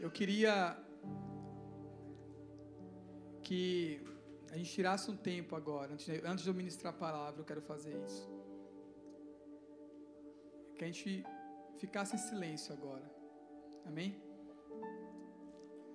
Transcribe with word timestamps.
Eu 0.00 0.10
queria 0.10 0.76
que 3.42 4.00
a 4.52 4.56
gente 4.56 4.70
tirasse 4.70 5.10
um 5.10 5.16
tempo 5.16 5.56
agora, 5.56 5.92
antes 5.92 6.06
de, 6.06 6.20
antes 6.24 6.44
de 6.44 6.50
eu 6.50 6.54
ministrar 6.54 6.94
a 6.94 6.96
palavra, 6.96 7.40
eu 7.40 7.44
quero 7.44 7.60
fazer 7.60 7.94
isso. 8.06 8.28
Que 10.76 10.84
a 10.84 10.86
gente 10.86 11.24
ficasse 11.78 12.14
em 12.14 12.18
silêncio 12.18 12.72
agora. 12.72 13.10
Amém? 13.84 14.22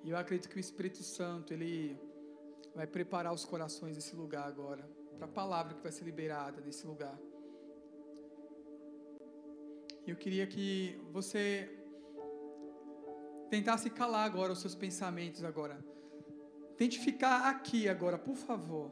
E 0.03 0.09
eu 0.09 0.17
acredito 0.17 0.49
que 0.49 0.57
o 0.57 0.59
Espírito 0.59 1.01
Santo, 1.01 1.53
ele 1.53 1.97
vai 2.75 2.85
preparar 2.85 3.33
os 3.33 3.45
corações 3.45 3.95
desse 3.95 4.15
lugar 4.15 4.45
agora, 4.47 4.83
para 5.17 5.25
a 5.25 5.35
palavra 5.41 5.75
que 5.75 5.81
vai 5.81 5.91
ser 5.91 6.03
liberada 6.03 6.59
nesse 6.59 6.85
lugar. 6.85 7.17
Eu 10.05 10.17
queria 10.17 10.45
que 10.45 10.99
você 11.13 11.82
tentasse 13.53 13.87
calar 13.87 14.25
agora 14.25 14.51
os 14.51 14.61
seus 14.61 14.73
pensamentos 14.73 15.43
agora. 15.43 15.77
Tente 16.75 16.97
ficar 16.97 17.51
aqui 17.51 17.87
agora, 17.87 18.17
por 18.17 18.35
favor. 18.35 18.91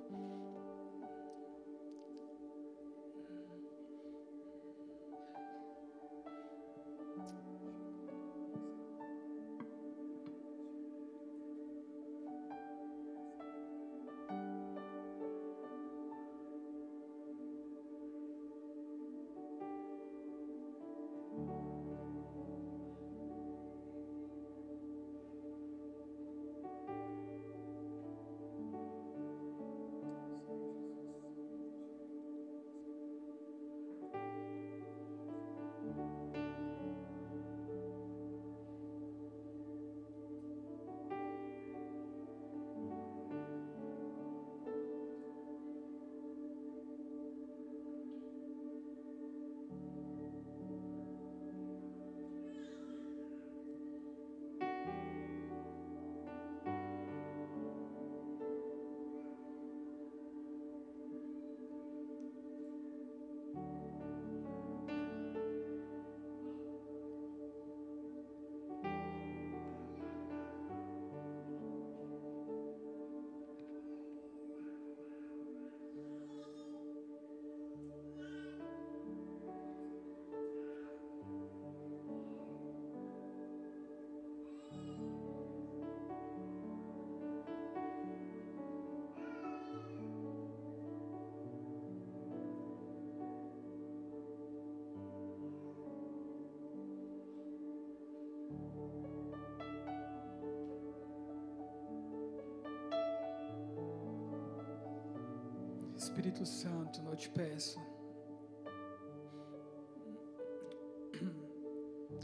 Espírito 106.11 106.45
Santo, 106.45 107.01
eu 107.09 107.15
te 107.15 107.29
peço. 107.29 107.79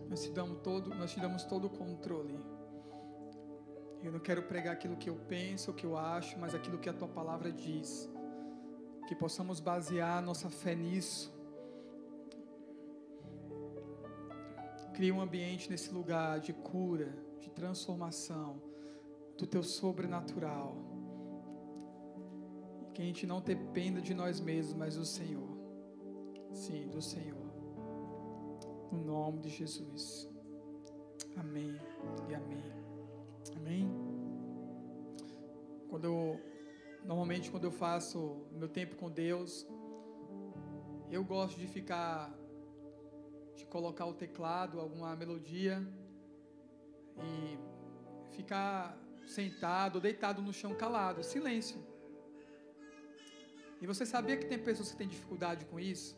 Nós 0.10 0.24
te 0.24 0.30
damos 0.32 0.60
todo, 0.62 0.90
nós 0.90 1.14
te 1.14 1.22
damos 1.22 1.46
todo 1.46 1.68
o 1.68 1.70
controle. 1.70 2.38
Eu 4.04 4.12
não 4.12 4.20
quero 4.20 4.44
pregar 4.44 4.74
aquilo 4.74 4.98
que 4.98 5.10
eu 5.10 5.16
penso, 5.16 5.72
o 5.72 5.74
que 5.74 5.86
eu 5.86 5.96
acho, 5.96 6.38
mas 6.38 6.54
aquilo 6.54 6.78
que 6.78 6.90
a 6.90 6.94
tua 6.94 7.08
palavra 7.08 7.50
diz. 7.50 8.10
Que 9.08 9.16
possamos 9.16 9.62
basear 9.62 10.22
nossa 10.22 10.50
fé 10.50 10.76
nisso. 10.76 11.34
Cria 14.96 15.14
um 15.14 15.22
ambiente 15.22 15.70
nesse 15.70 15.94
lugar 15.94 16.42
de 16.42 16.52
cura, 16.52 17.18
de 17.40 17.50
transformação 17.50 18.62
do 19.38 19.48
teu 19.48 19.64
sobrenatural 19.64 20.87
que 22.98 23.04
a 23.04 23.06
gente 23.06 23.28
não 23.28 23.40
dependa 23.40 24.02
de 24.02 24.12
nós 24.12 24.40
mesmos, 24.40 24.74
mas 24.74 24.96
do 24.96 25.06
Senhor. 25.06 25.48
Sim, 26.52 26.88
do 26.88 27.00
Senhor. 27.00 27.48
No 28.92 29.04
nome 29.06 29.38
de 29.40 29.50
Jesus. 29.50 30.28
Amém 31.36 31.80
e 32.28 32.34
amém. 32.34 32.74
Amém. 33.56 33.88
Quando 35.88 36.06
eu, 36.06 36.42
normalmente 37.06 37.52
quando 37.52 37.66
eu 37.66 37.72
faço 37.72 38.48
meu 38.52 38.68
tempo 38.68 38.96
com 38.96 39.12
Deus, 39.12 39.68
eu 41.12 41.24
gosto 41.24 41.60
de 41.60 41.68
ficar 41.68 42.36
de 43.54 43.68
colocar 43.68 44.08
o 44.08 44.16
teclado, 44.16 44.80
alguma 44.80 45.16
melodia 45.16 45.88
e 47.16 47.60
ficar 48.36 48.98
sentado, 49.28 50.02
deitado 50.02 50.42
no 50.42 50.52
chão 50.52 50.74
calado, 50.74 51.22
silêncio. 51.24 51.80
E 53.82 53.88
você 53.88 54.06
sabia 54.06 54.38
que 54.38 54.46
tem 54.46 54.58
pessoas 54.58 54.92
que 54.92 54.98
têm 54.98 55.08
dificuldade 55.08 55.66
com 55.66 55.80
isso? 55.80 56.18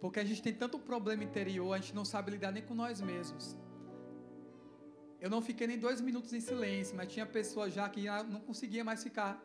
Porque 0.00 0.18
a 0.20 0.24
gente 0.24 0.42
tem 0.42 0.54
tanto 0.54 0.78
problema 0.78 1.22
interior, 1.24 1.72
a 1.72 1.78
gente 1.78 1.94
não 1.94 2.04
sabe 2.04 2.32
lidar 2.32 2.52
nem 2.52 2.62
com 2.62 2.74
nós 2.74 3.00
mesmos. 3.00 3.56
Eu 5.20 5.30
não 5.30 5.40
fiquei 5.40 5.66
nem 5.66 5.78
dois 5.78 6.00
minutos 6.00 6.32
em 6.32 6.40
silêncio, 6.40 6.96
mas 6.96 7.12
tinha 7.12 7.24
pessoas 7.24 7.72
já 7.72 7.88
que 7.88 8.06
não 8.28 8.40
conseguia 8.40 8.84
mais 8.84 9.02
ficar 9.02 9.40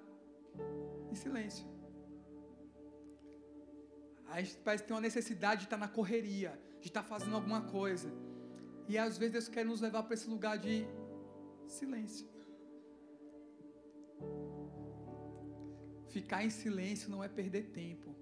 em 1.12 1.16
silêncio. 1.16 1.66
A 4.28 4.42
gente 4.42 4.58
parece 4.58 4.84
que 4.84 4.88
tem 4.88 4.96
uma 4.96 5.02
necessidade 5.10 5.62
de 5.62 5.68
estar 5.68 5.78
na 5.78 5.88
correria, 5.88 6.60
de 6.82 6.88
estar 6.88 7.04
fazendo 7.04 7.36
alguma 7.36 7.62
coisa. 7.62 8.12
E 8.88 8.98
às 8.98 9.18
vezes 9.18 9.34
Deus 9.34 9.48
quer 9.48 9.66
nos 9.66 9.82
levar 9.82 10.04
para 10.04 10.16
esse 10.16 10.30
lugar 10.30 10.58
de 10.58 10.88
silêncio. 11.68 12.28
Ficar 16.18 16.44
em 16.44 16.50
silêncio 16.50 17.12
não 17.12 17.24
é 17.24 17.28
perder 17.28 17.66
tempo. 17.82 18.16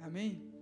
Amém? 0.00 0.52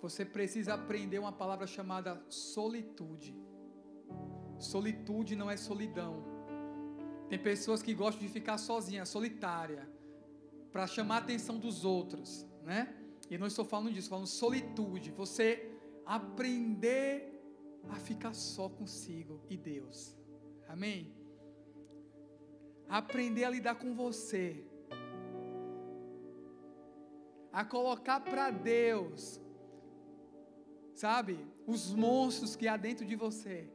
Você 0.00 0.24
precisa 0.24 0.74
aprender 0.74 1.18
uma 1.18 1.32
palavra 1.32 1.66
chamada 1.66 2.24
solitude. 2.30 3.34
Solitude 4.56 5.34
não 5.34 5.50
é 5.50 5.56
solidão. 5.56 6.22
Tem 7.28 7.40
pessoas 7.40 7.82
que 7.82 7.92
gostam 7.92 8.24
de 8.24 8.32
ficar 8.32 8.56
sozinha, 8.56 9.04
solitária, 9.04 9.82
para 10.70 10.86
chamar 10.86 11.16
a 11.16 11.18
atenção 11.24 11.58
dos 11.58 11.84
outros, 11.84 12.46
né? 12.62 12.80
E 13.28 13.36
não 13.36 13.48
estou 13.48 13.64
falando 13.64 13.92
disso, 13.92 14.10
falando 14.10 14.28
solitude. 14.28 15.10
Você 15.10 15.76
aprender 16.04 17.10
a 17.90 17.96
ficar 17.96 18.32
só 18.32 18.68
consigo 18.68 19.44
e 19.50 19.56
Deus. 19.56 20.16
Amém? 20.68 21.15
Aprender 22.88 23.44
a 23.44 23.50
lidar 23.50 23.76
com 23.76 23.94
você, 23.94 24.64
a 27.52 27.64
colocar 27.64 28.20
para 28.20 28.50
Deus, 28.50 29.40
sabe, 30.94 31.38
os 31.66 31.92
monstros 31.92 32.54
que 32.54 32.68
há 32.68 32.76
dentro 32.76 33.04
de 33.04 33.16
você. 33.16 33.68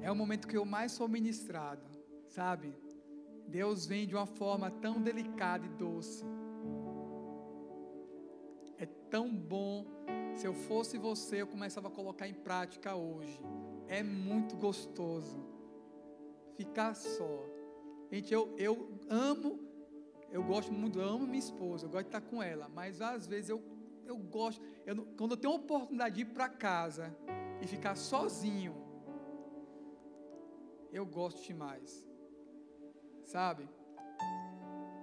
É 0.00 0.10
o 0.10 0.14
momento 0.14 0.46
que 0.46 0.56
eu 0.56 0.66
mais 0.66 0.92
sou 0.92 1.08
ministrado, 1.08 1.82
sabe? 2.28 2.74
Deus 3.48 3.86
vem 3.86 4.06
de 4.06 4.14
uma 4.14 4.26
forma 4.26 4.70
tão 4.70 5.00
delicada 5.00 5.64
e 5.64 5.68
doce. 5.70 6.24
É 8.76 8.86
tão 8.86 9.34
bom. 9.34 9.86
Se 10.36 10.46
eu 10.46 10.52
fosse 10.52 10.98
você, 10.98 11.40
eu 11.40 11.46
começava 11.46 11.88
a 11.88 11.90
colocar 11.90 12.28
em 12.28 12.34
prática 12.34 12.94
hoje 12.94 13.40
é 13.88 14.02
muito 14.02 14.56
gostoso 14.56 15.44
ficar 16.56 16.94
só. 16.94 17.44
Gente, 18.10 18.32
eu, 18.32 18.54
eu 18.56 18.88
amo, 19.08 19.58
eu 20.30 20.42
gosto 20.42 20.72
muito, 20.72 21.00
eu 21.00 21.08
amo 21.08 21.26
minha 21.26 21.38
esposa, 21.38 21.86
eu 21.86 21.90
gosto 21.90 22.04
de 22.04 22.16
estar 22.16 22.20
com 22.20 22.42
ela, 22.42 22.68
mas 22.68 23.00
às 23.00 23.26
vezes 23.26 23.50
eu, 23.50 23.62
eu 24.04 24.16
gosto, 24.16 24.62
eu, 24.86 25.04
quando 25.16 25.32
eu 25.32 25.36
tenho 25.36 25.52
a 25.52 25.56
oportunidade 25.56 26.14
de 26.14 26.20
ir 26.22 26.26
para 26.26 26.48
casa 26.48 27.16
e 27.60 27.66
ficar 27.66 27.96
sozinho, 27.96 28.74
eu 30.92 31.04
gosto 31.04 31.42
demais, 31.42 32.06
sabe? 33.24 33.68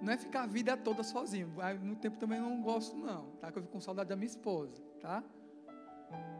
Não 0.02 0.14
é 0.14 0.18
ficar 0.18 0.44
a 0.44 0.48
vida 0.48 0.76
toda 0.78 1.04
sozinho, 1.04 1.54
há 1.60 1.74
muito 1.74 2.00
tempo 2.00 2.18
também 2.18 2.40
não 2.40 2.62
gosto 2.62 2.96
não, 2.96 3.32
tá? 3.38 3.52
Que 3.52 3.60
eu 3.60 3.64
fico 3.64 3.74
com 3.74 3.82
saudade 3.82 4.10
da 4.10 4.16
minha 4.16 4.28
esposa, 4.28 4.82
tá? 5.00 5.24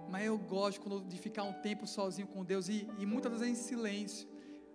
Mas 0.10 0.26
eu 0.26 0.38
gosto 0.38 1.02
de 1.02 1.18
ficar 1.18 1.44
um 1.44 1.54
tempo 1.62 1.88
sozinho 1.88 2.28
com 2.28 2.44
Deus 2.44 2.68
e, 2.68 2.88
e 3.00 3.06
muitas 3.06 3.32
vezes 3.32 3.48
em 3.48 3.56
silêncio. 3.56 4.28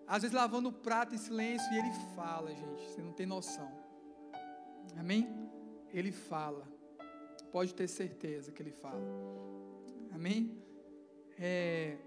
Às 0.06 0.22
vezes 0.22 0.34
lavando 0.34 0.68
o 0.68 0.72
prato 0.72 1.14
em 1.14 1.18
silêncio 1.18 1.70
e 1.72 1.78
Ele 1.78 1.92
fala, 2.14 2.54
gente. 2.54 2.90
Você 2.90 3.02
não 3.02 3.12
tem 3.12 3.26
noção. 3.26 3.70
Amém? 4.96 5.28
Ele 5.92 6.12
fala. 6.12 6.66
Pode 7.52 7.74
ter 7.74 7.88
certeza 7.88 8.52
que 8.52 8.62
Ele 8.62 8.72
fala. 8.72 9.00
Amém? 10.12 10.56
É... 11.38 11.98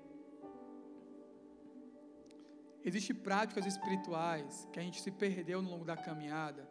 Existem 2.83 3.15
práticas 3.15 3.65
espirituais 3.65 4.67
que 4.71 4.79
a 4.79 4.83
gente 4.83 5.01
se 5.01 5.11
perdeu 5.11 5.61
no 5.61 5.69
longo 5.69 5.85
da 5.85 5.97
caminhada 5.97 6.67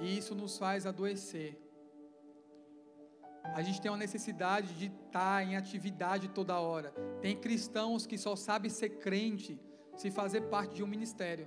e 0.00 0.18
isso 0.18 0.34
nos 0.34 0.58
faz 0.58 0.86
adoecer. 0.86 1.58
A 3.54 3.62
gente 3.62 3.80
tem 3.80 3.90
uma 3.90 3.96
necessidade 3.96 4.74
de 4.74 4.86
estar 4.86 5.42
em 5.46 5.56
atividade 5.56 6.28
toda 6.28 6.58
hora. 6.58 6.90
Tem 7.20 7.36
cristãos 7.36 8.06
que 8.06 8.18
só 8.18 8.36
sabem 8.36 8.70
ser 8.70 8.90
crente 8.98 9.58
se 9.96 10.10
fazer 10.10 10.42
parte 10.42 10.76
de 10.76 10.82
um 10.82 10.86
ministério. 10.86 11.46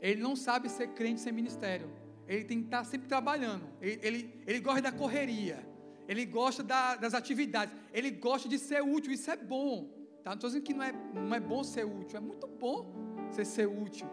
Ele 0.00 0.22
não 0.22 0.34
sabe 0.36 0.68
ser 0.68 0.88
crente 0.88 1.20
sem 1.20 1.32
ministério. 1.32 1.90
Ele 2.26 2.44
tem 2.44 2.60
que 2.60 2.66
estar 2.66 2.84
sempre 2.84 3.08
trabalhando. 3.08 3.66
Ele, 3.80 3.98
ele, 4.02 4.42
ele 4.46 4.60
gosta 4.60 4.82
da 4.82 4.92
correria. 4.92 5.66
Ele 6.06 6.24
gosta 6.24 6.62
da, 6.62 6.96
das 6.96 7.14
atividades. 7.14 7.74
Ele 7.92 8.10
gosta 8.10 8.48
de 8.48 8.58
ser 8.58 8.82
útil. 8.82 9.12
Isso 9.12 9.30
é 9.30 9.36
bom. 9.36 9.90
Tá? 10.22 10.30
Não 10.30 10.34
estou 10.34 10.48
dizendo 10.50 10.64
que 10.64 10.74
não 10.74 10.82
é, 10.82 10.92
não 11.14 11.34
é 11.34 11.40
bom 11.40 11.62
ser 11.62 11.84
útil. 11.84 12.16
É 12.16 12.20
muito 12.20 12.46
bom 12.46 12.90
você 13.30 13.44
ser 13.44 13.66
útil. 13.66 14.06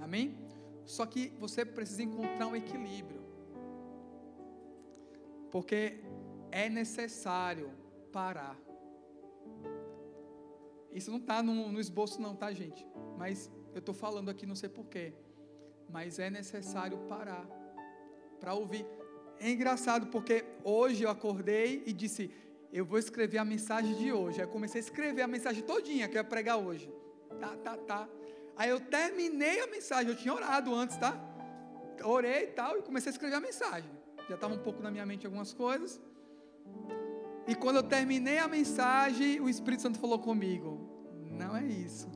Amém? 0.00 0.38
Só 0.84 1.06
que 1.06 1.32
você 1.38 1.64
precisa 1.64 2.02
encontrar 2.02 2.46
um 2.46 2.56
equilíbrio. 2.56 3.23
Porque 5.54 6.00
é 6.50 6.68
necessário 6.68 7.70
parar. 8.12 8.58
Isso 10.90 11.12
não 11.12 11.18
está 11.18 11.44
no, 11.44 11.70
no, 11.70 11.78
esboço, 11.78 12.20
não, 12.20 12.34
tá, 12.34 12.52
gente? 12.52 12.84
Mas 13.16 13.48
eu 13.72 13.78
estou 13.78 13.94
falando 13.94 14.28
aqui, 14.28 14.46
não 14.46 14.56
sei 14.56 14.68
porquê. 14.68 15.12
Mas 15.88 16.18
é 16.18 16.28
necessário 16.28 16.98
parar 17.08 17.46
para 18.40 18.52
ouvir. 18.52 18.84
É 19.38 19.48
engraçado 19.48 20.08
porque 20.08 20.44
hoje 20.64 21.04
eu 21.04 21.10
acordei 21.10 21.84
e 21.86 21.92
disse: 21.92 22.32
Eu 22.72 22.84
vou 22.84 22.98
escrever 22.98 23.38
a 23.38 23.44
mensagem 23.44 23.94
de 23.94 24.12
hoje. 24.12 24.40
Aí 24.40 24.46
eu 24.48 24.50
comecei 24.50 24.80
a 24.80 24.84
escrever 24.84 25.22
a 25.22 25.28
mensagem 25.28 25.62
todinha 25.62 26.08
que 26.08 26.16
eu 26.16 26.22
ia 26.22 26.24
pregar 26.24 26.58
hoje. 26.58 26.92
Tá, 27.38 27.56
tá, 27.58 27.76
tá. 27.76 28.08
Aí 28.56 28.70
eu 28.70 28.80
terminei 28.80 29.60
a 29.60 29.68
mensagem. 29.68 30.10
Eu 30.10 30.16
tinha 30.16 30.34
orado 30.34 30.74
antes, 30.74 30.96
tá? 30.96 31.16
Orei 32.02 32.42
e 32.42 32.46
tal 32.48 32.76
e 32.76 32.82
comecei 32.82 33.10
a 33.10 33.12
escrever 33.12 33.36
a 33.36 33.40
mensagem 33.40 34.03
já 34.28 34.34
estava 34.34 34.54
um 34.54 34.58
pouco 34.58 34.82
na 34.82 34.90
minha 34.90 35.06
mente 35.06 35.26
algumas 35.26 35.52
coisas. 35.52 36.00
E 37.46 37.54
quando 37.54 37.76
eu 37.76 37.82
terminei 37.82 38.38
a 38.38 38.48
mensagem, 38.48 39.40
o 39.40 39.48
Espírito 39.48 39.82
Santo 39.82 39.98
falou 39.98 40.18
comigo: 40.18 40.88
Não 41.30 41.56
é 41.56 41.64
isso. 41.64 42.08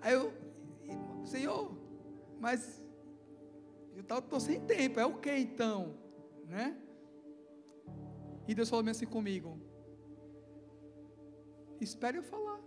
Aí 0.00 0.12
eu, 0.12 0.32
Senhor, 1.24 1.76
mas 2.40 2.82
eu 3.94 4.02
estou 4.18 4.40
sem 4.40 4.60
tempo, 4.60 4.98
é 4.98 5.06
o 5.06 5.18
que 5.18 5.34
então? 5.36 5.94
Né? 6.46 6.76
E 8.46 8.54
Deus 8.54 8.68
falou 8.68 8.88
assim 8.90 9.06
comigo: 9.06 9.58
Espere 11.80 12.18
eu 12.18 12.22
falar. 12.22 12.60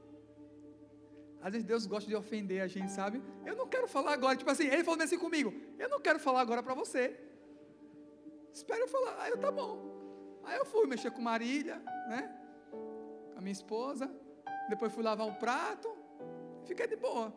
Às 1.41 1.51
vezes 1.51 1.67
Deus 1.67 1.85
gosta 1.85 2.09
de 2.09 2.15
ofender 2.15 2.61
a 2.61 2.67
gente, 2.67 2.91
sabe? 2.91 3.21
Eu 3.45 3.55
não 3.55 3.67
quero 3.67 3.87
falar 3.87 4.13
agora. 4.13 4.35
Tipo 4.35 4.49
assim, 4.49 4.67
ele 4.67 4.83
falou 4.83 5.03
assim 5.03 5.19
comigo: 5.19 5.53
Eu 5.77 5.89
não 5.89 5.99
quero 5.99 6.19
falar 6.19 6.41
agora 6.41 6.63
para 6.63 6.73
você. 6.73 7.26
Espera 8.57 8.81
eu 8.81 8.87
falar. 8.87 9.15
Aí 9.21 9.31
eu, 9.31 9.37
tá 9.37 9.51
bom. 9.51 9.71
Aí 10.43 10.57
eu 10.57 10.65
fui 10.65 10.87
mexer 10.87 11.11
com 11.11 11.21
Marília, 11.21 11.77
né? 12.09 12.21
Com 12.71 13.37
a 13.37 13.41
minha 13.41 13.51
esposa. 13.51 14.09
Depois 14.67 14.91
fui 14.91 15.03
lavar 15.03 15.27
um 15.27 15.35
prato. 15.35 15.89
Fiquei 16.65 16.87
de 16.87 16.95
boa. 16.95 17.31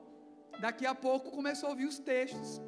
Daqui 0.63 0.87
a 0.87 0.95
pouco 0.95 1.31
começou 1.31 1.67
a 1.69 1.73
ouvir 1.73 1.85
os 1.85 1.99
textos. 1.99 2.63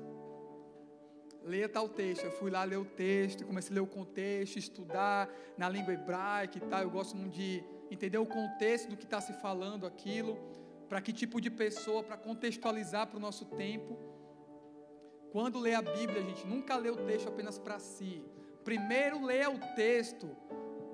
Leia 1.43 1.67
tal 1.67 1.89
texto. 1.89 2.25
Eu 2.25 2.31
fui 2.33 2.51
lá 2.51 2.63
ler 2.65 2.77
o 2.77 2.85
texto, 2.85 3.47
comecei 3.47 3.73
a 3.73 3.77
ler 3.77 3.81
o 3.81 3.87
contexto, 3.87 4.59
estudar 4.59 5.31
na 5.57 5.67
língua 5.71 5.95
hebraica 5.95 6.59
e 6.59 6.61
tal. 6.61 6.83
Eu 6.83 6.91
gosto 6.91 7.17
muito 7.17 7.33
de 7.33 7.65
entender 7.91 8.19
o 8.19 8.27
contexto 8.27 8.91
do 8.91 8.99
que 8.99 9.05
está 9.05 9.21
se 9.23 9.33
falando 9.33 9.87
aquilo. 9.87 10.37
Para 10.91 11.01
que 11.01 11.11
tipo 11.11 11.41
de 11.41 11.51
pessoa, 11.51 12.03
para 12.03 12.19
contextualizar 12.19 13.07
para 13.07 13.17
o 13.17 13.21
nosso 13.21 13.47
tempo. 13.47 13.99
Quando 15.33 15.59
lê 15.59 15.75
a 15.75 15.81
Bíblia, 15.81 16.21
a 16.21 16.25
gente 16.31 16.47
nunca 16.47 16.77
lê 16.77 16.91
o 16.91 16.97
texto 17.07 17.29
apenas 17.29 17.59
para 17.59 17.79
si. 17.79 18.23
Primeiro 18.65 19.25
leia 19.25 19.51
o 19.51 19.59
texto 19.75 20.29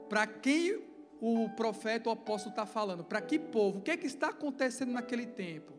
para 0.08 0.26
quem 0.26 0.82
o 1.20 1.48
profeta 1.50 2.08
ou 2.08 2.12
apóstolo 2.12 2.52
está 2.52 2.64
falando, 2.64 3.04
para 3.04 3.20
que 3.20 3.38
povo, 3.38 3.78
o 3.78 3.82
que, 3.82 3.90
é 3.90 3.96
que 3.96 4.06
está 4.06 4.28
acontecendo 4.28 4.92
naquele 4.92 5.26
tempo, 5.26 5.74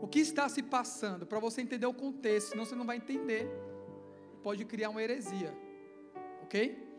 o 0.00 0.08
que 0.08 0.20
está 0.20 0.48
se 0.48 0.62
passando, 0.62 1.26
para 1.26 1.38
você 1.38 1.60
entender 1.60 1.86
o 1.86 1.94
contexto, 1.94 2.50
senão 2.50 2.64
você 2.64 2.74
não 2.74 2.86
vai 2.86 2.96
entender, 2.96 3.48
pode 4.42 4.64
criar 4.64 4.90
uma 4.90 5.02
heresia, 5.02 5.54
ok? 6.42 6.90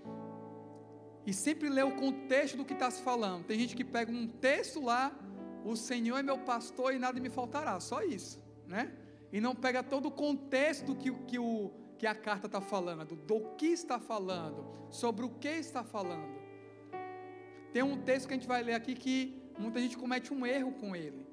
E 1.25 1.33
sempre 1.33 1.69
lê 1.69 1.81
o 1.81 1.95
contexto 1.95 2.57
do 2.57 2.65
que 2.65 2.73
está 2.73 2.91
se 2.91 3.01
falando. 3.01 3.45
Tem 3.45 3.57
gente 3.57 3.75
que 3.75 3.83
pega 3.83 4.11
um 4.11 4.27
texto 4.27 4.81
lá, 4.81 5.17
o 5.63 5.75
Senhor 5.75 6.17
é 6.17 6.23
meu 6.23 6.37
pastor 6.39 6.93
e 6.93 6.99
nada 6.99 7.19
me 7.19 7.29
faltará, 7.29 7.79
só 7.79 8.03
isso, 8.03 8.41
né? 8.67 8.91
E 9.31 9.39
não 9.41 9.55
pega 9.55 9.81
todo 9.81 10.07
o 10.07 10.11
contexto 10.11 10.95
que, 10.95 11.11
que 11.25 11.39
o 11.39 11.71
que 12.03 12.07
a 12.07 12.13
carta 12.13 12.47
está 12.47 12.59
falando, 12.59 13.15
do 13.15 13.39
que 13.55 13.67
está 13.67 13.97
falando, 13.97 14.65
sobre 14.89 15.25
o 15.25 15.29
que 15.29 15.47
está 15.47 15.85
falando. 15.85 16.35
Tem 17.71 17.81
um 17.81 17.97
texto 18.01 18.27
que 18.27 18.33
a 18.33 18.37
gente 18.37 18.45
vai 18.45 18.61
ler 18.61 18.73
aqui 18.73 18.93
que 18.93 19.41
muita 19.57 19.79
gente 19.79 19.97
comete 19.97 20.33
um 20.33 20.45
erro 20.45 20.73
com 20.73 20.93
ele. 20.93 21.25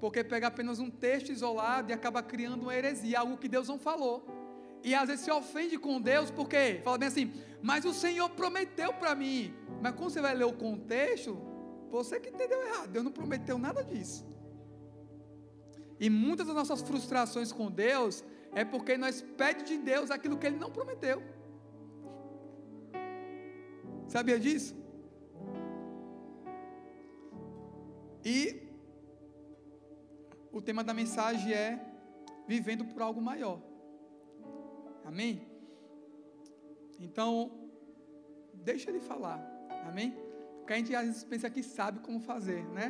Porque 0.00 0.24
pega 0.24 0.48
apenas 0.48 0.80
um 0.80 0.90
texto 0.90 1.30
isolado 1.30 1.92
e 1.92 1.94
acaba 1.94 2.20
criando 2.20 2.62
uma 2.62 2.74
heresia, 2.74 3.20
algo 3.20 3.36
que 3.36 3.46
Deus 3.46 3.68
não 3.68 3.78
falou. 3.78 4.26
E 4.82 4.92
às 4.92 5.06
vezes 5.06 5.24
se 5.24 5.30
ofende 5.30 5.78
com 5.78 6.00
Deus, 6.00 6.32
porque 6.32 6.80
fala 6.82 6.98
bem 6.98 7.06
assim, 7.06 7.32
mas 7.62 7.84
o 7.84 7.94
Senhor 7.94 8.28
prometeu 8.30 8.92
para 8.94 9.14
mim. 9.14 9.54
Mas 9.80 9.94
quando 9.94 10.10
você 10.10 10.20
vai 10.20 10.34
ler 10.34 10.46
o 10.46 10.52
contexto, 10.52 11.38
você 11.92 12.18
que 12.18 12.30
entendeu 12.30 12.60
errado, 12.60 12.88
Deus 12.88 13.04
não 13.04 13.12
prometeu 13.12 13.56
nada 13.56 13.84
disso. 13.84 14.26
E 16.00 16.10
muitas 16.10 16.48
das 16.48 16.56
nossas 16.56 16.82
frustrações 16.82 17.52
com 17.52 17.70
Deus 17.70 18.24
é 18.54 18.64
porque 18.64 18.96
nós 18.96 19.20
pedimos 19.20 19.68
de 19.68 19.78
Deus 19.78 20.10
aquilo 20.10 20.38
que 20.38 20.46
Ele 20.46 20.58
não 20.58 20.70
prometeu. 20.70 21.22
Sabia 24.08 24.38
disso? 24.38 24.76
E 28.24 28.62
o 30.52 30.62
tema 30.62 30.84
da 30.84 30.94
mensagem 30.94 31.52
é 31.52 31.80
vivendo 32.46 32.84
por 32.84 33.02
algo 33.02 33.20
maior. 33.20 33.60
Amém? 35.04 35.46
Então, 36.98 37.50
deixa 38.54 38.90
ele 38.90 39.00
falar. 39.00 39.38
Amém? 39.86 40.14
Porque 40.58 40.72
a 40.72 40.76
gente 40.76 40.94
às 40.94 41.06
vezes 41.06 41.24
pensa 41.24 41.50
que 41.50 41.62
sabe 41.62 41.98
como 42.00 42.20
fazer, 42.20 42.64
né? 42.68 42.88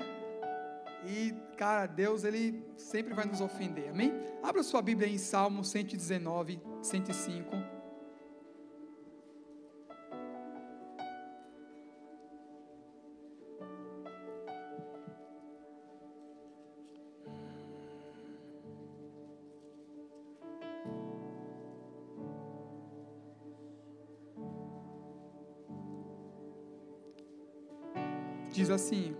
E, 1.07 1.35
cara, 1.57 1.87
Deus, 1.87 2.25
Ele 2.25 2.65
sempre 2.77 3.15
vai 3.15 3.27
nos 3.27 3.41
ofender, 3.41 3.91
amém? 3.91 4.13
Abra 4.43 4.63
sua 4.63 4.81
Bíblia 4.81 5.09
em 5.09 5.19
Salmo 5.19 5.65
119, 5.65 6.61
105. 6.83 7.75
Diz 28.55 28.71
assim: 28.71 29.14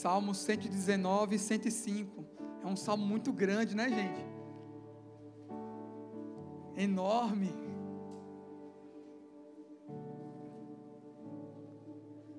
Salmo 0.00 0.34
119 0.34 1.36
e 1.36 1.38
105. 1.38 2.24
É 2.64 2.66
um 2.66 2.74
salmo 2.74 3.04
muito 3.04 3.30
grande, 3.30 3.76
né, 3.76 3.86
gente? 3.86 4.24
Enorme. 6.74 7.52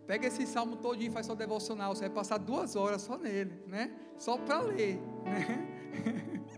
Pega 0.07 0.25
esse 0.25 0.47
salmo 0.47 0.77
todinho 0.77 1.11
e 1.11 1.13
faz 1.13 1.27
sua 1.27 1.35
devocional. 1.35 1.93
Você 1.93 2.01
vai 2.01 2.09
passar 2.09 2.39
duas 2.39 2.75
horas 2.75 3.03
só 3.03 3.15
nele, 3.15 3.53
né? 3.67 3.95
Só 4.17 4.39
para 4.39 4.61
ler. 4.61 4.99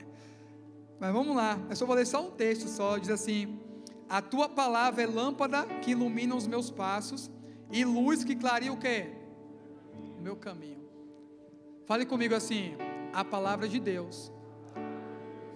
Mas 1.01 1.11
vamos 1.11 1.35
lá, 1.35 1.59
eu 1.69 1.75
só 1.75 1.85
vou 1.85 1.97
ler 1.97 2.07
só 2.07 2.25
um 2.25 2.31
texto 2.31 2.69
só, 2.69 2.97
diz 2.97 3.09
assim: 3.09 3.59
A 4.07 4.21
tua 4.21 4.47
palavra 4.47 5.03
é 5.03 5.05
lâmpada 5.05 5.65
que 5.81 5.91
ilumina 5.91 6.33
os 6.33 6.47
meus 6.47 6.71
passos 6.71 7.29
e 7.69 7.83
luz 7.83 8.23
que 8.23 8.37
clareia 8.37 8.71
o 8.71 8.77
quê? 8.77 9.11
O 10.17 10.21
meu 10.21 10.37
caminho. 10.37 10.82
Fale 11.85 12.05
comigo 12.05 12.33
assim: 12.33 12.75
a 13.11 13.23
palavra 13.23 13.67
de 13.67 13.79
Deus 13.79 14.31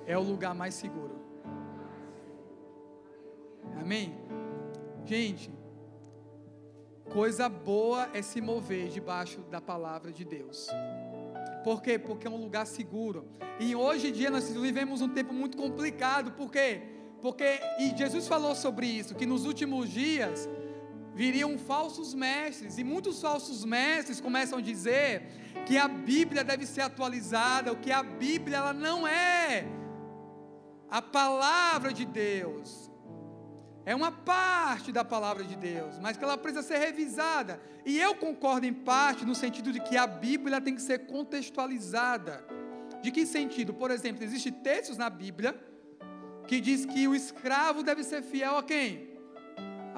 é 0.05 0.17
o 0.17 0.21
lugar 0.21 0.53
mais 0.53 0.73
seguro. 0.73 1.15
Amém? 3.79 4.17
Gente, 5.05 5.51
coisa 7.11 7.47
boa 7.47 8.09
é 8.13 8.21
se 8.21 8.41
mover 8.41 8.89
debaixo 8.89 9.39
da 9.49 9.61
palavra 9.61 10.11
de 10.11 10.25
Deus. 10.25 10.67
Por 11.63 11.81
quê? 11.81 11.97
Porque 11.97 12.27
é 12.27 12.29
um 12.29 12.41
lugar 12.41 12.65
seguro. 12.65 13.25
E 13.59 13.75
hoje 13.75 14.09
em 14.09 14.11
dia 14.11 14.29
nós 14.29 14.49
vivemos 14.49 15.01
um 15.01 15.09
tempo 15.09 15.33
muito 15.33 15.57
complicado. 15.57 16.31
Por 16.31 16.51
quê? 16.51 16.81
Porque, 17.21 17.59
e 17.79 17.95
Jesus 17.97 18.27
falou 18.27 18.53
sobre 18.53 18.85
isso, 18.85 19.15
que 19.15 19.25
nos 19.25 19.45
últimos 19.45 19.89
dias 19.89 20.47
viriam 21.17 21.57
falsos 21.57 22.13
mestres, 22.13 22.77
e 22.77 22.83
muitos 22.83 23.19
falsos 23.19 23.65
mestres 23.65 24.21
começam 24.21 24.59
a 24.59 24.61
dizer 24.61 25.23
que 25.65 25.75
a 25.75 25.87
Bíblia 25.87 26.43
deve 26.43 26.65
ser 26.73 26.81
atualizada, 26.81 27.73
o 27.73 27.77
que 27.77 27.91
a 27.91 28.03
Bíblia 28.03 28.57
ela 28.57 28.73
não 28.73 29.07
é 29.07 29.65
a 30.87 31.01
palavra 31.01 31.91
de 31.91 32.05
Deus. 32.05 32.91
É 33.83 33.95
uma 33.95 34.11
parte 34.11 34.91
da 34.91 35.03
palavra 35.03 35.43
de 35.43 35.55
Deus, 35.55 35.97
mas 35.99 36.17
que 36.17 36.23
ela 36.23 36.37
precisa 36.37 36.61
ser 36.61 36.77
revisada. 36.77 37.59
E 37.83 37.97
eu 37.97 38.13
concordo 38.13 38.67
em 38.67 38.73
parte 38.73 39.25
no 39.25 39.33
sentido 39.33 39.71
de 39.71 39.79
que 39.79 39.97
a 39.97 40.05
Bíblia 40.05 40.61
tem 40.61 40.75
que 40.75 40.81
ser 40.81 41.07
contextualizada. 41.07 42.45
De 43.01 43.09
que 43.11 43.25
sentido? 43.25 43.73
Por 43.73 43.89
exemplo, 43.89 44.23
existem 44.23 44.53
textos 44.53 44.97
na 44.97 45.09
Bíblia 45.09 45.59
que 46.47 46.61
diz 46.61 46.85
que 46.85 47.07
o 47.07 47.15
escravo 47.15 47.81
deve 47.81 48.03
ser 48.03 48.21
fiel 48.21 48.57
a 48.57 48.63
quem? 48.63 49.16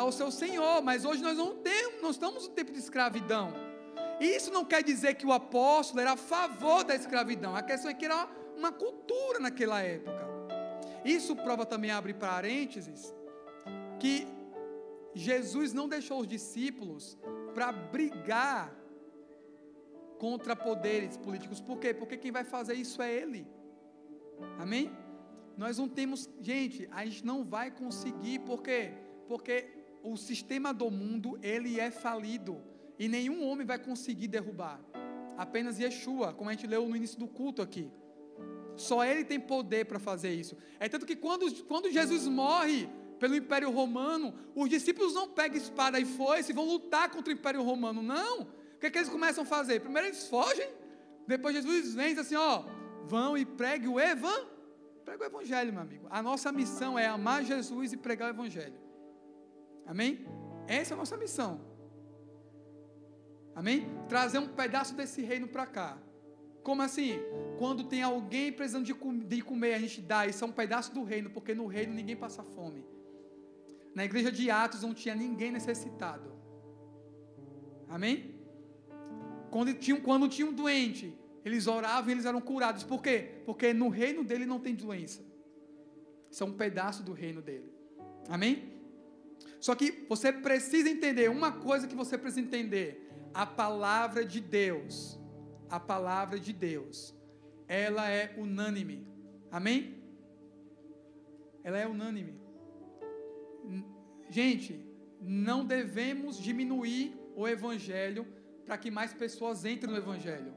Ao 0.02 0.14
seu 0.14 0.32
senhor, 0.32 0.82
mas 0.82 1.04
hoje 1.04 1.22
nós 1.22 1.38
não 1.38 1.58
temos, 1.58 2.02
não 2.02 2.12
estamos 2.12 2.48
no 2.48 2.54
tempo 2.54 2.72
de 2.72 2.80
escravidão. 2.80 3.52
Isso 4.18 4.50
não 4.50 4.64
quer 4.64 4.82
dizer 4.82 5.16
que 5.16 5.26
o 5.26 5.34
apóstolo 5.34 6.00
era 6.00 6.14
a 6.14 6.16
favor 6.16 6.86
da 6.86 6.96
escravidão. 6.96 7.54
A 7.54 7.62
questão 7.62 7.92
é 7.92 7.94
que 7.94 8.06
era 8.06 8.30
uma 8.56 8.72
cultura 8.72 9.40
naquela 9.40 9.82
época. 9.82 10.26
Isso 11.04 11.36
prova 11.36 11.66
também, 11.66 11.92
abre 11.92 12.14
parênteses, 12.14 13.14
que 14.00 14.26
Jesus 15.14 15.74
não 15.74 15.90
deixou 15.90 16.22
os 16.22 16.28
discípulos 16.28 17.18
para 17.54 17.74
brigar 17.74 18.74
contra 20.18 20.56
poderes 20.56 21.18
políticos. 21.18 21.60
Por 21.60 21.78
quê? 21.78 21.94
Porque 21.94 22.16
quem 22.16 22.32
vai 22.32 22.46
fazer 22.46 22.76
isso 22.76 23.02
é 23.02 23.14
Ele. 23.14 23.46
Amém? 24.58 24.90
Nós 25.58 25.78
não 25.78 25.90
temos, 25.90 26.30
gente, 26.40 26.88
a 26.90 27.04
gente 27.04 27.26
não 27.26 27.44
vai 27.44 27.70
conseguir, 27.70 28.40
por 28.40 28.64
quê? 28.64 28.94
Porque 29.28 29.79
o 30.04 30.18
sistema 30.18 30.74
do 30.74 30.90
mundo, 30.90 31.38
ele 31.42 31.80
é 31.80 31.92
falido, 31.92 32.62
e 32.98 33.08
nenhum 33.08 33.46
homem 33.48 33.66
vai 33.66 33.80
conseguir 33.80 34.28
derrubar. 34.28 34.80
Apenas 35.38 35.80
Yeshua, 35.80 36.34
como 36.34 36.50
a 36.50 36.54
gente 36.54 36.68
leu 36.68 36.88
no 36.88 36.96
início 36.96 37.18
do 37.18 37.28
culto 37.28 37.62
aqui. 37.62 37.92
Só 38.76 39.04
ele 39.04 39.24
tem 39.24 39.40
poder 39.40 39.86
para 39.86 40.00
fazer 40.00 40.34
isso. 40.34 40.56
É 40.80 40.88
tanto 40.88 41.06
que 41.06 41.16
quando, 41.16 41.52
quando 41.66 41.92
Jesus 41.92 42.28
morre, 42.28 42.90
pelo 43.20 43.36
Império 43.36 43.70
Romano, 43.70 44.34
os 44.56 44.70
discípulos 44.70 45.14
não 45.14 45.28
pegam 45.28 45.58
espada 45.58 46.00
e 46.00 46.06
foice 46.06 46.52
e 46.52 46.56
vão 46.56 46.66
lutar 46.66 47.12
contra 47.12 47.32
o 47.32 47.36
Império 47.36 47.62
Romano, 47.62 48.02
não. 48.02 48.42
O 48.42 48.80
que, 48.80 48.88
é 48.88 48.90
que 48.90 48.98
eles 48.98 49.10
começam 49.10 49.44
a 49.44 49.48
fazer? 49.48 49.82
Primeiro 49.82 50.08
eles 50.08 50.28
fogem, 50.28 50.70
depois 51.28 51.54
Jesus 51.54 51.94
vem 51.94 52.08
e 52.08 52.10
diz 52.16 52.20
assim: 52.20 52.36
ó, 52.36 52.64
vão 53.04 53.38
e 53.38 53.46
pregue 53.46 53.88
o 53.88 54.00
evangelho. 54.00 54.48
Prega 55.04 55.24
o 55.24 55.28
evangelho, 55.28 55.74
meu 55.74 55.82
amigo. 55.82 56.08
A 56.10 56.22
nossa 56.22 56.52
missão 56.52 56.98
é 56.98 57.08
amar 57.08 57.44
Jesus 57.44 57.92
e 57.92 57.98
pregar 57.98 58.30
o 58.30 58.34
evangelho. 58.34 58.89
Amém? 59.90 60.24
Essa 60.68 60.94
é 60.94 60.96
a 60.96 60.98
nossa 60.98 61.18
missão. 61.18 61.60
Amém? 63.56 63.88
Trazer 64.08 64.38
um 64.38 64.48
pedaço 64.48 64.94
desse 64.94 65.24
reino 65.24 65.48
para 65.48 65.66
cá. 65.66 65.98
Como 66.62 66.84
assim? 66.84 67.14
Quando 67.58 67.84
tem 67.86 68.04
alguém 68.04 68.52
precisando 68.52 68.86
de, 68.86 68.94
de 68.94 69.42
comer, 69.42 69.74
a 69.74 69.80
gente 69.80 70.00
dá. 70.00 70.28
Isso 70.28 70.44
é 70.46 70.48
um 70.48 70.52
pedaço 70.52 70.94
do 70.94 71.04
reino, 71.04 71.32
porque 71.32 71.56
no 71.56 71.66
reino 71.66 71.92
ninguém 71.92 72.16
passa 72.16 72.44
fome. 72.44 72.86
Na 73.96 74.06
igreja 74.06 74.32
de 74.32 74.52
Atos 74.52 74.84
não 74.84 74.94
tinha 74.94 75.16
ninguém 75.16 75.52
necessitado. 75.52 76.32
Amém? 77.90 78.36
Quando 79.50 79.74
tinha, 79.74 80.00
quando 80.00 80.30
tinha 80.30 80.48
um 80.48 80.54
doente, 80.54 81.18
eles 81.44 81.66
oravam 81.66 82.10
e 82.10 82.14
eles 82.14 82.26
eram 82.26 82.40
curados. 82.40 82.84
Por 82.84 83.02
quê? 83.02 83.42
Porque 83.44 83.74
no 83.74 83.90
reino 83.90 84.24
dele 84.24 84.46
não 84.46 84.60
tem 84.60 84.76
doença. 84.76 85.26
Isso 86.30 86.44
é 86.44 86.46
um 86.46 86.54
pedaço 86.54 87.02
do 87.02 87.12
reino 87.12 87.42
dele. 87.42 87.74
Amém? 88.30 88.79
Só 89.60 89.76
que 89.76 90.06
você 90.08 90.32
precisa 90.32 90.90
entender 90.90 91.30
uma 91.30 91.52
coisa 91.52 91.88
que 91.88 91.96
você 91.96 92.18
precisa 92.18 92.42
entender: 92.42 93.10
a 93.34 93.46
palavra 93.46 94.26
de 94.26 94.40
Deus. 94.40 95.20
A 95.70 95.80
palavra 95.80 96.40
de 96.40 96.54
Deus. 96.54 97.14
Ela 97.68 98.10
é 98.10 98.34
unânime. 98.38 99.08
Amém? 99.52 100.02
Ela 101.64 101.78
é 101.78 101.88
unânime. 101.88 102.34
Gente, 104.30 104.84
não 105.22 105.66
devemos 105.66 106.38
diminuir 106.38 107.16
o 107.36 107.48
Evangelho 107.48 108.26
para 108.66 108.78
que 108.78 108.90
mais 108.90 109.14
pessoas 109.14 109.66
entrem 109.66 109.92
no 109.92 109.98
Evangelho. 109.98 110.54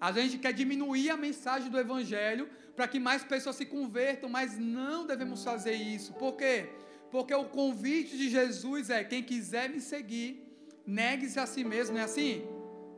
A 0.00 0.12
gente 0.12 0.38
quer 0.38 0.52
diminuir 0.52 1.08
a 1.10 1.16
mensagem 1.16 1.70
do 1.70 1.78
Evangelho 1.78 2.48
para 2.74 2.86
que 2.86 2.98
mais 2.98 3.24
pessoas 3.24 3.56
se 3.56 3.64
convertam, 3.64 4.28
mas 4.28 4.58
não 4.58 5.06
devemos 5.06 5.42
fazer 5.42 5.74
isso. 5.74 6.12
Por 6.14 6.36
quê? 6.36 6.68
Porque 6.68 6.85
o 7.12 7.44
convite 7.48 8.16
de 8.16 8.28
Jesus 8.28 8.90
é: 8.90 9.04
quem 9.04 9.22
quiser 9.22 9.68
me 9.68 9.80
seguir, 9.80 10.42
negue-se 10.86 11.38
a 11.38 11.46
si 11.46 11.64
mesmo, 11.64 11.94
não 11.94 12.00
é 12.00 12.04
assim? 12.04 12.44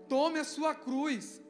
Tome 0.09 0.39
a 0.39 0.45
sua 0.45 0.75
cruz. 0.75 1.43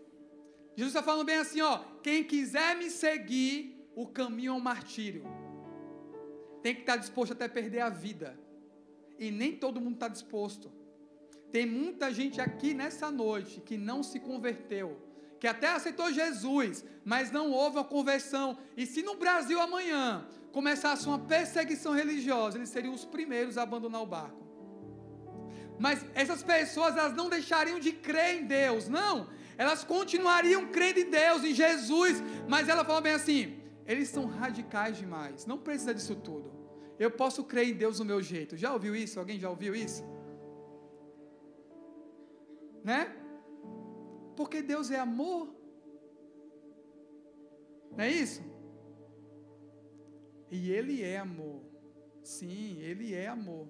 Jesus 0.77 0.95
está 0.95 1.03
falando 1.03 1.27
bem 1.27 1.37
assim: 1.37 1.61
ó, 1.61 1.79
quem 2.03 2.25
quiser 2.25 2.77
me 2.77 2.91
seguir, 2.91 3.89
o 3.95 4.07
caminho 4.07 4.53
é 4.53 4.57
o 4.57 4.61
martírio 4.61 5.25
tem 6.63 6.75
que 6.75 6.83
estar 6.83 6.97
disposto 6.97 7.33
até 7.33 7.49
perder 7.49 7.81
a 7.81 7.89
vida. 7.89 8.39
E 9.19 9.31
nem 9.31 9.57
todo 9.57 9.81
mundo 9.81 9.95
está 9.95 10.09
disposto. 10.09 10.71
Tem 11.51 11.65
muita 11.65 12.13
gente 12.13 12.41
aqui 12.41 12.75
nessa 12.75 13.11
noite 13.11 13.61
que 13.61 13.77
não 13.77 14.03
se 14.03 14.21
converteu, 14.21 15.01
que 15.41 15.47
até 15.47 15.69
aceitou 15.69 16.13
Jesus, 16.13 16.85
mas 17.05 17.31
não 17.31 17.51
houve 17.53 17.79
uma 17.79 17.85
conversão. 17.85 18.59
E 18.77 18.85
se 18.87 19.03
no 19.03 19.17
Brasil 19.17 19.61
amanhã 19.61 20.29
começasse 20.59 21.07
uma 21.11 21.21
perseguição 21.33 21.93
religiosa, 22.01 22.59
eles 22.59 22.71
seriam 22.77 22.93
os 22.99 23.05
primeiros 23.15 23.57
a 23.57 23.63
abandonar 23.63 24.01
o 24.03 24.11
barco. 24.17 24.43
Mas 25.85 26.05
essas 26.23 26.43
pessoas 26.43 26.97
elas 26.97 27.15
não 27.21 27.29
deixariam 27.35 27.79
de 27.79 27.93
crer 28.07 28.33
em 28.39 28.45
Deus, 28.45 28.89
não. 28.89 29.15
Elas 29.57 29.85
continuariam 29.85 30.63
crendo 30.77 30.99
em 31.05 31.11
Deus, 31.11 31.45
em 31.45 31.55
Jesus, 31.55 32.17
mas 32.53 32.69
ela 32.73 32.85
fala 32.89 33.01
bem 33.07 33.15
assim: 33.21 33.43
eles 33.87 34.09
são 34.09 34.25
radicais 34.41 34.97
demais. 35.03 35.47
Não 35.47 35.59
precisa 35.67 35.95
disso 35.95 36.17
tudo. 36.29 36.49
Eu 37.05 37.11
posso 37.23 37.45
crer 37.45 37.69
em 37.69 37.77
Deus 37.85 37.99
do 37.99 38.05
meu 38.05 38.21
jeito. 38.33 38.57
Já 38.57 38.73
ouviu 38.73 38.97
isso? 39.05 39.21
Alguém 39.21 39.39
já 39.45 39.49
ouviu 39.55 39.77
isso? 39.87 40.03
Né? 42.83 43.01
Porque 44.39 44.61
Deus 44.75 44.91
é 44.91 44.99
amor. 44.99 45.43
Não 47.97 48.05
é 48.09 48.11
isso? 48.11 48.43
E 50.51 50.71
Ele 50.71 51.03
é 51.03 51.19
amor. 51.19 51.63
Sim, 52.23 52.79
Ele 52.81 53.15
é 53.15 53.29
amor. 53.29 53.69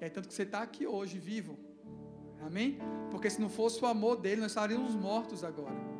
É 0.00 0.08
tanto 0.08 0.28
que 0.28 0.34
você 0.34 0.42
está 0.42 0.62
aqui 0.62 0.86
hoje, 0.86 1.18
vivo. 1.18 1.58
Amém? 2.40 2.78
Porque 3.10 3.30
se 3.30 3.40
não 3.40 3.48
fosse 3.48 3.82
o 3.82 3.86
amor 3.86 4.16
dele, 4.16 4.40
nós 4.40 4.50
estaríamos 4.50 4.94
mortos 4.94 5.42
agora. 5.42 5.94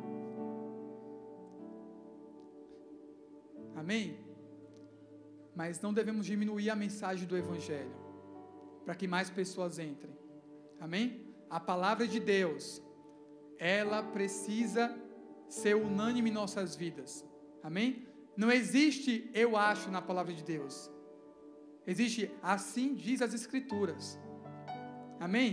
Amém? 3.75 4.17
Mas 5.55 5.81
não 5.81 5.93
devemos 5.93 6.25
diminuir 6.25 6.69
a 6.69 6.75
mensagem 6.75 7.27
do 7.27 7.37
Evangelho, 7.37 7.95
para 8.83 8.95
que 8.95 9.07
mais 9.07 9.29
pessoas 9.29 9.79
entrem. 9.79 10.13
Amém? 10.79 11.33
A 11.49 11.59
palavra 11.59 12.07
de 12.07 12.19
Deus, 12.19 12.81
ela 13.57 14.03
precisa 14.03 14.95
ser 15.47 15.75
unânime 15.75 16.29
em 16.29 16.33
nossas 16.33 16.75
vidas. 16.75 17.25
Amém? 17.67 17.89
Não 18.41 18.51
existe 18.51 19.13
eu 19.33 19.57
acho 19.57 19.89
na 19.95 20.01
palavra 20.09 20.33
de 20.39 20.43
Deus. 20.43 20.75
Existe 21.91 22.23
assim 22.53 22.93
diz 23.05 23.21
as 23.23 23.33
Escrituras. 23.39 24.19
Amém? 25.19 25.51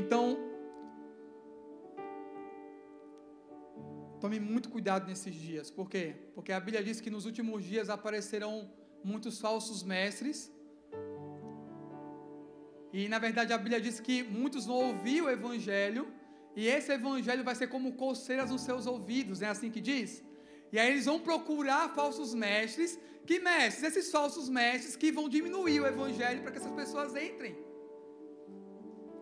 Então, 0.00 0.24
Tome 4.22 4.38
muito 4.38 4.68
cuidado 4.74 5.04
nesses 5.08 5.34
dias. 5.34 5.68
Por 5.68 5.90
quê? 5.92 6.14
Porque 6.34 6.52
a 6.52 6.60
Bíblia 6.60 6.82
diz 6.88 7.00
que 7.00 7.10
nos 7.14 7.24
últimos 7.26 7.64
dias 7.64 7.90
aparecerão 7.90 8.52
muitos 9.02 9.40
falsos 9.44 9.82
mestres. 9.82 10.38
E 12.92 13.08
na 13.08 13.18
verdade 13.18 13.52
a 13.52 13.58
Bíblia 13.58 13.80
diz 13.80 13.98
que 13.98 14.22
muitos 14.22 14.64
vão 14.64 14.76
ouvir 14.90 15.20
o 15.22 15.28
Evangelho 15.28 16.04
E 16.54 16.66
esse 16.66 16.92
evangelho 16.92 17.44
vai 17.44 17.54
ser 17.54 17.68
como 17.68 17.94
coceiras 17.94 18.50
nos 18.50 18.62
seus 18.62 18.86
ouvidos, 18.86 19.40
é 19.42 19.48
assim 19.48 19.70
que 19.70 19.80
diz? 19.80 20.22
E 20.72 20.78
aí 20.78 20.90
eles 20.90 21.06
vão 21.06 21.18
procurar 21.20 21.94
falsos 21.94 22.34
mestres. 22.34 22.98
Que 23.26 23.38
mestres? 23.38 23.84
Esses 23.84 24.10
falsos 24.10 24.48
mestres 24.48 24.96
que 24.96 25.12
vão 25.12 25.28
diminuir 25.28 25.80
o 25.80 25.86
evangelho 25.86 26.42
para 26.42 26.50
que 26.50 26.58
essas 26.58 26.72
pessoas 26.72 27.14
entrem. 27.14 27.56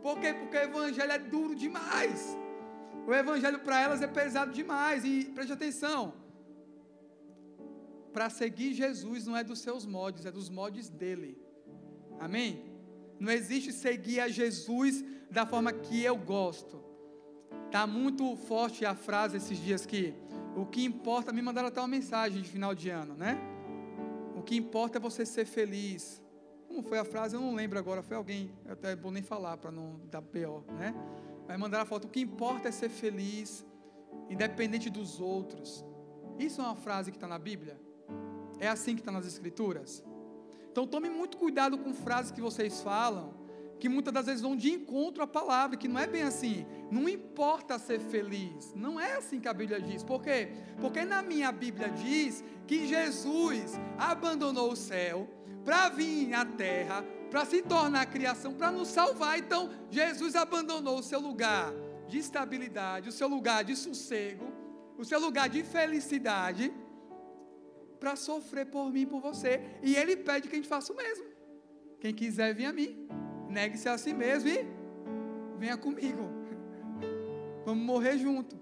Por 0.02 0.18
quê? 0.18 0.32
Porque 0.32 0.56
o 0.56 0.62
evangelho 0.62 1.12
é 1.12 1.18
duro 1.18 1.54
demais. 1.54 2.36
O 3.06 3.12
evangelho 3.12 3.58
para 3.60 3.80
elas 3.80 4.00
é 4.00 4.06
pesado 4.06 4.52
demais. 4.52 5.04
E 5.04 5.24
preste 5.34 5.52
atenção. 5.52 6.14
Para 8.12 8.30
seguir 8.30 8.72
Jesus 8.72 9.26
não 9.26 9.36
é 9.36 9.44
dos 9.44 9.60
seus 9.60 9.84
modos, 9.84 10.24
é 10.24 10.32
dos 10.32 10.48
modos 10.48 10.88
dele. 10.88 11.38
Amém? 12.18 12.64
Não 13.18 13.30
existe 13.30 13.72
seguir 13.72 14.20
a 14.20 14.28
Jesus 14.28 15.04
da 15.30 15.44
forma 15.46 15.72
que 15.72 16.02
eu 16.02 16.16
gosto. 16.16 16.89
Tá 17.70 17.86
muito 17.86 18.34
forte 18.34 18.84
a 18.84 18.94
frase 18.94 19.36
esses 19.36 19.56
dias 19.58 19.86
que 19.86 20.12
o 20.56 20.66
que 20.66 20.84
importa, 20.84 21.32
me 21.32 21.40
mandaram 21.40 21.68
até 21.68 21.80
uma 21.80 21.88
mensagem 21.88 22.42
de 22.42 22.48
final 22.48 22.74
de 22.74 22.90
ano, 22.90 23.14
né? 23.14 23.38
O 24.34 24.42
que 24.42 24.56
importa 24.56 24.98
é 24.98 25.00
você 25.00 25.24
ser 25.24 25.44
feliz. 25.44 26.20
Como 26.66 26.82
foi 26.82 26.98
a 26.98 27.04
frase? 27.04 27.36
Eu 27.36 27.40
não 27.40 27.54
lembro 27.54 27.78
agora, 27.78 28.02
foi 28.02 28.16
alguém, 28.16 28.50
até 28.68 28.96
vou 28.96 29.12
nem 29.12 29.22
falar 29.22 29.56
para 29.56 29.70
não 29.70 30.00
dar 30.10 30.22
pior, 30.22 30.64
né? 30.78 30.94
Mas 31.46 31.58
mandaram 31.58 31.84
a 31.84 31.86
foto, 31.86 32.06
o 32.06 32.08
que 32.08 32.20
importa 32.20 32.68
é 32.68 32.72
ser 32.72 32.88
feliz, 32.88 33.64
independente 34.28 34.90
dos 34.90 35.20
outros. 35.20 35.84
Isso 36.38 36.60
é 36.60 36.64
uma 36.64 36.76
frase 36.76 37.10
que 37.10 37.16
está 37.16 37.28
na 37.28 37.38
Bíblia? 37.38 37.80
É 38.58 38.68
assim 38.68 38.94
que 38.94 39.00
está 39.00 39.12
nas 39.12 39.26
Escrituras? 39.26 40.04
Então 40.70 40.86
tome 40.86 41.08
muito 41.08 41.36
cuidado 41.36 41.78
com 41.78 41.92
frases 41.92 42.32
que 42.32 42.40
vocês 42.40 42.80
falam, 42.80 43.34
que 43.80 43.88
muitas 43.88 44.12
das 44.12 44.26
vezes 44.26 44.42
vão 44.42 44.54
de 44.54 44.70
encontro 44.70 45.22
à 45.22 45.26
palavra, 45.26 45.76
que 45.76 45.88
não 45.88 45.98
é 45.98 46.06
bem 46.06 46.22
assim. 46.22 46.66
Não 46.90 47.08
importa 47.08 47.78
ser 47.78 47.98
feliz. 47.98 48.72
Não 48.74 49.00
é 49.00 49.16
assim 49.16 49.40
que 49.40 49.48
a 49.48 49.54
Bíblia 49.54 49.80
diz. 49.80 50.04
Por 50.04 50.22
quê? 50.22 50.52
Porque 50.80 51.04
na 51.04 51.22
minha 51.22 51.50
Bíblia 51.50 51.88
diz 51.88 52.44
que 52.66 52.86
Jesus 52.86 53.80
abandonou 53.98 54.72
o 54.72 54.76
céu 54.76 55.28
para 55.64 55.88
vir 55.88 56.32
à 56.34 56.44
terra, 56.44 57.02
para 57.30 57.44
se 57.44 57.62
tornar 57.62 58.06
criação, 58.06 58.52
para 58.52 58.70
nos 58.70 58.88
salvar. 58.88 59.38
Então, 59.38 59.70
Jesus 59.90 60.36
abandonou 60.36 60.98
o 60.98 61.02
seu 61.02 61.18
lugar 61.18 61.72
de 62.06 62.18
estabilidade, 62.18 63.08
o 63.08 63.12
seu 63.12 63.28
lugar 63.28 63.64
de 63.64 63.74
sossego, 63.74 64.52
o 64.98 65.04
seu 65.04 65.18
lugar 65.18 65.48
de 65.48 65.62
felicidade, 65.62 66.72
para 67.98 68.16
sofrer 68.16 68.66
por 68.66 68.90
mim 68.92 69.06
por 69.06 69.20
você. 69.20 69.60
E 69.82 69.96
Ele 69.96 70.16
pede 70.16 70.48
que 70.48 70.54
a 70.54 70.58
gente 70.58 70.68
faça 70.68 70.92
o 70.92 70.96
mesmo. 70.96 71.24
Quem 72.00 72.14
quiser 72.14 72.54
vir 72.54 72.66
a 72.66 72.72
mim. 72.72 73.08
Negue-se 73.50 73.88
a 73.88 73.98
si 73.98 74.12
mesmo 74.12 74.48
e 74.48 74.64
venha 75.58 75.76
comigo. 75.76 76.22
Vamos 77.66 77.84
morrer 77.84 78.16
junto. 78.16 78.56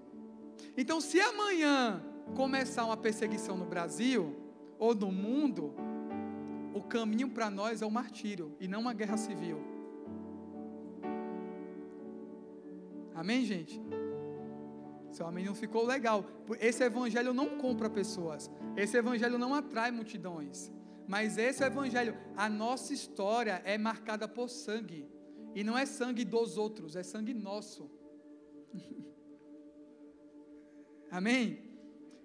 Então, 0.75 0.99
se 0.99 1.21
amanhã 1.21 2.03
começar 2.35 2.85
uma 2.85 2.97
perseguição 2.97 3.55
no 3.55 3.65
Brasil 3.65 4.35
ou 4.77 4.95
no 4.95 5.11
mundo, 5.11 5.73
o 6.73 6.81
caminho 6.81 7.29
para 7.29 7.49
nós 7.49 7.81
é 7.81 7.85
o 7.85 7.91
martírio 7.91 8.55
e 8.59 8.67
não 8.67 8.81
uma 8.81 8.93
guerra 8.93 9.17
civil. 9.17 9.59
Amém, 13.13 13.43
gente? 13.45 13.81
Seu 15.11 15.27
amém 15.27 15.43
não 15.43 15.55
ficou 15.55 15.85
legal. 15.85 16.23
Esse 16.59 16.83
evangelho 16.83 17.33
não 17.33 17.57
compra 17.57 17.89
pessoas. 17.89 18.49
Esse 18.77 18.97
evangelho 18.97 19.37
não 19.37 19.53
atrai 19.53 19.91
multidões. 19.91 20.71
Mas 21.09 21.39
esse 21.39 21.63
é 21.63 21.65
o 21.65 21.71
Evangelho. 21.71 22.15
A 22.37 22.47
nossa 22.47 22.93
história 22.93 23.63
é 23.65 23.79
marcada 23.79 24.27
por 24.27 24.47
sangue. 24.47 25.09
E 25.55 25.63
não 25.63 25.75
é 25.75 25.83
sangue 25.83 26.23
dos 26.23 26.55
outros, 26.55 26.95
é 26.95 27.01
sangue 27.01 27.33
nosso. 27.33 27.89
Amém? 31.09 31.63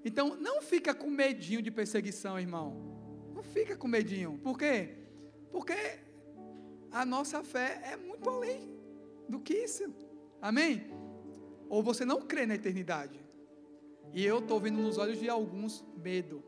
Então, 0.04 0.36
não 0.36 0.60
fica 0.60 0.94
com 0.94 1.08
medinho 1.08 1.62
de 1.62 1.70
perseguição, 1.70 2.38
irmão. 2.38 3.32
Não 3.34 3.42
fica 3.42 3.74
com 3.74 3.88
medinho. 3.88 4.38
Por 4.42 4.58
quê? 4.58 4.98
Porque 5.50 5.98
a 6.90 7.06
nossa 7.06 7.42
fé 7.42 7.80
é 7.90 7.96
muito 7.96 8.28
além 8.28 8.68
do 9.26 9.40
que 9.40 9.54
isso. 9.54 9.84
Amém? 10.42 10.90
Ou 11.70 11.82
você 11.82 12.04
não 12.04 12.20
crê 12.20 12.44
na 12.44 12.54
eternidade. 12.54 13.18
E 14.12 14.22
eu 14.22 14.40
estou 14.40 14.60
vendo 14.60 14.82
nos 14.82 14.98
olhos 14.98 15.18
de 15.18 15.30
alguns 15.30 15.82
medo. 15.96 16.44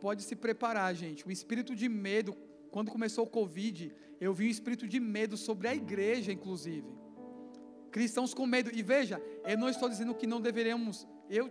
Pode 0.00 0.22
se 0.22 0.34
preparar, 0.36 0.94
gente. 0.94 1.26
O 1.26 1.30
espírito 1.30 1.74
de 1.74 1.88
medo, 1.88 2.36
quando 2.70 2.90
começou 2.90 3.24
o 3.24 3.28
Covid, 3.28 3.92
eu 4.20 4.32
vi 4.32 4.46
um 4.46 4.50
espírito 4.50 4.86
de 4.86 4.98
medo 4.98 5.36
sobre 5.36 5.68
a 5.68 5.74
igreja, 5.74 6.32
inclusive. 6.32 6.88
Cristãos 7.90 8.34
com 8.34 8.46
medo. 8.46 8.70
E 8.72 8.82
veja, 8.82 9.20
eu 9.44 9.58
não 9.58 9.68
estou 9.68 9.88
dizendo 9.88 10.14
que 10.14 10.26
não 10.26 10.40
deveremos, 10.40 11.06
eu 11.28 11.50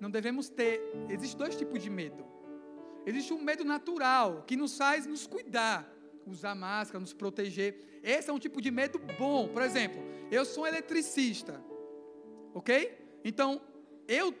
não 0.00 0.10
devemos 0.10 0.48
ter. 0.48 0.80
Existem 1.08 1.38
dois 1.38 1.56
tipos 1.56 1.82
de 1.82 1.90
medo. 1.90 2.24
Existe 3.06 3.32
um 3.32 3.42
medo 3.42 3.64
natural, 3.64 4.44
que 4.46 4.56
nos 4.56 4.76
faz 4.76 5.06
nos 5.06 5.26
cuidar, 5.26 5.90
usar 6.26 6.54
máscara, 6.54 7.00
nos 7.00 7.14
proteger. 7.14 8.00
Esse 8.02 8.30
é 8.30 8.32
um 8.32 8.38
tipo 8.38 8.60
de 8.60 8.70
medo 8.70 9.00
bom. 9.18 9.48
Por 9.48 9.62
exemplo, 9.62 10.00
eu 10.30 10.44
sou 10.44 10.64
um 10.64 10.66
eletricista, 10.66 11.62
ok? 12.54 12.96
Então, 13.24 13.60
eu 14.06 14.34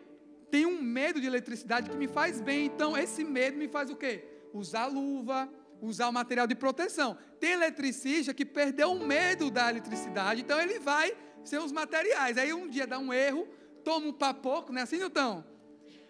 tenho 0.50 0.68
um 0.68 0.82
medo 0.82 1.20
de 1.20 1.26
eletricidade 1.26 1.90
que 1.90 1.96
me 1.96 2.08
faz 2.08 2.40
bem. 2.40 2.66
Então, 2.66 2.96
esse 2.96 3.24
medo 3.24 3.56
me 3.56 3.68
faz 3.68 3.90
o 3.90 3.96
quê? 3.96 4.24
Usar 4.52 4.86
luva, 4.86 5.48
usar 5.80 6.08
o 6.08 6.12
material 6.12 6.46
de 6.46 6.54
proteção. 6.54 7.16
Tem 7.38 7.52
eletricista 7.52 8.34
que 8.34 8.44
perdeu 8.44 8.92
o 8.92 9.06
medo 9.06 9.50
da 9.50 9.70
eletricidade, 9.70 10.40
então 10.40 10.60
ele 10.60 10.78
vai 10.78 11.16
sem 11.44 11.58
os 11.58 11.72
materiais. 11.72 12.36
Aí 12.38 12.52
um 12.52 12.68
dia 12.68 12.86
dá 12.86 12.98
um 12.98 13.12
erro, 13.12 13.46
toma 13.84 14.06
um 14.06 14.12
papoco, 14.12 14.72
não 14.72 14.80
é 14.80 14.82
assim, 14.82 14.98
Nilton? 14.98 15.44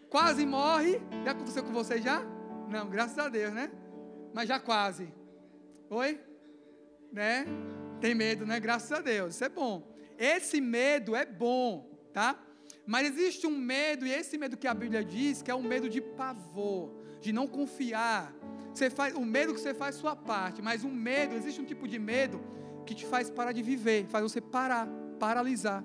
Quase 0.08 0.46
morre. 0.46 1.00
Já 1.24 1.32
aconteceu 1.32 1.62
com 1.62 1.72
você 1.72 2.00
já? 2.00 2.22
Não, 2.68 2.88
graças 2.88 3.18
a 3.18 3.28
Deus, 3.28 3.52
né? 3.52 3.70
Mas 4.32 4.48
já 4.48 4.58
quase. 4.58 5.12
Oi? 5.90 6.20
Né? 7.12 7.46
Tem 8.00 8.14
medo, 8.14 8.46
né? 8.46 8.58
Graças 8.60 8.90
a 8.92 9.00
Deus. 9.00 9.34
Isso 9.34 9.44
é 9.44 9.48
bom. 9.48 9.86
Esse 10.18 10.60
medo 10.60 11.14
é 11.14 11.24
bom, 11.24 11.88
tá? 12.12 12.38
Mas 12.92 13.06
existe 13.06 13.46
um 13.46 13.54
medo, 13.54 14.06
e 14.06 14.10
esse 14.10 14.38
medo 14.38 14.56
que 14.56 14.66
a 14.66 14.72
Bíblia 14.72 15.04
diz, 15.04 15.42
que 15.42 15.50
é 15.50 15.54
um 15.54 15.60
medo 15.62 15.90
de 15.90 16.00
pavor, 16.00 16.90
de 17.20 17.34
não 17.34 17.46
confiar. 17.46 18.34
Você 18.72 18.88
faz, 18.88 19.14
o 19.14 19.26
medo 19.26 19.52
que 19.52 19.60
você 19.60 19.74
faz 19.74 19.96
sua 19.96 20.16
parte, 20.16 20.62
mas 20.62 20.84
um 20.84 20.90
medo, 20.90 21.34
existe 21.34 21.60
um 21.60 21.66
tipo 21.66 21.86
de 21.86 21.98
medo 21.98 22.40
que 22.86 22.94
te 22.94 23.04
faz 23.04 23.28
parar 23.28 23.52
de 23.52 23.62
viver, 23.62 24.06
faz 24.06 24.22
você 24.24 24.40
parar, 24.40 24.88
paralisar. 25.20 25.84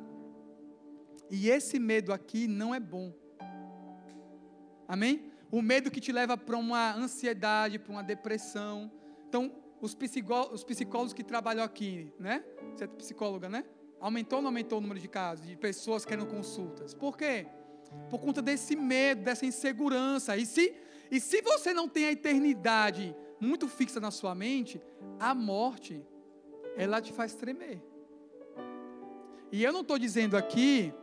E 1.29 1.49
esse 1.49 1.77
medo 1.77 2.13
aqui 2.13 2.47
não 2.47 2.73
é 2.73 2.79
bom. 2.79 3.13
Amém? 4.87 5.29
O 5.51 5.61
medo 5.61 5.91
que 5.91 5.99
te 5.99 6.13
leva 6.13 6.37
para 6.37 6.55
uma 6.55 6.95
ansiedade, 6.95 7.79
para 7.79 7.91
uma 7.91 8.03
depressão. 8.03 8.89
Então, 9.27 9.51
os, 9.81 9.93
os 10.53 10.63
psicólogos 10.63 11.11
que 11.11 11.23
trabalham 11.23 11.65
aqui, 11.65 12.13
né? 12.17 12.45
Você 12.73 12.85
é 12.85 12.87
psicóloga, 12.87 13.49
né? 13.49 13.65
Aumentou 14.03 14.39
ou 14.39 14.43
não 14.43 14.49
aumentou 14.49 14.79
o 14.79 14.81
número 14.81 14.99
de 14.99 15.07
casos, 15.07 15.47
de 15.47 15.55
pessoas 15.55 16.03
querendo 16.03 16.27
consultas? 16.27 16.93
Por 16.93 17.17
quê? 17.17 17.47
Por 18.09 18.19
conta 18.19 18.41
desse 18.41 18.75
medo, 18.75 19.23
dessa 19.23 19.45
insegurança. 19.45 20.35
E 20.35 20.45
se, 20.45 20.75
e 21.09 21.21
se 21.21 21.41
você 21.41 21.73
não 21.73 21.87
tem 21.87 22.07
a 22.07 22.11
eternidade 22.11 23.15
muito 23.39 23.65
fixa 23.65 24.01
na 24.01 24.11
sua 24.11 24.35
mente, 24.35 24.81
a 25.17 25.33
morte, 25.33 26.05
ela 26.75 27.01
te 27.01 27.13
faz 27.13 27.33
tremer. 27.33 27.81
E 29.49 29.63
eu 29.63 29.71
não 29.71 29.79
estou 29.79 29.97
dizendo 29.97 30.35
aqui 30.35 30.93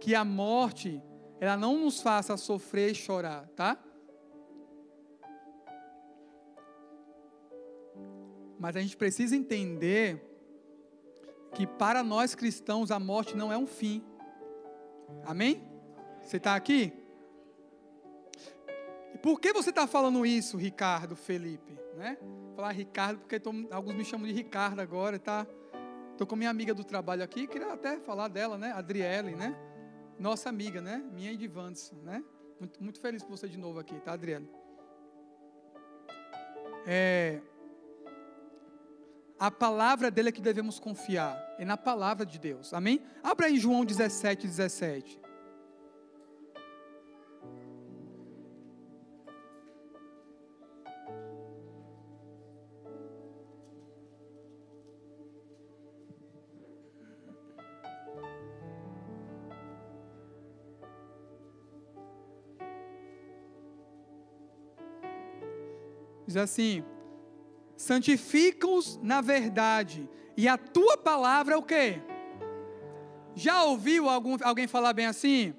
que 0.00 0.14
a 0.14 0.24
morte, 0.24 1.02
ela 1.38 1.54
não 1.54 1.78
nos 1.78 2.00
faça 2.00 2.34
sofrer 2.38 2.92
e 2.92 2.94
chorar, 2.94 3.46
tá? 3.48 3.78
Mas 8.58 8.74
a 8.74 8.80
gente 8.80 8.96
precisa 8.96 9.36
entender 9.36 10.27
que 11.58 11.66
para 11.66 12.04
nós 12.04 12.36
cristãos 12.36 12.92
a 12.92 13.00
morte 13.00 13.36
não 13.36 13.52
é 13.52 13.58
um 13.58 13.66
fim. 13.66 14.00
Amém? 15.26 15.60
Você 16.22 16.36
está 16.36 16.54
aqui? 16.54 16.92
Por 19.20 19.40
que 19.40 19.52
você 19.52 19.70
está 19.70 19.84
falando 19.84 20.24
isso, 20.24 20.56
Ricardo, 20.56 21.16
Felipe? 21.16 21.76
Né? 21.96 22.16
Falar 22.54 22.70
Ricardo, 22.70 23.18
porque 23.18 23.40
tô, 23.40 23.50
alguns 23.72 23.96
me 23.96 24.04
chamam 24.04 24.28
de 24.28 24.32
Ricardo 24.32 24.78
agora, 24.78 25.18
tá? 25.18 25.44
Estou 26.12 26.28
com 26.28 26.36
minha 26.36 26.48
amiga 26.48 26.72
do 26.72 26.84
trabalho 26.84 27.24
aqui, 27.24 27.48
queria 27.48 27.72
até 27.72 27.98
falar 27.98 28.28
dela, 28.28 28.56
né? 28.56 28.70
Adriele, 28.70 29.34
né? 29.34 29.56
Nossa 30.16 30.48
amiga, 30.48 30.80
né? 30.80 31.04
Minha 31.12 31.32
e 31.32 31.36
de 31.36 31.50
né? 32.04 32.22
Muito, 32.60 32.80
muito 32.80 33.00
feliz 33.00 33.24
por 33.24 33.36
você 33.36 33.48
de 33.48 33.58
novo 33.58 33.80
aqui, 33.80 33.98
tá, 33.98 34.12
Adriele? 34.12 34.48
É, 36.86 37.40
a 39.38 39.50
palavra 39.50 40.10
dele 40.10 40.30
é 40.30 40.32
que 40.32 40.40
devemos 40.40 40.80
confiar, 40.80 41.38
é 41.58 41.64
na 41.64 41.76
palavra 41.76 42.26
de 42.26 42.38
Deus, 42.38 42.74
amém? 42.74 43.00
Abra 43.22 43.46
aí 43.46 43.58
João 43.58 43.84
17, 43.84 44.46
17. 44.46 45.20
Diz 66.26 66.36
assim: 66.36 66.84
santifica-os 67.78 68.98
na 69.02 69.20
verdade, 69.20 70.10
e 70.36 70.48
a 70.48 70.58
tua 70.58 70.98
palavra 70.98 71.54
é 71.54 71.56
o 71.56 71.62
quê? 71.62 72.02
Já 73.34 73.62
ouviu 73.62 74.08
algum, 74.08 74.36
alguém 74.42 74.66
falar 74.66 74.92
bem 74.92 75.06
assim? 75.06 75.54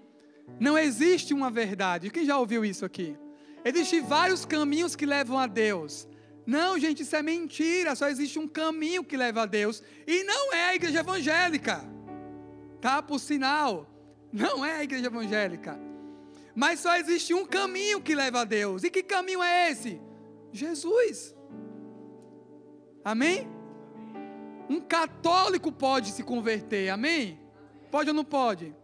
Não 0.60 0.78
existe 0.78 1.34
uma 1.34 1.50
verdade. 1.50 2.10
Quem 2.10 2.26
já 2.26 2.38
ouviu 2.38 2.66
isso 2.66 2.84
aqui? 2.84 3.18
Existem 3.64 4.02
vários 4.02 4.44
caminhos 4.46 4.96
que 4.96 5.06
levam 5.06 5.40
a 5.40 5.48
Deus. 5.48 6.08
Não, 6.46 6.78
gente, 6.78 7.04
isso 7.04 7.16
é 7.16 7.22
mentira. 7.22 7.96
Só 7.96 8.10
existe 8.10 8.38
um 8.38 8.48
caminho 8.48 9.04
que 9.04 9.16
leva 9.16 9.44
a 9.44 9.46
Deus. 9.46 9.82
E 10.06 10.24
não 10.24 10.54
é 10.54 10.70
a 10.70 10.76
igreja 10.76 11.00
evangélica. 11.00 11.86
Tá? 12.82 13.02
Por 13.02 13.20
sinal. 13.20 13.88
Não 14.32 14.66
é 14.66 14.78
a 14.78 14.84
igreja 14.84 15.08
evangélica. 15.08 15.80
Mas 16.56 16.82
só 16.82 16.98
existe 16.98 17.34
um 17.34 17.46
caminho 17.46 18.02
que 18.02 18.16
leva 18.16 18.42
a 18.42 18.44
Deus. 18.44 18.84
E 18.84 18.90
que 18.90 19.04
caminho 19.04 19.42
é 19.42 19.72
esse? 19.72 20.02
Jesus. 20.52 21.36
Amém? 23.10 23.48
Um 24.70 24.80
católico 24.80 25.72
pode 25.72 26.12
se 26.12 26.22
converter, 26.22 26.90
amém? 26.90 27.40
Pode 27.90 28.12
ou 28.12 28.16
não 28.16 28.24
pode? 28.24 28.76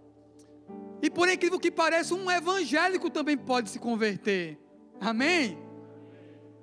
E 0.99 1.11
por 1.11 1.29
incrível 1.29 1.59
que 1.59 1.69
pareça, 1.69 2.15
um 2.15 2.31
evangélico 2.31 3.07
também 3.11 3.37
pode 3.37 3.69
se 3.69 3.77
converter, 3.77 4.59
amém? 4.99 5.59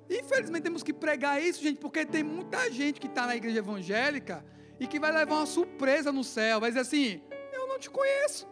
Infelizmente 0.09 0.63
temos 0.63 0.83
que 0.83 0.91
pregar 0.91 1.41
isso, 1.41 1.63
gente, 1.63 1.79
porque 1.79 2.05
tem 2.05 2.21
muita 2.21 2.69
gente 2.69 2.99
que 2.99 3.07
está 3.07 3.25
na 3.25 3.37
igreja 3.37 3.59
evangélica 3.59 4.43
e 4.77 4.85
que 4.85 4.99
vai 4.99 5.13
levar 5.13 5.35
uma 5.35 5.45
surpresa 5.45 6.11
no 6.11 6.21
céu, 6.21 6.59
vai 6.59 6.69
dizer 6.69 6.81
assim: 6.81 7.21
Eu 7.53 7.65
não 7.65 7.79
te 7.79 7.89
conheço, 7.89 8.45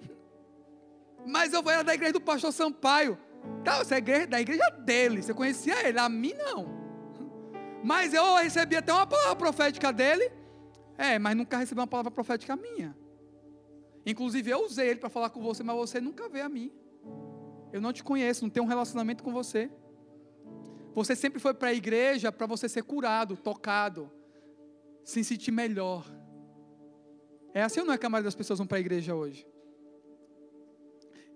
mas 1.26 1.52
eu 1.52 1.62
era 1.68 1.84
da 1.84 1.92
igreja 1.92 2.14
do 2.14 2.22
pastor 2.22 2.54
Sampaio, 2.54 3.18
tá, 3.62 3.84
você 3.84 3.96
é 3.96 4.26
da 4.26 4.40
igreja 4.40 4.66
dele, 4.78 5.22
você 5.22 5.34
conhecia 5.34 5.86
ele, 5.86 5.98
a 5.98 6.08
mim 6.08 6.32
não. 6.32 6.83
Mas 7.84 8.14
eu 8.14 8.36
recebi 8.36 8.76
até 8.76 8.90
uma 8.90 9.06
palavra 9.06 9.36
profética 9.36 9.92
dele. 9.92 10.32
É, 10.96 11.18
mas 11.18 11.36
nunca 11.36 11.58
recebi 11.58 11.78
uma 11.78 11.86
palavra 11.86 12.10
profética 12.10 12.56
minha. 12.56 12.96
Inclusive 14.06 14.50
eu 14.50 14.64
usei 14.64 14.88
ele 14.88 15.00
para 15.00 15.10
falar 15.10 15.28
com 15.28 15.42
você, 15.42 15.62
mas 15.62 15.76
você 15.76 16.00
nunca 16.00 16.26
vê 16.26 16.40
a 16.40 16.48
mim. 16.48 16.72
Eu 17.70 17.82
não 17.82 17.92
te 17.92 18.02
conheço, 18.02 18.42
não 18.42 18.48
tenho 18.48 18.64
um 18.64 18.68
relacionamento 18.68 19.22
com 19.22 19.30
você. 19.30 19.70
Você 20.94 21.14
sempre 21.14 21.38
foi 21.38 21.52
para 21.52 21.68
a 21.68 21.74
igreja 21.74 22.32
para 22.32 22.46
você 22.46 22.70
ser 22.70 22.84
curado, 22.84 23.36
tocado, 23.36 24.10
se 25.04 25.22
sentir 25.22 25.52
melhor. 25.52 26.06
É 27.52 27.62
assim 27.62 27.80
ou 27.80 27.86
não 27.86 27.92
é 27.92 27.98
que 27.98 28.06
a 28.06 28.08
maioria 28.08 28.28
das 28.28 28.34
pessoas 28.34 28.58
vão 28.58 28.66
para 28.66 28.78
a 28.78 28.80
igreja 28.80 29.14
hoje? 29.14 29.46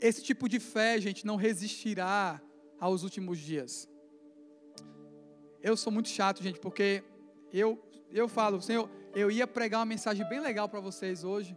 Esse 0.00 0.22
tipo 0.22 0.48
de 0.48 0.58
fé, 0.58 0.98
gente, 0.98 1.26
não 1.26 1.37
resistirá 1.37 2.40
aos 2.80 3.02
últimos 3.02 3.38
dias 3.38 3.87
eu 5.62 5.76
sou 5.76 5.92
muito 5.92 6.08
chato, 6.08 6.42
gente, 6.42 6.58
porque 6.58 7.02
eu, 7.52 7.78
eu 8.10 8.28
falo, 8.28 8.60
Senhor, 8.60 8.88
eu 9.14 9.30
ia 9.30 9.46
pregar 9.46 9.80
uma 9.80 9.86
mensagem 9.86 10.26
bem 10.28 10.40
legal 10.40 10.68
para 10.68 10.80
vocês 10.80 11.24
hoje. 11.24 11.56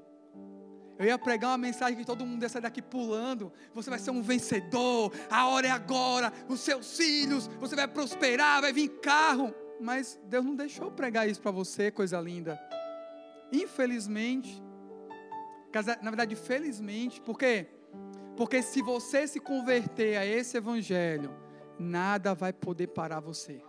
Eu 0.98 1.08
ia 1.08 1.18
pregar 1.18 1.52
uma 1.52 1.58
mensagem 1.58 1.98
que 1.98 2.06
todo 2.06 2.26
mundo 2.26 2.44
ia 2.44 2.50
sair 2.50 2.62
daqui 2.62 2.82
pulando. 2.82 3.52
Você 3.74 3.90
vai 3.90 3.98
ser 3.98 4.12
um 4.12 4.22
vencedor. 4.22 5.12
A 5.32 5.48
hora 5.48 5.68
é 5.68 5.72
agora. 5.72 6.32
Os 6.48 6.60
seus 6.60 6.96
filhos. 6.96 7.48
Você 7.60 7.76
vai 7.76 7.88
prosperar. 7.88 8.62
Vai 8.62 8.72
vir 8.72 8.88
carro. 9.00 9.52
Mas 9.80 10.20
Deus 10.26 10.46
não 10.46 10.56
deixou 10.56 10.92
pregar 10.92 11.28
isso 11.28 11.42
para 11.42 11.50
você, 11.50 11.90
coisa 11.90 12.22
linda. 12.22 12.60
Infelizmente. 13.52 14.62
Na 16.04 16.12
verdade, 16.12 16.36
felizmente. 16.36 17.20
Por 17.20 17.36
quê? 17.36 17.66
Porque 18.38 18.62
se 18.62 18.84
você 18.84 19.28
se 19.28 19.40
converter 19.40 20.18
a 20.18 20.26
esse 20.26 20.56
evangelho, 20.58 21.36
nada 21.80 22.36
vai 22.36 22.54
poder 22.54 22.88
parar 22.88 23.20
você. 23.20 23.60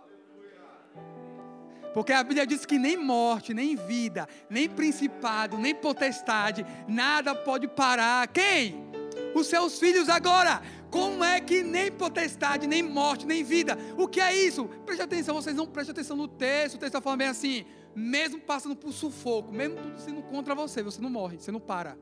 Porque 1.93 2.11
a 2.11 2.23
Bíblia 2.23 2.47
diz 2.47 2.65
que 2.65 2.79
nem 2.79 2.97
morte, 2.97 3.53
nem 3.53 3.75
vida, 3.75 4.27
nem 4.49 4.67
principado, 4.67 5.57
nem 5.57 5.75
potestade, 5.75 6.65
nada 6.87 7.35
pode 7.35 7.67
parar. 7.67 8.27
Quem? 8.27 8.91
Os 9.35 9.47
seus 9.47 9.79
filhos 9.79 10.09
agora. 10.09 10.61
Como 10.89 11.23
é 11.23 11.39
que 11.41 11.63
nem 11.63 11.91
potestade, 11.91 12.67
nem 12.67 12.83
morte, 12.83 13.25
nem 13.25 13.43
vida? 13.43 13.77
O 13.97 14.07
que 14.07 14.19
é 14.19 14.35
isso? 14.35 14.65
Preste 14.85 15.01
atenção, 15.01 15.35
vocês 15.35 15.55
não 15.55 15.65
prestem 15.65 15.91
atenção 15.91 16.15
no 16.15 16.27
texto. 16.27 16.75
O 16.75 16.77
texto 16.77 16.91
está 16.91 17.01
falando 17.01 17.19
bem 17.19 17.27
assim: 17.27 17.65
mesmo 17.95 18.39
passando 18.39 18.75
por 18.75 18.91
sufoco, 18.91 19.51
mesmo 19.51 19.77
tudo 19.77 19.99
sendo 19.99 20.21
contra 20.23 20.53
você, 20.53 20.83
você 20.83 21.01
não 21.01 21.09
morre, 21.09 21.37
você 21.39 21.51
não 21.51 21.59
para. 21.59 21.97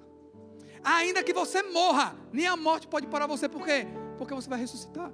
Ainda 0.83 1.23
que 1.23 1.33
você 1.33 1.61
morra, 1.63 2.15
nem 2.33 2.47
a 2.47 2.57
morte 2.57 2.87
pode 2.87 3.07
parar 3.07 3.27
você, 3.27 3.47
por 3.47 3.63
quê? 3.63 3.87
Porque 4.17 4.33
você 4.33 4.49
vai 4.49 4.59
ressuscitar. 4.59 5.11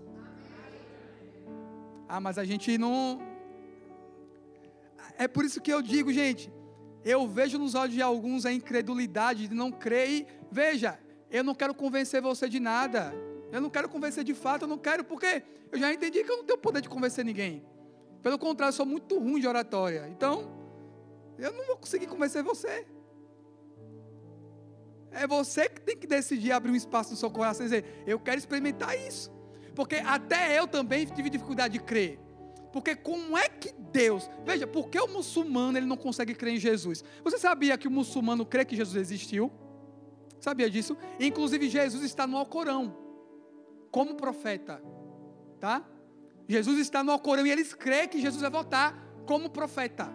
Ah, 2.07 2.21
mas 2.21 2.37
a 2.37 2.45
gente 2.45 2.77
não, 2.77 3.19
é 5.17 5.27
por 5.27 5.43
isso 5.43 5.61
que 5.61 5.71
eu 5.71 5.81
digo, 5.81 6.11
gente, 6.11 6.51
eu 7.03 7.27
vejo 7.27 7.57
nos 7.57 7.75
olhos 7.75 7.93
de 7.93 8.01
alguns 8.01 8.45
a 8.45 8.51
incredulidade 8.51 9.47
de 9.47 9.55
não 9.55 9.71
crer 9.71 10.09
e, 10.09 10.27
veja, 10.51 10.99
eu 11.31 11.43
não 11.43 11.55
quero 11.55 11.73
convencer 11.73 12.21
você 12.21 12.47
de 12.47 12.59
nada. 12.59 13.13
Eu 13.51 13.61
não 13.61 13.69
quero 13.69 13.87
convencer 13.87 14.23
de 14.23 14.33
fato, 14.33 14.63
eu 14.63 14.67
não 14.67 14.77
quero, 14.77 15.03
porque 15.03 15.43
eu 15.71 15.79
já 15.79 15.93
entendi 15.93 16.23
que 16.23 16.29
eu 16.29 16.37
não 16.37 16.43
tenho 16.43 16.59
poder 16.59 16.81
de 16.81 16.89
convencer 16.89 17.23
ninguém. 17.23 17.65
Pelo 18.21 18.37
contrário, 18.37 18.71
eu 18.71 18.75
sou 18.75 18.85
muito 18.85 19.17
ruim 19.17 19.39
de 19.39 19.47
oratória. 19.47 20.07
Então, 20.09 20.51
eu 21.37 21.53
não 21.53 21.65
vou 21.65 21.77
conseguir 21.77 22.07
convencer 22.07 22.43
você. 22.43 22.85
É 25.11 25.25
você 25.25 25.69
que 25.69 25.81
tem 25.81 25.95
que 25.95 26.05
decidir 26.05 26.51
abrir 26.51 26.71
um 26.71 26.75
espaço 26.75 27.11
no 27.11 27.17
seu 27.17 27.31
coração 27.31 27.65
e 27.65 27.69
dizer: 27.69 28.03
Eu 28.05 28.19
quero 28.19 28.37
experimentar 28.37 28.97
isso. 28.99 29.31
Porque 29.73 29.95
até 29.95 30.59
eu 30.59 30.67
também 30.67 31.05
tive 31.05 31.29
dificuldade 31.29 31.77
de 31.77 31.83
crer. 31.83 32.19
Porque 32.71 32.95
como 32.95 33.37
é 33.37 33.47
que 33.47 33.73
Deus, 33.73 34.29
veja, 34.45 34.67
por 34.67 34.89
que 34.89 34.99
o 34.99 35.07
muçulmano 35.07 35.77
ele 35.77 35.85
não 35.85 35.97
consegue 35.97 36.35
crer 36.35 36.55
em 36.55 36.59
Jesus? 36.59 37.03
Você 37.23 37.37
sabia 37.37 37.77
que 37.77 37.87
o 37.87 37.91
muçulmano 37.91 38.45
crê 38.45 38.65
que 38.65 38.75
Jesus 38.75 38.95
existiu? 38.95 39.51
Sabia 40.39 40.69
disso? 40.69 40.95
Inclusive 41.19 41.69
Jesus 41.69 42.03
está 42.03 42.27
no 42.27 42.37
Alcorão 42.37 42.95
como 43.91 44.15
profeta, 44.15 44.81
tá? 45.59 45.83
Jesus 46.47 46.79
está 46.79 47.03
no 47.03 47.11
Alcorão 47.11 47.45
e 47.45 47.51
eles 47.51 47.73
creem 47.73 48.07
que 48.07 48.21
Jesus 48.21 48.41
vai 48.41 48.51
voltar 48.51 48.95
como 49.25 49.49
profeta. 49.49 50.11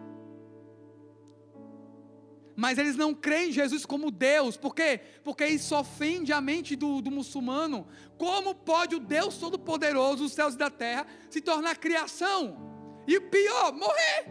Mas 2.54 2.78
eles 2.78 2.96
não 2.96 3.14
creem 3.14 3.48
em 3.48 3.52
Jesus 3.52 3.86
como 3.86 4.10
Deus, 4.10 4.56
por 4.56 4.74
quê? 4.74 5.00
Porque 5.24 5.46
isso 5.46 5.74
ofende 5.74 6.32
a 6.32 6.40
mente 6.40 6.76
do, 6.76 7.00
do 7.00 7.10
muçulmano. 7.10 7.86
Como 8.18 8.54
pode 8.54 8.94
o 8.96 9.00
Deus 9.00 9.38
Todo-Poderoso, 9.38 10.24
os 10.24 10.32
céus 10.32 10.54
e 10.54 10.58
da 10.58 10.70
terra, 10.70 11.06
se 11.30 11.40
tornar 11.40 11.76
criação? 11.76 12.56
E 13.06 13.18
pior, 13.20 13.72
morrer. 13.72 14.26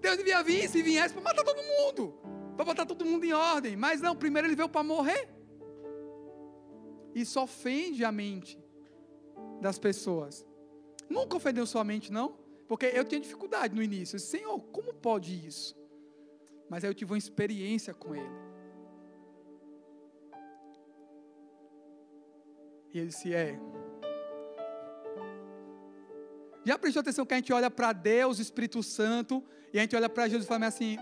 Deus 0.00 0.16
devia 0.16 0.42
vir, 0.42 0.68
se 0.68 0.82
viesse, 0.82 1.14
para 1.14 1.22
matar 1.22 1.44
todo 1.44 1.62
mundo, 1.62 2.18
para 2.56 2.64
botar 2.64 2.86
todo 2.86 3.04
mundo 3.04 3.24
em 3.24 3.32
ordem. 3.32 3.76
Mas 3.76 4.00
não, 4.00 4.16
primeiro 4.16 4.48
ele 4.48 4.56
veio 4.56 4.68
para 4.68 4.82
morrer. 4.82 5.28
Isso 7.14 7.40
ofende 7.40 8.04
a 8.04 8.10
mente 8.10 8.58
das 9.60 9.78
pessoas. 9.78 10.46
Nunca 11.08 11.36
ofendeu 11.36 11.66
sua 11.66 11.84
mente, 11.84 12.10
não? 12.10 12.36
Porque 12.66 12.86
eu 12.86 13.04
tinha 13.04 13.20
dificuldade 13.20 13.74
no 13.74 13.82
início. 13.82 14.18
Senhor, 14.18 14.58
como 14.72 14.92
pode 14.92 15.46
isso? 15.46 15.76
Mas 16.68 16.82
aí 16.82 16.90
eu 16.90 16.94
tive 16.94 17.12
uma 17.12 17.18
experiência 17.18 17.92
com 17.92 18.14
ele. 18.14 18.30
E 22.92 22.98
ele 22.98 23.08
disse: 23.08 23.34
É. 23.34 23.58
Já 26.64 26.78
prestou 26.78 27.00
atenção 27.00 27.26
que 27.26 27.34
a 27.34 27.36
gente 27.36 27.52
olha 27.52 27.70
para 27.70 27.92
Deus, 27.92 28.38
Espírito 28.38 28.82
Santo, 28.82 29.44
e 29.72 29.78
a 29.78 29.82
gente 29.82 29.94
olha 29.94 30.08
para 30.08 30.28
Jesus 30.28 30.46
e 30.46 30.48
fala 30.48 30.66
assim: 30.66 30.96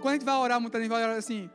quando 0.00 0.08
a 0.08 0.12
gente 0.12 0.24
vai 0.24 0.36
orar, 0.36 0.60
muita 0.60 0.78
gente 0.78 0.88
vai 0.88 1.02
orar 1.02 1.16
assim: 1.16 1.50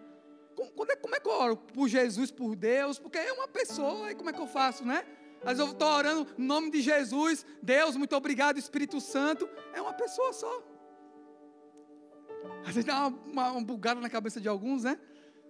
como 0.56 0.92
é, 0.92 0.96
como 0.96 1.16
é 1.16 1.20
que 1.20 1.28
eu 1.28 1.34
oro? 1.34 1.58
Por 1.58 1.88
Jesus, 1.88 2.32
por 2.32 2.56
Deus? 2.56 3.00
Porque 3.00 3.18
é 3.18 3.32
uma 3.32 3.48
pessoa, 3.48 4.12
e 4.12 4.16
como 4.16 4.30
é 4.30 4.34
que 4.34 4.42
eu 4.42 4.48
faço, 4.48 4.86
né? 4.86 5.06
Às 5.44 5.58
vezes 5.58 5.60
eu 5.60 5.72
estou 5.72 5.88
orando 5.88 6.28
no 6.38 6.46
nome 6.46 6.70
de 6.70 6.82
Jesus, 6.82 7.46
Deus, 7.62 7.96
muito 7.96 8.16
obrigado, 8.16 8.58
Espírito 8.58 9.00
Santo. 9.00 9.50
É 9.74 9.82
uma 9.82 9.94
pessoa 9.94 10.34
só. 10.34 10.71
Às 12.62 12.76
vezes 12.76 12.86
dá 12.86 13.08
uma, 13.08 13.18
uma, 13.32 13.52
uma 13.52 13.62
bugada 13.62 14.00
na 14.00 14.10
cabeça 14.10 14.40
de 14.40 14.48
alguns, 14.48 14.84
né? 14.84 14.98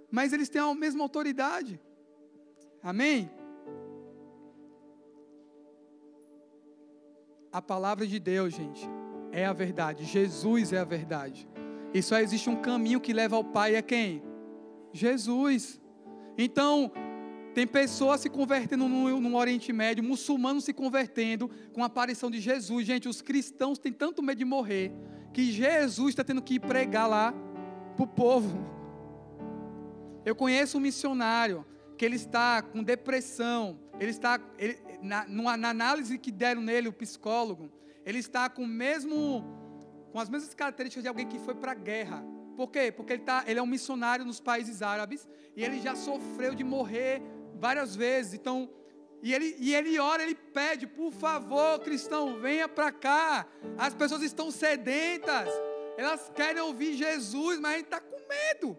Mas 0.09 0.33
eles 0.33 0.49
têm 0.49 0.61
a 0.61 0.73
mesma 0.73 1.03
autoridade. 1.03 1.79
Amém? 2.83 3.29
A 7.51 7.61
palavra 7.61 8.07
de 8.07 8.19
Deus, 8.19 8.53
gente, 8.53 8.87
é 9.31 9.45
a 9.45 9.53
verdade. 9.53 10.05
Jesus 10.05 10.73
é 10.73 10.79
a 10.79 10.85
verdade. 10.85 11.47
E 11.93 12.01
só 12.01 12.17
existe 12.17 12.49
um 12.49 12.55
caminho 12.55 13.01
que 13.01 13.13
leva 13.13 13.35
ao 13.35 13.43
Pai, 13.43 13.75
é 13.75 13.81
quem? 13.81 14.23
Jesus. 14.93 15.79
Então, 16.37 16.91
tem 17.53 17.67
pessoas 17.67 18.21
se 18.21 18.29
convertendo 18.29 18.87
no, 18.87 19.19
no, 19.19 19.35
Oriente 19.35 19.73
Médio, 19.73 20.03
muçulmanos 20.03 20.63
se 20.63 20.73
convertendo 20.73 21.49
com 21.73 21.83
a 21.83 21.87
aparição 21.87 22.31
de 22.31 22.39
Jesus. 22.39 22.87
Gente, 22.87 23.09
os 23.09 23.21
cristãos 23.21 23.77
têm 23.77 23.91
tanto 23.91 24.23
medo 24.23 24.37
de 24.37 24.45
morrer 24.45 24.93
que 25.33 25.51
Jesus 25.51 26.09
está 26.09 26.23
tendo 26.23 26.41
que 26.41 26.55
ir 26.55 26.59
pregar 26.59 27.07
lá 27.07 27.33
para 27.95 28.03
o 28.03 28.07
povo. 28.07 28.57
Eu 30.25 30.35
conheço 30.35 30.77
um 30.77 30.81
missionário 30.81 31.65
que 31.97 32.05
ele 32.05 32.15
está 32.15 32.61
com 32.61 32.83
depressão, 32.83 33.79
ele 33.99 34.11
está, 34.11 34.39
ele, 34.57 34.77
na, 35.01 35.27
na 35.57 35.69
análise 35.69 36.17
que 36.17 36.31
deram 36.31 36.61
nele, 36.61 36.87
o 36.87 36.93
psicólogo, 36.93 37.71
ele 38.05 38.19
está 38.19 38.49
com 38.49 38.65
mesmo, 38.65 39.43
com 40.11 40.19
as 40.19 40.29
mesmas 40.29 40.53
características 40.53 41.03
de 41.03 41.07
alguém 41.07 41.27
que 41.27 41.39
foi 41.39 41.55
para 41.55 41.71
a 41.71 41.75
guerra. 41.75 42.23
Por 42.55 42.69
quê? 42.69 42.91
Porque 42.91 43.13
ele, 43.13 43.23
tá, 43.23 43.43
ele 43.47 43.59
é 43.59 43.63
um 43.63 43.67
missionário 43.67 44.25
nos 44.25 44.39
países 44.39 44.81
árabes 44.81 45.27
e 45.55 45.63
ele 45.63 45.79
já 45.79 45.95
sofreu 45.95 46.53
de 46.53 46.63
morrer 46.63 47.21
várias 47.55 47.95
vezes. 47.95 48.33
Então, 48.33 48.69
e 49.21 49.33
ele, 49.33 49.55
e 49.59 49.75
ele 49.75 49.99
ora, 49.99 50.23
ele 50.23 50.35
pede, 50.35 50.87
por 50.87 51.11
favor, 51.11 51.79
cristão, 51.79 52.39
venha 52.39 52.67
para 52.67 52.91
cá. 52.91 53.47
As 53.77 53.93
pessoas 53.93 54.23
estão 54.23 54.49
sedentas, 54.49 55.47
elas 55.95 56.31
querem 56.33 56.61
ouvir 56.61 56.93
Jesus, 56.93 57.59
mas 57.59 57.71
a 57.71 57.77
gente 57.77 57.85
está 57.85 57.99
com 57.99 58.17
medo. 58.27 58.77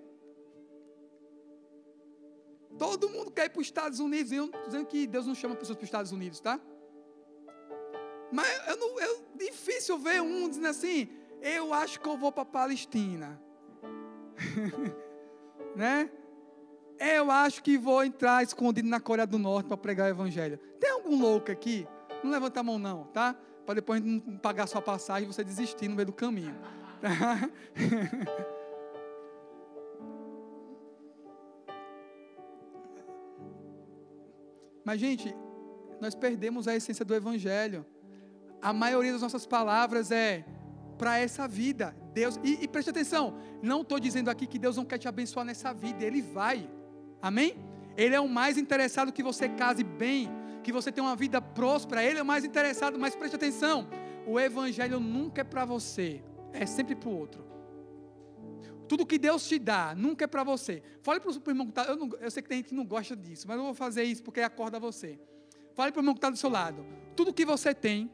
Todo 2.77 3.09
mundo 3.09 3.31
quer 3.31 3.47
ir 3.47 3.51
para 3.51 3.61
os 3.61 3.67
Estados 3.67 4.01
Unidos. 4.01 4.33
Eu 4.33 4.47
não 4.47 4.67
dizendo 4.67 4.87
que 4.87 5.07
Deus 5.07 5.27
não 5.27 5.35
chama 5.35 5.55
pessoas 5.55 5.77
para 5.77 5.85
os 5.85 5.89
Estados 5.89 6.11
Unidos, 6.11 6.41
tá? 6.41 6.61
Mas 8.33 8.69
eu 8.69 8.77
não, 8.77 8.99
é 8.99 9.09
difícil 9.37 9.99
ver 9.99 10.21
um 10.21 10.49
dizendo 10.49 10.67
assim: 10.69 11.09
eu 11.41 11.73
acho 11.73 12.01
que 12.01 12.09
eu 12.09 12.17
vou 12.17 12.33
para 12.33 12.43
a 12.43 12.47
Palestina. 12.47 13.41
né? 15.77 16.11
Eu 17.03 17.33
acho 17.33 17.61
que 17.65 17.77
vou 17.77 18.05
entrar 18.05 18.45
escondido 18.45 18.89
na 18.89 19.01
Coreia 19.01 19.27
do 19.27 19.37
Norte 19.37 19.67
para 19.67 19.77
pregar 19.77 20.07
o 20.07 20.11
Evangelho. 20.11 20.57
Tem 20.79 20.89
algum 20.89 21.21
louco 21.21 21.51
aqui? 21.51 21.85
Não 22.23 22.31
levanta 22.31 22.61
a 22.61 22.63
mão, 22.63 22.79
não, 22.79 23.07
tá? 23.07 23.35
Para 23.67 23.75
depois 23.75 24.01
não 24.01 24.21
pagar 24.39 24.69
sua 24.69 24.81
passagem 24.81 25.25
e 25.29 25.33
você 25.33 25.43
desistir 25.43 25.89
no 25.89 25.97
meio 25.97 26.07
do 26.07 26.13
caminho. 26.13 26.55
Tá? 27.01 27.51
Mas, 34.85 35.01
gente, 35.01 35.35
nós 36.01 36.15
perdemos 36.15 36.69
a 36.69 36.77
essência 36.77 37.05
do 37.05 37.17
Evangelho. 37.17 37.85
A 38.61 38.73
maioria 38.73 39.11
das 39.11 39.23
nossas 39.23 39.45
palavras 39.45 40.13
é 40.13 40.45
para 40.97 41.19
essa 41.19 41.49
vida. 41.49 41.97
Deus, 42.15 42.39
e, 42.45 42.63
e 42.63 42.69
preste 42.69 42.91
atenção, 42.91 43.37
não 43.61 43.81
estou 43.81 43.99
dizendo 43.99 44.31
aqui 44.31 44.47
que 44.47 44.57
Deus 44.57 44.77
não 44.77 44.85
quer 44.85 44.99
te 44.99 45.09
abençoar 45.09 45.45
nessa 45.45 45.75
vida, 45.75 46.05
Ele 46.05 46.23
vai. 46.23 46.71
Amém? 47.23 47.55
Ele 47.97 48.15
é 48.15 48.21
o 48.21 48.29
mais 48.29 48.59
interessado 48.59 49.13
que 49.13 49.23
você 49.23 49.49
case 49.49 49.85
bem, 49.85 50.29
que 50.65 50.73
você 50.73 50.91
tenha 50.91 51.07
uma 51.07 51.15
vida 51.15 51.41
próspera. 51.41 52.03
Ele 52.03 52.19
é 52.19 52.23
o 52.23 52.27
mais 52.27 52.45
interessado, 52.45 52.99
mas 52.99 53.15
preste 53.15 53.37
atenção: 53.37 53.87
o 54.27 54.41
Evangelho 54.41 54.99
nunca 54.99 55.43
é 55.43 55.45
para 55.45 55.65
você, 55.65 56.21
é 56.53 56.67
sempre 56.67 56.97
para 56.97 57.09
o 57.09 57.17
outro. 57.17 57.45
Tudo 58.89 59.07
que 59.07 59.19
Deus 59.19 59.47
te 59.49 59.59
dá 59.59 59.95
nunca 59.95 60.25
é 60.25 60.27
para 60.27 60.43
você. 60.43 60.83
Fale 61.01 61.21
para 61.21 61.31
o 61.31 61.51
irmão 61.51 61.67
que 61.67 61.73
está. 61.73 61.85
Eu, 61.85 61.97
não, 61.97 62.11
eu 62.21 62.31
sei 62.31 62.43
que 62.43 62.49
tem 62.49 62.59
gente 62.59 62.69
que 62.69 62.75
não 62.75 62.85
gosta 62.85 63.17
disso, 63.17 63.47
mas 63.47 63.57
eu 63.57 63.63
vou 63.63 63.75
fazer 63.75 64.03
isso 64.03 64.23
porque 64.23 64.41
acorda 64.41 64.79
você. 64.79 65.19
Fale 65.75 65.93
para 65.93 66.01
o 66.01 66.03
irmão 66.03 66.15
que 66.15 66.19
está 66.19 66.29
do 66.29 66.37
seu 66.37 66.51
lado. 66.51 66.85
Tudo 67.15 67.33
que 67.33 67.45
você 67.45 67.75
tem 67.75 68.11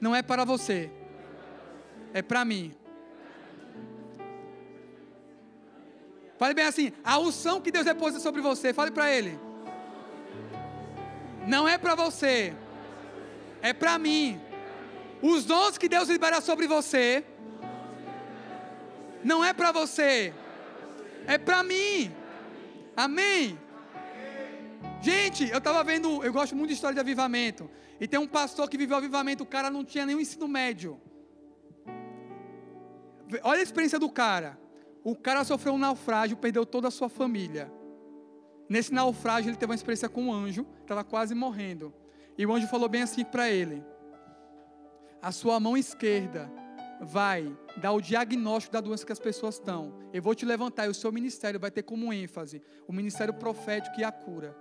não 0.00 0.14
é 0.16 0.22
para 0.22 0.44
você, 0.44 0.90
é 2.14 2.22
para 2.22 2.44
mim. 2.44 2.74
Fale 6.42 6.54
bem 6.54 6.64
assim: 6.64 6.92
a 7.04 7.20
unção 7.20 7.60
que 7.60 7.70
Deus 7.70 7.84
deposita 7.84 8.18
sobre 8.18 8.40
você, 8.40 8.72
fale 8.78 8.90
para 8.90 9.08
Ele. 9.16 9.38
Não 11.46 11.68
é 11.68 11.78
para 11.78 11.94
você, 11.94 12.52
é 13.70 13.72
para 13.72 13.96
mim. 13.96 14.40
Os 15.30 15.44
dons 15.44 15.78
que 15.78 15.88
Deus 15.88 16.08
libera 16.08 16.40
sobre 16.40 16.66
você 16.66 17.24
não 19.22 19.44
é 19.44 19.52
para 19.52 19.70
você, 19.70 20.34
é 21.28 21.38
para 21.38 21.62
mim. 21.62 22.12
Amém? 22.96 23.56
Gente, 25.00 25.48
eu 25.48 25.58
estava 25.58 25.84
vendo, 25.84 26.24
eu 26.24 26.32
gosto 26.32 26.56
muito 26.56 26.70
de 26.70 26.74
história 26.74 26.94
de 26.94 27.04
avivamento. 27.06 27.70
E 28.00 28.08
tem 28.08 28.18
um 28.18 28.26
pastor 28.26 28.68
que 28.68 28.76
viveu 28.76 28.96
avivamento, 28.96 29.44
o 29.44 29.52
cara 29.54 29.70
não 29.70 29.84
tinha 29.84 30.04
nenhum 30.04 30.20
ensino 30.20 30.48
médio. 30.48 31.00
Olha 33.44 33.60
a 33.60 33.62
experiência 33.62 34.00
do 34.00 34.10
cara. 34.10 34.58
O 35.04 35.16
cara 35.16 35.44
sofreu 35.44 35.74
um 35.74 35.78
naufrágio, 35.78 36.36
perdeu 36.36 36.64
toda 36.64 36.88
a 36.88 36.90
sua 36.90 37.08
família. 37.08 37.72
Nesse 38.68 38.92
naufrágio, 38.92 39.50
ele 39.50 39.56
teve 39.56 39.70
uma 39.70 39.74
experiência 39.74 40.08
com 40.08 40.24
um 40.24 40.32
anjo, 40.32 40.66
estava 40.80 41.02
quase 41.02 41.34
morrendo. 41.34 41.92
E 42.38 42.46
o 42.46 42.52
anjo 42.52 42.68
falou 42.68 42.88
bem 42.88 43.02
assim 43.02 43.24
para 43.24 43.50
ele: 43.50 43.84
A 45.20 45.32
sua 45.32 45.58
mão 45.58 45.76
esquerda 45.76 46.50
vai 47.00 47.56
dar 47.76 47.92
o 47.92 48.00
diagnóstico 48.00 48.72
da 48.72 48.80
doença 48.80 49.04
que 49.04 49.12
as 49.12 49.18
pessoas 49.18 49.56
estão. 49.56 49.92
Eu 50.12 50.22
vou 50.22 50.34
te 50.34 50.46
levantar 50.46 50.86
e 50.86 50.88
o 50.88 50.94
seu 50.94 51.10
ministério 51.10 51.58
vai 51.58 51.70
ter 51.70 51.82
como 51.82 52.12
ênfase 52.12 52.62
o 52.86 52.92
ministério 52.92 53.34
profético 53.34 54.00
e 54.00 54.04
a 54.04 54.12
cura. 54.12 54.56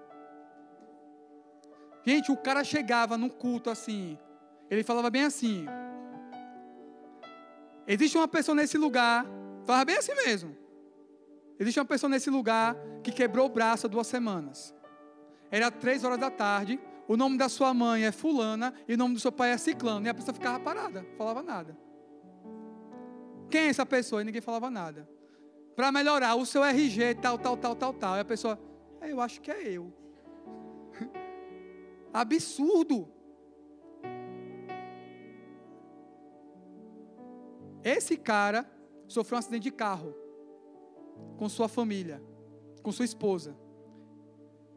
Gente, 2.04 2.32
o 2.32 2.38
cara 2.38 2.64
chegava 2.64 3.16
num 3.16 3.30
culto 3.30 3.70
assim, 3.70 4.18
ele 4.70 4.84
falava 4.84 5.10
bem 5.10 5.24
assim: 5.24 5.66
Existe 7.88 8.18
uma 8.18 8.28
pessoa 8.28 8.56
nesse 8.56 8.78
lugar, 8.78 9.26
falava 9.72 9.86
bem 9.86 9.96
assim 9.96 10.14
mesmo. 10.14 10.58
Existe 11.58 11.80
uma 11.80 11.86
pessoa 11.86 12.10
nesse 12.10 12.30
lugar 12.30 12.76
que 13.02 13.10
quebrou 13.10 13.46
o 13.46 13.50
braço 13.50 13.88
há 13.88 13.90
duas 13.90 14.06
semanas. 14.06 14.76
Era 15.50 15.72
três 15.72 16.04
horas 16.04 16.20
da 16.20 16.30
tarde, 16.30 16.78
o 17.08 17.16
nome 17.16 17.38
da 17.38 17.48
sua 17.48 17.74
mãe 17.74 18.04
é 18.04 18.12
fulana 18.12 18.74
e 18.86 18.96
o 18.96 18.98
nome 18.98 19.14
do 19.14 19.22
seu 19.22 19.32
pai 19.32 19.52
é 19.52 19.58
ciclano. 19.58 20.06
E 20.06 20.10
a 20.10 20.14
pessoa 20.14 20.34
ficava 20.34 20.60
parada, 20.60 21.06
falava 21.18 21.42
nada. 21.42 21.78
Quem 23.50 23.62
é 23.62 23.68
essa 23.68 23.86
pessoa? 23.86 24.22
E 24.22 24.26
ninguém 24.26 24.42
falava 24.42 24.70
nada. 24.70 25.08
Para 25.74 25.90
melhorar, 25.90 26.36
o 26.36 26.46
seu 26.46 26.64
RG, 26.66 27.16
tal, 27.16 27.38
tal, 27.38 27.56
tal, 27.56 27.76
tal, 27.76 27.94
tal. 27.94 28.18
E 28.18 28.20
a 28.20 28.26
pessoa, 28.26 28.60
é, 29.00 29.10
eu 29.10 29.22
acho 29.22 29.40
que 29.40 29.52
é 29.52 29.70
eu. 29.70 29.94
Absurdo. 32.12 33.08
Esse 37.84 38.18
cara 38.18 38.70
sofreu 39.12 39.38
um 39.38 39.39
acidente 39.39 39.63
de 39.63 39.71
carro 39.71 40.15
com 41.38 41.47
sua 41.50 41.67
família, 41.67 42.21
com 42.82 42.91
sua 42.91 43.06
esposa. 43.06 43.56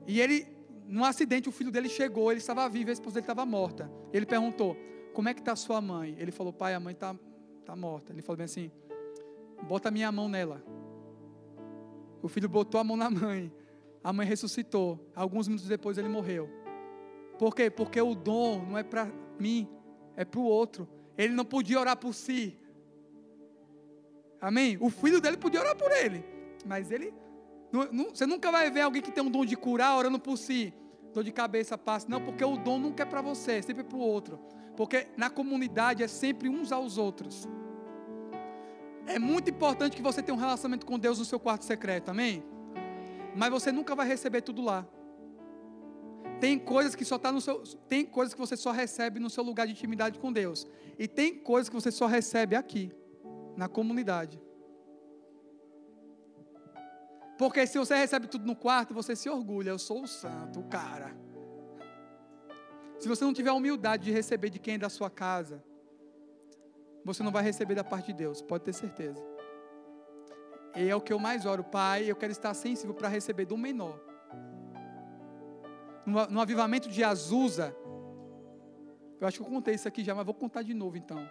E 0.06 0.20
ele, 0.20 0.46
num 0.86 1.04
acidente, 1.04 1.48
o 1.48 1.52
filho 1.52 1.70
dele 1.70 1.88
chegou, 1.88 2.30
ele 2.30 2.40
estava 2.40 2.68
vivo, 2.68 2.90
a 2.90 2.92
esposa 2.92 3.14
dele 3.14 3.24
estava 3.24 3.46
morta. 3.46 3.90
Ele 4.12 4.26
perguntou: 4.26 4.76
Como 5.12 5.28
é 5.28 5.34
que 5.34 5.40
está 5.40 5.56
sua 5.56 5.80
mãe? 5.80 6.14
Ele 6.18 6.30
falou: 6.30 6.52
Pai, 6.52 6.74
a 6.74 6.80
mãe 6.80 6.92
está 6.92 7.14
tá 7.64 7.74
morta. 7.74 8.12
Ele 8.12 8.22
falou 8.22 8.36
bem 8.36 8.44
assim: 8.44 8.70
Bota 9.62 9.88
a 9.88 9.92
minha 9.92 10.10
mão 10.12 10.28
nela. 10.28 10.62
O 12.22 12.28
filho 12.28 12.48
botou 12.48 12.80
a 12.80 12.84
mão 12.84 12.96
na 12.96 13.10
mãe. 13.10 13.52
A 14.02 14.12
mãe 14.12 14.26
ressuscitou. 14.26 15.10
Alguns 15.14 15.48
minutos 15.48 15.68
depois 15.68 15.96
ele 15.96 16.08
morreu. 16.08 16.48
Por 17.38 17.54
quê? 17.54 17.70
Porque 17.70 18.00
o 18.00 18.14
dom 18.14 18.64
não 18.64 18.78
é 18.78 18.82
para 18.82 19.10
mim, 19.38 19.68
é 20.16 20.24
para 20.24 20.40
o 20.40 20.44
outro. 20.44 20.88
Ele 21.16 21.34
não 21.34 21.44
podia 21.44 21.80
orar 21.80 21.96
por 21.96 22.14
si. 22.14 22.58
Amém? 24.44 24.76
O 24.78 24.90
filho 24.90 25.22
dele 25.22 25.38
podia 25.38 25.60
orar 25.60 25.74
por 25.74 25.90
ele. 25.90 26.22
Mas 26.66 26.90
ele. 26.90 27.14
Não, 27.72 27.88
não, 27.90 28.10
você 28.10 28.26
nunca 28.26 28.52
vai 28.52 28.70
ver 28.70 28.82
alguém 28.82 29.00
que 29.00 29.10
tem 29.10 29.24
um 29.24 29.30
dom 29.30 29.42
de 29.42 29.56
curar 29.56 29.96
orando 29.96 30.18
por 30.18 30.36
si. 30.36 30.74
Dor 31.14 31.24
de 31.24 31.32
cabeça 31.32 31.78
passa. 31.78 32.06
Não, 32.10 32.20
porque 32.20 32.44
o 32.44 32.58
dom 32.58 32.78
nunca 32.78 33.04
é 33.04 33.06
para 33.06 33.22
você, 33.22 33.52
é 33.52 33.62
sempre 33.62 33.82
para 33.82 33.96
o 33.96 34.00
outro. 34.00 34.38
Porque 34.76 35.06
na 35.16 35.30
comunidade 35.30 36.02
é 36.02 36.08
sempre 36.08 36.50
uns 36.50 36.72
aos 36.72 36.98
outros. 36.98 37.48
É 39.06 39.18
muito 39.18 39.48
importante 39.48 39.96
que 39.96 40.02
você 40.02 40.22
tenha 40.22 40.36
um 40.36 40.40
relacionamento 40.40 40.84
com 40.84 40.98
Deus 40.98 41.18
no 41.18 41.24
seu 41.24 41.40
quarto 41.40 41.64
secreto, 41.64 42.10
amém? 42.10 42.44
Mas 43.34 43.50
você 43.50 43.72
nunca 43.72 43.94
vai 43.94 44.06
receber 44.06 44.42
tudo 44.42 44.60
lá. 44.60 44.86
Tem 46.38 46.58
coisas 46.58 46.94
que 46.94 47.04
só 47.04 47.16
tá 47.18 47.32
no 47.32 47.40
seu, 47.40 47.62
tem 47.88 48.04
coisas 48.04 48.34
que 48.34 48.40
você 48.40 48.56
só 48.56 48.72
recebe 48.72 49.18
no 49.18 49.30
seu 49.30 49.42
lugar 49.42 49.66
de 49.66 49.72
intimidade 49.72 50.18
com 50.18 50.30
Deus, 50.32 50.66
e 50.98 51.06
tem 51.08 51.34
coisas 51.34 51.68
que 51.68 51.74
você 51.74 51.90
só 51.90 52.06
recebe 52.06 52.56
aqui, 52.56 52.92
na 53.56 53.68
comunidade. 53.68 54.40
Porque 57.36 57.66
se 57.66 57.78
você 57.78 57.96
recebe 57.96 58.26
tudo 58.26 58.46
no 58.46 58.54
quarto, 58.54 58.94
você 58.94 59.16
se 59.16 59.28
orgulha, 59.28 59.70
eu 59.70 59.78
sou 59.78 60.02
o 60.02 60.06
santo, 60.06 60.60
o 60.60 60.64
cara. 60.64 61.16
Se 62.98 63.08
você 63.08 63.24
não 63.24 63.32
tiver 63.32 63.50
a 63.50 63.54
humildade 63.54 64.04
de 64.04 64.12
receber 64.12 64.50
de 64.50 64.58
quem 64.58 64.74
é 64.74 64.78
da 64.78 64.88
sua 64.88 65.10
casa, 65.10 65.62
você 67.04 67.22
não 67.22 67.32
vai 67.32 67.42
receber 67.42 67.74
da 67.74 67.84
parte 67.84 68.06
de 68.06 68.14
Deus, 68.14 68.40
pode 68.40 68.64
ter 68.64 68.72
certeza. 68.72 69.22
E 70.76 70.88
é 70.88 70.96
o 70.96 71.00
que 71.00 71.12
eu 71.12 71.18
mais 71.18 71.44
oro, 71.44 71.62
Pai, 71.62 72.10
eu 72.10 72.16
quero 72.16 72.32
estar 72.32 72.54
sensível 72.54 72.94
para 72.94 73.08
receber 73.08 73.44
do 73.44 73.56
menor. 73.56 74.00
No, 76.06 76.40
avivamento 76.40 76.88
de 76.88 77.02
Azusa, 77.02 77.74
eu 79.20 79.26
acho 79.26 79.38
que 79.38 79.44
eu 79.44 79.50
contei 79.50 79.74
isso 79.74 79.88
aqui 79.88 80.04
já, 80.04 80.14
mas 80.14 80.24
vou 80.24 80.34
contar 80.34 80.62
de 80.62 80.74
novo 80.74 80.96
então. 80.96 81.28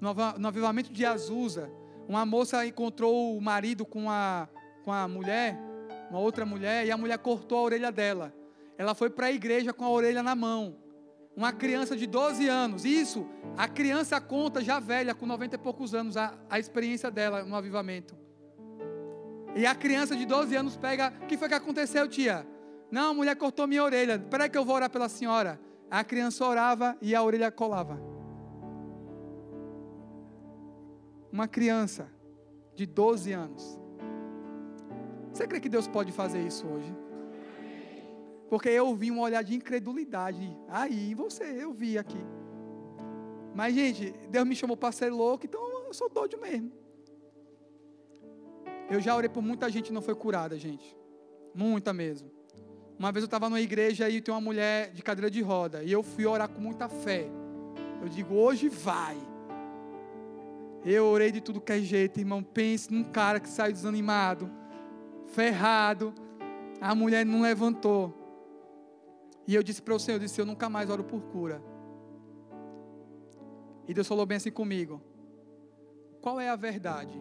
No, 0.00 0.48
avivamento 0.48 0.92
de 0.92 1.04
Azusa, 1.04 1.70
uma 2.08 2.24
moça 2.26 2.66
encontrou 2.66 3.36
o 3.36 3.40
marido 3.40 3.84
com 3.84 4.10
a, 4.10 4.48
com 4.84 4.92
a 4.92 5.08
mulher, 5.08 5.58
uma 6.10 6.18
outra 6.18 6.44
mulher, 6.44 6.86
e 6.86 6.90
a 6.90 6.96
mulher 6.96 7.18
cortou 7.18 7.58
a 7.58 7.62
orelha 7.62 7.90
dela. 7.90 8.32
Ela 8.78 8.94
foi 8.94 9.10
para 9.10 9.26
a 9.26 9.32
igreja 9.32 9.72
com 9.72 9.84
a 9.84 9.90
orelha 9.90 10.22
na 10.22 10.34
mão 10.34 10.76
uma 11.36 11.52
criança 11.52 11.94
de 11.94 12.06
12 12.06 12.48
anos. 12.48 12.84
Isso, 12.84 13.28
a 13.56 13.68
criança 13.68 14.18
conta 14.20 14.64
já 14.64 14.80
velha, 14.80 15.14
com 15.14 15.26
90 15.26 15.54
e 15.54 15.58
poucos 15.58 15.94
anos, 15.94 16.16
a, 16.16 16.32
a 16.48 16.58
experiência 16.58 17.10
dela 17.10 17.44
no 17.44 17.54
avivamento. 17.54 18.16
E 19.54 19.66
a 19.66 19.74
criança 19.74 20.16
de 20.16 20.24
12 20.24 20.56
anos 20.56 20.76
pega, 20.76 21.12
o 21.22 21.26
que 21.26 21.36
foi 21.36 21.48
que 21.48 21.54
aconteceu, 21.54 22.08
tia? 22.08 22.46
Não, 22.90 23.10
a 23.10 23.14
mulher 23.14 23.36
cortou 23.36 23.66
minha 23.66 23.84
orelha. 23.84 24.14
Espera 24.14 24.48
que 24.48 24.56
eu 24.56 24.64
vou 24.64 24.76
orar 24.76 24.88
pela 24.88 25.08
senhora. 25.08 25.60
A 25.90 26.02
criança 26.02 26.44
orava 26.44 26.96
e 27.02 27.14
a 27.14 27.22
orelha 27.22 27.50
colava. 27.50 28.00
Uma 31.36 31.46
criança 31.46 32.10
de 32.74 32.86
12 32.86 33.30
anos. 33.34 33.78
Você 35.30 35.46
crê 35.46 35.60
que 35.60 35.68
Deus 35.68 35.86
pode 35.86 36.10
fazer 36.10 36.40
isso 36.40 36.66
hoje? 36.66 36.96
Porque 38.48 38.70
eu 38.70 38.96
vi 38.96 39.10
um 39.10 39.20
olhar 39.20 39.44
de 39.44 39.54
incredulidade 39.54 40.58
aí 40.66 41.10
em 41.10 41.14
você, 41.14 41.44
eu 41.44 41.74
vi 41.74 41.98
aqui. 41.98 42.24
Mas, 43.54 43.74
gente, 43.74 44.14
Deus 44.30 44.46
me 44.46 44.56
chamou 44.56 44.78
para 44.78 44.90
ser 44.92 45.10
louco, 45.10 45.44
então 45.44 45.60
eu 45.84 45.92
sou 45.92 46.08
doido 46.08 46.38
mesmo. 46.40 46.72
Eu 48.88 48.98
já 48.98 49.14
orei 49.14 49.28
por 49.28 49.42
muita 49.42 49.68
gente 49.68 49.88
e 49.88 49.92
não 49.92 50.00
foi 50.00 50.14
curada, 50.14 50.58
gente. 50.58 50.96
Muita 51.54 51.92
mesmo. 51.92 52.30
Uma 52.98 53.12
vez 53.12 53.22
eu 53.22 53.26
estava 53.26 53.50
numa 53.50 53.60
igreja 53.60 54.08
e 54.08 54.22
tem 54.22 54.32
uma 54.32 54.40
mulher 54.40 54.90
de 54.90 55.02
cadeira 55.02 55.30
de 55.30 55.42
roda. 55.42 55.82
E 55.82 55.92
eu 55.92 56.02
fui 56.02 56.24
orar 56.24 56.48
com 56.48 56.62
muita 56.62 56.88
fé. 56.88 57.28
Eu 58.00 58.08
digo, 58.08 58.34
hoje 58.36 58.70
vai. 58.70 59.35
Eu 60.88 61.06
orei 61.06 61.32
de 61.32 61.40
tudo 61.40 61.60
que 61.60 61.72
é 61.72 61.80
jeito, 61.80 62.20
irmão. 62.20 62.44
Pense 62.44 62.92
num 62.92 63.02
cara 63.02 63.40
que 63.40 63.48
saiu 63.48 63.72
desanimado, 63.72 64.48
ferrado. 65.26 66.14
A 66.80 66.94
mulher 66.94 67.26
não 67.26 67.42
levantou. 67.42 68.14
E 69.48 69.54
eu 69.56 69.64
disse 69.64 69.82
para 69.82 69.94
o 69.94 69.98
Senhor, 69.98 70.16
eu 70.16 70.20
disse, 70.20 70.40
eu 70.40 70.46
nunca 70.46 70.68
mais 70.68 70.88
oro 70.88 71.02
por 71.02 71.20
cura. 71.22 71.60
E 73.88 73.92
Deus 73.92 74.06
falou 74.06 74.24
bem 74.24 74.36
assim 74.36 74.52
comigo. 74.52 75.02
Qual 76.20 76.38
é 76.38 76.48
a 76.48 76.54
verdade? 76.54 77.20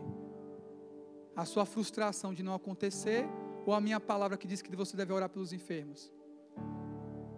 A 1.35 1.43
sua 1.43 1.65
frustração 1.65 2.35
de 2.35 2.43
não 2.43 2.53
acontecer 2.53 3.27
ou 3.65 3.73
a 3.73 3.81
minha 3.81 3.99
palavra 3.99 4.37
que 4.37 4.47
diz 4.47 4.61
que 4.61 4.75
você 4.75 4.95
deve 4.95 5.11
orar 5.11 5.29
pelos 5.29 5.51
enfermos? 5.51 6.13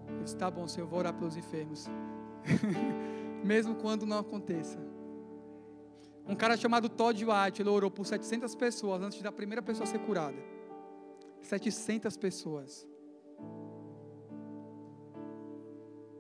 Eu 0.10 0.24
disse, 0.24 0.36
tá 0.36 0.52
bom, 0.52 0.68
Senhor, 0.68 0.86
eu 0.86 0.90
vou 0.90 1.00
orar 1.00 1.14
pelos 1.14 1.38
enfermos. 1.38 1.88
Mesmo 3.46 3.76
quando 3.76 4.06
não 4.06 4.20
aconteça. 4.20 4.87
Um 6.28 6.36
cara 6.36 6.58
chamado 6.58 6.90
Todd 6.90 7.24
White, 7.24 7.62
ele 7.62 7.70
orou 7.70 7.90
por 7.90 8.06
700 8.06 8.54
pessoas 8.56 9.02
antes 9.02 9.22
da 9.22 9.32
primeira 9.32 9.62
pessoa 9.62 9.86
ser 9.86 10.00
curada. 10.00 10.38
700 11.42 12.18
pessoas. 12.18 12.86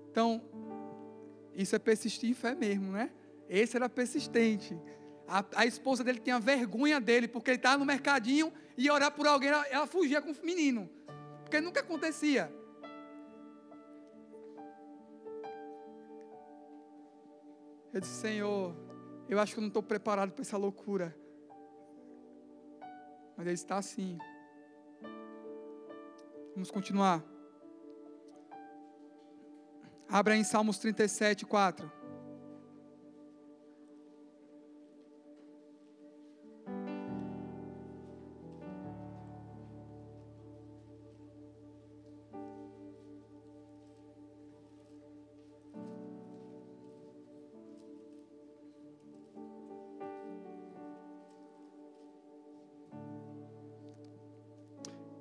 Então, 0.09 0.41
isso 1.53 1.75
é 1.75 1.79
persistir 1.79 2.29
em 2.29 2.33
fé 2.33 2.55
mesmo, 2.55 2.91
né? 2.91 3.11
Esse 3.49 3.75
era 3.75 3.89
persistente. 3.89 4.79
A, 5.27 5.43
a 5.55 5.65
esposa 5.65 6.03
dele 6.03 6.19
tinha 6.19 6.39
vergonha 6.39 7.01
dele, 7.01 7.27
porque 7.27 7.51
ele 7.51 7.57
estava 7.57 7.77
no 7.77 7.85
mercadinho 7.85 8.51
e 8.77 8.89
orar 8.89 9.11
por 9.11 9.27
alguém, 9.27 9.49
ela, 9.49 9.67
ela 9.67 9.87
fugia 9.87 10.21
com 10.21 10.31
o 10.31 10.45
menino. 10.45 10.89
Porque 11.43 11.59
nunca 11.59 11.81
acontecia. 11.81 12.49
Eu 17.93 17.99
disse, 17.99 18.21
Senhor, 18.21 18.86
eu 19.29 19.39
acho 19.39 19.53
que 19.53 19.59
eu 19.59 19.61
não 19.61 19.67
estou 19.67 19.83
preparado 19.83 20.31
para 20.31 20.41
essa 20.41 20.57
loucura. 20.57 21.15
Mas 23.35 23.45
ele 23.45 23.55
está 23.55 23.77
assim. 23.77 24.17
Vamos 26.53 26.71
continuar. 26.71 27.23
Abra 30.09 30.35
em 30.35 30.43
Salmos 30.43 30.79
37, 30.79 31.45
4. 31.45 31.96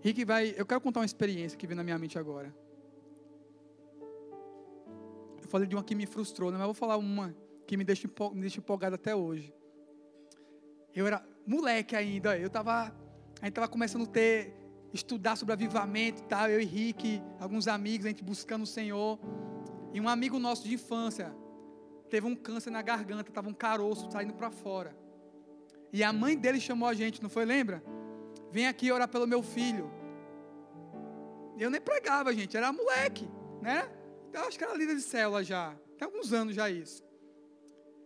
Rick 0.07 0.25
vai. 0.25 0.55
Eu 0.57 0.65
quero 0.65 0.81
contar 0.81 1.01
uma 1.01 1.07
experiência 1.07 1.59
que 1.59 1.67
veio 1.67 1.77
na 1.77 1.83
minha 1.83 1.99
mente 1.99 2.17
agora. 2.17 2.55
Eu 5.43 5.49
falei 5.49 5.67
de 5.67 5.75
uma 5.75 5.83
que 5.83 5.97
me 5.97 6.07
frustrou, 6.07 6.53
né? 6.53 6.57
mas 6.57 6.63
eu 6.63 6.73
vou 6.73 6.75
falar 6.75 6.97
uma 6.97 7.35
que 7.67 7.77
me 7.77 7.83
deixa, 7.83 8.09
me 8.33 8.41
deixa 8.41 8.61
empolgado 8.61 8.95
até 8.95 9.17
hoje. 9.17 9.53
Eu 10.95 11.09
era 11.09 11.27
moleque 11.45 11.97
ainda, 11.97 12.39
eu 12.39 12.47
estava. 12.47 12.73
A 12.83 13.47
gente 13.47 13.49
estava 13.49 13.67
começando 13.67 14.05
a 14.05 14.07
ter. 14.07 14.55
Estudar 14.93 15.35
sobre 15.37 15.53
avivamento 15.53 16.23
e 16.23 16.25
tal. 16.25 16.49
Eu 16.49 16.61
e 16.61 16.65
Rick, 16.65 17.21
alguns 17.41 17.67
amigos, 17.67 18.07
a 18.07 18.09
gente 18.09 18.23
buscando 18.23 18.63
o 18.63 18.67
Senhor. 18.67 19.19
E 19.93 20.01
um 20.01 20.09
amigo 20.09 20.39
nosso 20.39 20.63
de 20.63 20.73
infância 20.73 21.35
teve 22.09 22.27
um 22.27 22.37
câncer 22.37 22.71
na 22.71 22.81
garganta, 22.81 23.29
estava 23.29 23.49
um 23.49 23.53
caroço 23.53 24.09
saindo 24.11 24.33
para 24.35 24.53
fora. 24.53 24.97
E 25.93 26.05
a 26.05 26.13
mãe 26.13 26.39
dele 26.39 26.61
chamou 26.61 26.89
a 26.89 26.95
gente, 26.95 27.21
não 27.21 27.29
foi? 27.29 27.45
Lembra? 27.45 27.83
Vem 28.53 28.69
aqui 28.69 28.91
orar 28.91 29.09
pelo 29.09 29.27
meu 29.27 29.43
filho. 29.43 29.96
Eu 31.59 31.71
nem 31.71 31.81
pregava, 31.81 32.33
gente, 32.35 32.57
era 32.57 32.73
moleque, 32.73 33.29
né? 33.63 33.89
Eu 34.33 34.43
acho 34.43 34.59
que 34.59 34.65
era 34.65 34.75
líder 34.75 34.97
de 34.97 35.03
célula 35.03 35.43
já. 35.43 35.75
Tem 35.97 36.07
alguns 36.07 36.33
anos 36.33 36.55
já 36.55 36.69
isso. 36.69 37.03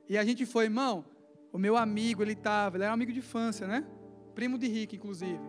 E 0.09 0.17
a 0.17 0.25
gente 0.25 0.47
foi, 0.47 0.65
irmão, 0.65 1.05
o 1.53 1.59
meu 1.59 1.77
amigo, 1.77 2.23
ele 2.23 2.33
estava, 2.33 2.77
ele 2.77 2.85
era 2.85 2.93
um 2.93 2.95
amigo 2.95 3.13
de 3.13 3.19
infância, 3.19 3.67
né? 3.67 3.85
Primo 4.35 4.57
de 4.57 4.69
Rick, 4.69 4.97
inclusive. 4.97 5.41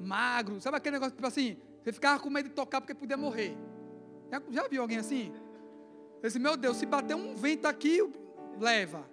Magro, 0.00 0.60
sabe 0.60 0.76
aquele 0.76 0.96
negócio, 0.96 1.14
tipo 1.14 1.26
assim, 1.26 1.56
você 1.82 1.92
ficava 1.92 2.18
com 2.20 2.30
medo 2.30 2.48
de 2.48 2.54
tocar 2.54 2.80
porque 2.80 2.94
podia 2.94 3.16
morrer. 3.16 3.56
Já, 4.30 4.42
já 4.50 4.68
viu 4.68 4.82
alguém 4.82 4.98
assim? 4.98 5.32
Eu 6.16 6.28
disse, 6.28 6.38
meu 6.38 6.56
Deus, 6.56 6.78
se 6.78 6.86
bater 6.86 7.14
um 7.14 7.34
vento 7.36 7.66
aqui, 7.66 8.00
leva. 8.58 9.04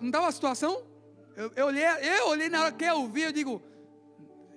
Não 0.00 0.10
dá 0.10 0.20
uma 0.20 0.32
situação? 0.32 0.84
Eu, 1.36 1.52
eu, 1.54 1.66
olhei, 1.66 1.84
eu 1.84 2.28
olhei 2.28 2.48
na 2.48 2.62
hora 2.62 2.72
que 2.72 2.84
eu 2.84 3.06
vi, 3.06 3.22
eu 3.22 3.32
digo, 3.32 3.62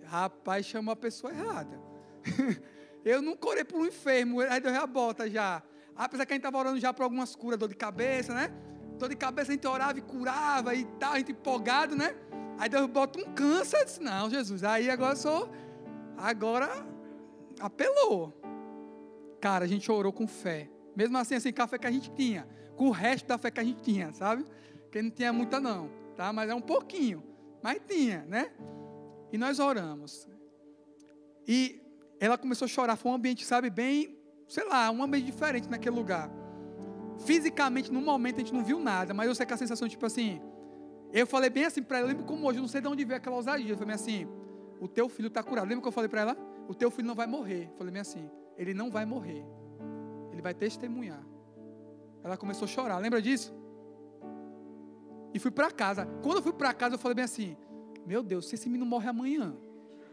rapaz, 0.05 0.65
chamou 0.65 0.93
a 0.93 0.95
pessoa 0.95 1.33
errada. 1.33 1.79
eu 3.03 3.21
nunca 3.21 3.47
orei 3.47 3.63
por 3.63 3.79
um 3.79 3.85
enfermo, 3.85 4.41
aí 4.41 4.59
Deus 4.59 4.73
já 4.73 4.87
bota 4.87 5.29
já. 5.29 5.61
Apesar 5.95 6.25
que 6.25 6.33
a 6.33 6.35
gente 6.35 6.45
estava 6.45 6.57
orando 6.57 6.79
já 6.79 6.93
por 6.93 7.03
algumas 7.03 7.35
curas, 7.35 7.57
dor 7.57 7.69
de 7.69 7.75
cabeça, 7.75 8.33
né? 8.33 8.51
Dor 8.97 9.09
de 9.09 9.15
cabeça 9.15 9.51
a 9.51 9.55
gente 9.55 9.67
orava 9.67 9.97
e 9.97 10.01
curava 10.01 10.75
e 10.75 10.85
tal, 10.99 11.13
a 11.13 11.17
gente 11.17 11.31
empolgado, 11.31 11.95
né? 11.95 12.15
Aí 12.57 12.69
Deus 12.69 12.87
bota 12.87 13.19
um 13.19 13.33
câncer, 13.33 13.79
eu 13.79 13.85
disse, 13.85 14.01
não, 14.01 14.29
Jesus, 14.29 14.63
aí 14.63 14.89
agora 14.89 15.13
eu 15.13 15.17
sou, 15.17 15.49
agora 16.17 16.85
apelou. 17.59 18.33
Cara, 19.39 19.65
a 19.65 19.67
gente 19.67 19.91
orou 19.91 20.11
com 20.11 20.27
fé. 20.27 20.69
Mesmo 20.95 21.17
assim, 21.17 21.35
assim, 21.35 21.51
com 21.51 21.61
a 21.61 21.67
fé 21.67 21.77
que 21.77 21.87
a 21.87 21.91
gente 21.91 22.09
tinha. 22.11 22.47
Com 22.75 22.87
o 22.87 22.91
resto 22.91 23.27
da 23.27 23.37
fé 23.37 23.51
que 23.51 23.59
a 23.59 23.63
gente 23.63 23.81
tinha, 23.81 24.13
sabe? 24.13 24.45
Que 24.91 25.01
não 25.01 25.11
tinha 25.11 25.31
muita 25.31 25.59
não, 25.59 25.89
tá? 26.15 26.31
Mas 26.31 26.49
é 26.49 26.55
um 26.55 26.61
pouquinho. 26.61 27.23
Mas 27.61 27.81
tinha, 27.87 28.25
né? 28.27 28.51
E 29.35 29.37
nós 29.37 29.59
oramos. 29.59 30.29
E 31.45 31.81
ela 32.21 32.37
começou 32.37 32.67
a 32.67 32.69
chorar. 32.69 32.95
Foi 32.95 33.11
um 33.11 33.15
ambiente, 33.15 33.43
sabe, 33.43 33.69
bem, 33.69 34.17
sei 34.47 34.63
lá, 34.63 34.89
um 34.89 35.03
ambiente 35.03 35.25
diferente 35.25 35.69
naquele 35.69 35.93
lugar. 35.93 36.31
Fisicamente, 37.25 37.91
no 37.91 37.99
momento, 37.99 38.35
a 38.35 38.39
gente 38.39 38.53
não 38.53 38.63
viu 38.63 38.79
nada, 38.79 39.13
mas 39.13 39.27
eu 39.27 39.35
sei 39.35 39.45
que 39.45 39.53
a 39.53 39.57
sensação, 39.57 39.89
tipo 39.89 40.05
assim. 40.05 40.41
Eu 41.11 41.27
falei 41.27 41.49
bem 41.49 41.65
assim 41.65 41.83
para 41.83 41.97
ela, 41.97 42.07
lembro 42.07 42.23
como 42.23 42.47
hoje, 42.47 42.59
eu 42.59 42.61
não 42.61 42.69
sei 42.69 42.79
de 42.79 42.87
onde 42.87 43.03
veio 43.03 43.17
aquela 43.17 43.35
ousadia. 43.35 43.73
Eu 43.73 43.77
falei 43.77 43.93
assim: 43.93 44.25
o 44.79 44.87
teu 44.87 45.09
filho 45.09 45.27
está 45.27 45.43
curado. 45.43 45.67
Lembra 45.67 45.81
que 45.81 45.87
eu 45.89 45.91
falei 45.91 46.07
para 46.07 46.21
ela? 46.21 46.37
O 46.69 46.73
teu 46.73 46.89
filho 46.89 47.07
não 47.09 47.15
vai 47.15 47.27
morrer. 47.27 47.67
Eu 47.69 47.77
falei 47.77 47.91
bem 47.91 48.01
assim: 48.01 48.29
ele 48.57 48.73
não 48.73 48.89
vai 48.89 49.05
morrer. 49.05 49.45
Ele 50.31 50.41
vai 50.41 50.53
testemunhar. 50.53 51.21
Ela 52.23 52.37
começou 52.37 52.67
a 52.67 52.69
chorar. 52.69 52.99
Lembra 52.99 53.21
disso? 53.21 53.53
E 55.33 55.39
fui 55.39 55.51
para 55.51 55.69
casa. 55.71 56.05
Quando 56.23 56.37
eu 56.37 56.41
fui 56.41 56.53
para 56.53 56.73
casa, 56.73 56.95
eu 56.95 56.99
falei 56.99 57.15
bem 57.15 57.25
assim: 57.25 57.57
meu 58.05 58.21
Deus, 58.21 58.47
se 58.47 58.55
esse 58.55 58.67
menino 58.69 58.85
morre 58.85 59.09
amanhã. 59.09 59.55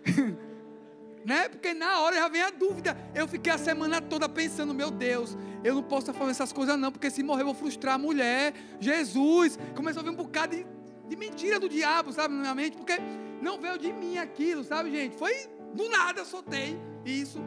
né? 1.24 1.48
Porque 1.48 1.72
na 1.74 2.00
hora 2.00 2.16
já 2.16 2.28
vem 2.28 2.42
a 2.42 2.50
dúvida. 2.50 2.96
Eu 3.14 3.28
fiquei 3.28 3.52
a 3.52 3.58
semana 3.58 4.00
toda 4.00 4.28
pensando, 4.28 4.74
meu 4.74 4.90
Deus, 4.90 5.36
eu 5.62 5.74
não 5.74 5.82
posso 5.82 6.02
estar 6.02 6.12
falando 6.12 6.30
essas 6.30 6.52
coisas 6.52 6.78
não, 6.78 6.90
porque 6.90 7.10
se 7.10 7.22
morrer 7.22 7.42
eu 7.42 7.46
vou 7.46 7.54
frustrar 7.54 7.94
a 7.94 7.98
mulher. 7.98 8.54
Jesus, 8.80 9.58
começou 9.74 10.00
a 10.00 10.04
vir 10.04 10.10
um 10.10 10.16
bocado 10.16 10.56
de, 10.56 10.66
de 11.08 11.16
mentira 11.16 11.58
do 11.60 11.68
diabo, 11.68 12.12
sabe, 12.12 12.34
na 12.34 12.40
minha 12.40 12.54
mente, 12.54 12.76
porque 12.76 12.94
não 13.40 13.60
veio 13.60 13.78
de 13.78 13.92
mim 13.92 14.18
aquilo, 14.18 14.64
sabe, 14.64 14.90
gente? 14.90 15.16
Foi 15.16 15.32
do 15.74 15.88
nada, 15.88 16.24
soltei 16.24 16.78
isso. 17.04 17.38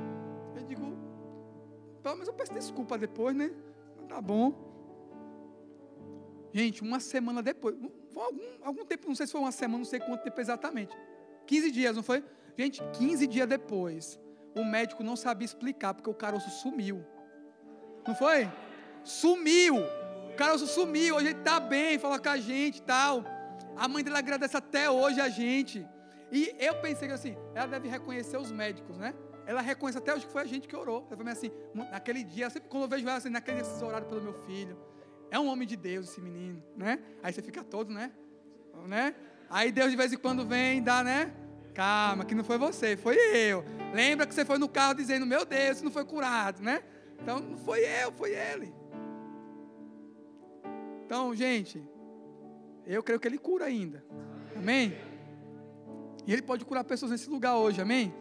Eu 0.55 0.63
digo, 0.63 0.97
pelo 2.01 2.15
menos 2.15 2.27
eu 2.27 2.33
peço 2.33 2.53
desculpa 2.53 2.97
depois, 2.97 3.35
né? 3.35 3.51
Tá 4.07 4.21
bom. 4.21 4.53
Gente, 6.53 6.81
uma 6.81 6.99
semana 6.99 7.43
depois, 7.43 7.75
foi 8.15 8.23
algum, 8.23 8.63
algum 8.63 8.85
tempo, 8.85 9.09
não 9.09 9.15
sei 9.15 9.25
se 9.25 9.33
foi 9.33 9.41
uma 9.41 9.51
semana, 9.51 9.79
não 9.79 9.85
sei 9.85 9.99
quanto 9.99 10.23
tempo 10.23 10.39
exatamente. 10.39 10.95
15 11.45 11.69
dias, 11.69 11.95
não 11.97 12.01
foi? 12.01 12.23
Gente, 12.57 12.81
15 12.93 13.27
dias 13.27 13.45
depois, 13.45 14.17
o 14.55 14.63
médico 14.63 15.03
não 15.03 15.17
sabia 15.17 15.45
explicar 15.45 15.93
porque 15.93 16.09
o 16.09 16.13
caroço 16.13 16.49
sumiu. 16.49 17.05
Não 18.07 18.15
foi? 18.15 18.49
Sumiu. 19.03 19.75
O 20.31 20.35
caroço 20.37 20.65
sumiu, 20.65 21.17
hoje 21.17 21.27
ele 21.27 21.39
está 21.39 21.59
bem, 21.59 21.99
fala 21.99 22.17
com 22.17 22.29
a 22.29 22.37
gente 22.37 22.77
e 22.77 22.81
tal. 22.83 23.21
A 23.75 23.85
mãe 23.89 24.01
dele 24.01 24.17
agradece 24.17 24.55
até 24.55 24.89
hoje 24.89 25.19
a 25.19 25.27
gente. 25.27 25.85
E 26.31 26.55
eu 26.57 26.79
pensei 26.79 27.11
assim, 27.11 27.35
ela 27.53 27.67
deve 27.67 27.89
reconhecer 27.89 28.37
os 28.37 28.49
médicos, 28.49 28.97
né? 28.97 29.13
ela 29.45 29.61
reconhece 29.61 29.97
até 29.97 30.13
hoje 30.13 30.25
que 30.25 30.31
foi 30.31 30.41
a 30.41 30.45
gente 30.45 30.67
que 30.67 30.75
orou. 30.75 31.05
Ela 31.07 31.17
falou 31.17 31.31
assim, 31.31 31.51
naquele 31.91 32.23
dia, 32.23 32.49
sempre 32.49 32.69
quando 32.69 32.83
eu 32.83 32.89
vejo 32.89 33.07
ela 33.07 33.17
assim, 33.17 33.29
naquele 33.29 33.57
dia 33.57 33.65
vocês 33.65 33.81
oraram 33.81 34.07
pelo 34.07 34.21
meu 34.21 34.33
filho. 34.45 34.77
É 35.31 35.39
um 35.39 35.47
homem 35.47 35.67
de 35.67 35.75
Deus 35.75 36.09
esse 36.09 36.21
menino, 36.21 36.63
né? 36.75 36.99
Aí 37.21 37.33
você 37.33 37.41
fica 37.41 37.63
todo, 37.63 37.91
né? 37.91 38.11
né? 38.87 39.15
Aí 39.49 39.71
Deus 39.71 39.91
de 39.91 39.97
vez 39.97 40.13
em 40.13 40.17
quando 40.17 40.45
vem 40.45 40.79
e 40.79 40.81
dá, 40.81 41.03
né? 41.03 41.33
Calma, 41.73 42.23
que 42.23 42.33
não 42.33 42.43
foi 42.43 42.57
você, 42.57 42.95
foi 42.95 43.17
eu. 43.17 43.63
Lembra 43.93 44.25
que 44.25 44.33
você 44.33 44.45
foi 44.45 44.57
no 44.57 44.69
carro 44.69 44.93
dizendo, 44.93 45.25
meu 45.25 45.45
Deus, 45.45 45.81
não 45.81 45.91
foi 45.91 46.05
curado, 46.05 46.61
né? 46.61 46.83
Então 47.21 47.39
não 47.39 47.57
foi 47.57 47.81
eu, 47.81 48.11
foi 48.11 48.31
ele. 48.33 48.73
Então, 51.05 51.35
gente, 51.35 51.83
eu 52.85 53.03
creio 53.03 53.19
que 53.19 53.27
ele 53.27 53.37
cura 53.37 53.65
ainda. 53.65 54.03
Amém? 54.55 54.95
E 56.25 56.33
ele 56.33 56.41
pode 56.41 56.65
curar 56.65 56.83
pessoas 56.83 57.11
nesse 57.11 57.29
lugar 57.29 57.57
hoje, 57.57 57.81
amém? 57.81 58.13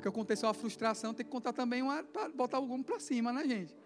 Porque 0.00 0.08
aconteceu 0.08 0.48
uma 0.48 0.54
frustração, 0.54 1.12
tem 1.12 1.26
que 1.26 1.30
contar 1.30 1.52
também 1.52 1.82
uma 1.82 2.02
botar 2.34 2.58
gume 2.58 2.82
para 2.82 2.98
cima, 2.98 3.34
né, 3.34 3.44
gente? 3.46 3.76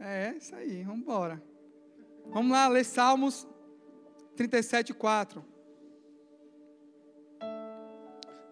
É, 0.00 0.34
isso 0.34 0.54
aí, 0.54 0.82
vamos 0.82 1.02
embora. 1.02 1.42
Vamos 2.28 2.52
lá, 2.52 2.66
ler 2.68 2.84
Salmos 2.84 3.46
37, 4.34 4.94
4. 4.94 5.44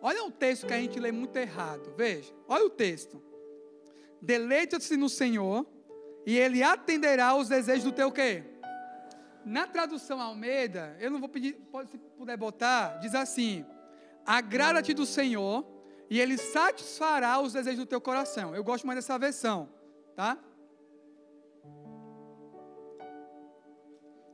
Olha 0.03 0.25
um 0.25 0.31
texto 0.31 0.67
que 0.67 0.75
a 0.75 0.79
gente 0.79 1.01
lê 1.01 1.11
muito 1.11 1.35
errado. 1.37 1.95
Veja, 1.97 2.35
olha 2.47 2.67
o 2.67 2.71
texto. 2.71 3.23
Deleita-se 4.21 4.95
no 4.95 5.09
Senhor, 5.09 5.67
e 6.27 6.37
Ele 6.37 6.63
atenderá 6.63 7.29
aos 7.29 7.49
desejos 7.49 7.85
do 7.85 7.93
teu 7.93 8.13
quê? 8.13 8.45
Na 9.43 9.67
tradução 9.67 10.21
Almeida, 10.21 10.95
eu 11.01 11.11
não 11.11 11.19
vou 11.19 11.31
pedir, 11.31 11.55
pode, 11.73 11.91
se 11.91 11.97
puder 11.97 12.37
botar, 12.37 12.99
diz 12.99 13.15
assim: 13.15 13.65
Agrada-te 14.27 14.93
do 14.93 15.07
Senhor, 15.07 15.76
e 16.09 16.21
Ele 16.21 16.37
satisfará 16.39 17.41
os 17.41 17.53
desejos 17.53 17.81
do 17.81 17.87
teu 17.87 18.01
coração. 18.01 18.55
Eu 18.55 18.63
gosto 18.63 18.87
mais 18.87 18.99
dessa 18.99 19.19
versão, 19.19 19.69
tá? 20.15 20.39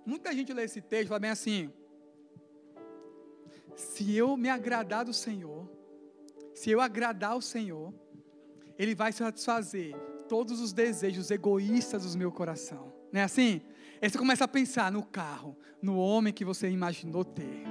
Muita 0.04 0.32
gente 0.32 0.52
lê 0.52 0.64
esse 0.64 0.80
texto 0.80 1.06
e 1.06 1.08
fala 1.08 1.20
bem 1.20 1.30
assim: 1.30 1.72
se 3.76 4.14
eu 4.14 4.36
me 4.36 4.48
agradar 4.48 5.04
do 5.04 5.12
Senhor, 5.12 5.68
se 6.54 6.70
eu 6.70 6.80
agradar 6.80 7.36
o 7.36 7.42
Senhor, 7.42 7.94
Ele 8.78 8.94
vai 8.94 9.12
satisfazer 9.12 9.94
todos 10.28 10.60
os 10.60 10.72
desejos 10.72 11.30
egoístas 11.30 12.10
do 12.10 12.18
meu 12.18 12.32
coração. 12.32 12.92
Não 13.12 13.20
é 13.20 13.24
assim? 13.24 13.62
Aí 14.00 14.10
você 14.10 14.18
começa 14.18 14.44
a 14.44 14.48
pensar 14.48 14.90
no 14.90 15.04
carro, 15.04 15.56
no 15.80 15.96
homem 15.96 16.32
que 16.32 16.44
você 16.44 16.68
imaginou 16.68 17.24
ter, 17.24 17.62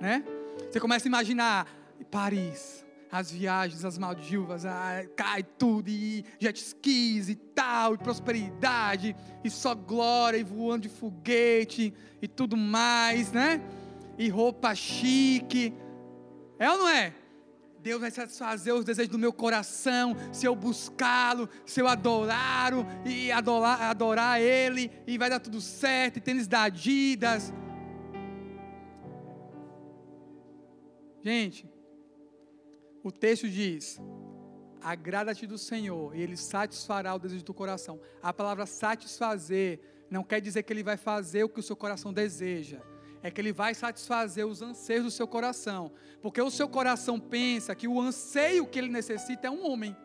né? 0.00 0.24
Você 0.70 0.80
começa 0.80 1.06
a 1.06 1.10
imaginar 1.10 1.68
Paris, 2.10 2.85
as 3.10 3.30
viagens, 3.30 3.84
as 3.84 3.98
Maldivas, 3.98 4.64
ah, 4.64 5.04
cai 5.16 5.42
tudo, 5.42 5.88
e 5.88 6.24
jet 6.38 6.60
skis 6.60 7.28
e 7.28 7.34
tal, 7.34 7.94
e 7.94 7.98
prosperidade, 7.98 9.14
e 9.44 9.50
só 9.50 9.74
glória, 9.74 10.38
e 10.38 10.44
voando 10.44 10.82
de 10.82 10.88
foguete, 10.88 11.92
e 12.20 12.28
tudo 12.28 12.56
mais, 12.56 13.32
né? 13.32 13.60
E 14.18 14.28
roupa 14.28 14.74
chique. 14.74 15.74
É 16.58 16.70
ou 16.70 16.78
não 16.78 16.88
é? 16.88 17.14
Deus 17.80 18.00
vai 18.00 18.10
satisfazer 18.10 18.74
os 18.74 18.84
desejos 18.84 19.12
do 19.12 19.18
meu 19.18 19.32
coração, 19.32 20.16
se 20.32 20.44
eu 20.44 20.56
buscá-lo, 20.56 21.48
se 21.64 21.80
eu 21.80 21.86
adorá-lo 21.86 22.84
e 23.04 23.30
adorar, 23.30 23.80
adorar 23.82 24.40
Ele, 24.40 24.90
e 25.06 25.16
vai 25.16 25.30
dar 25.30 25.38
tudo 25.38 25.60
certo, 25.60 26.16
e 26.16 26.20
tênis 26.20 26.48
da 26.48 26.64
Adidas. 26.64 27.52
Gente, 31.22 31.68
o 33.08 33.12
texto 33.12 33.48
diz: 33.48 34.00
agrada-te 34.80 35.46
do 35.46 35.58
Senhor, 35.58 36.14
e 36.16 36.20
Ele 36.22 36.36
satisfará 36.36 37.14
o 37.14 37.18
desejo 37.18 37.44
do 37.44 37.54
coração. 37.54 38.00
A 38.22 38.32
palavra 38.32 38.66
satisfazer 38.66 39.80
não 40.10 40.22
quer 40.22 40.40
dizer 40.40 40.62
que 40.62 40.72
Ele 40.72 40.82
vai 40.82 40.96
fazer 40.96 41.44
o 41.44 41.48
que 41.48 41.60
o 41.60 41.62
seu 41.62 41.76
coração 41.76 42.12
deseja 42.12 42.80
é 43.22 43.30
que 43.30 43.40
Ele 43.40 43.52
vai 43.52 43.74
satisfazer 43.74 44.46
os 44.46 44.62
anseios 44.62 45.04
do 45.04 45.10
seu 45.10 45.26
coração. 45.26 45.90
Porque 46.22 46.40
o 46.40 46.50
seu 46.50 46.68
coração 46.68 47.18
pensa 47.18 47.74
que 47.74 47.88
o 47.88 48.00
anseio 48.00 48.66
que 48.66 48.78
ele 48.78 48.88
necessita 48.88 49.48
é 49.48 49.50
um 49.50 49.68
homem. 49.68 49.96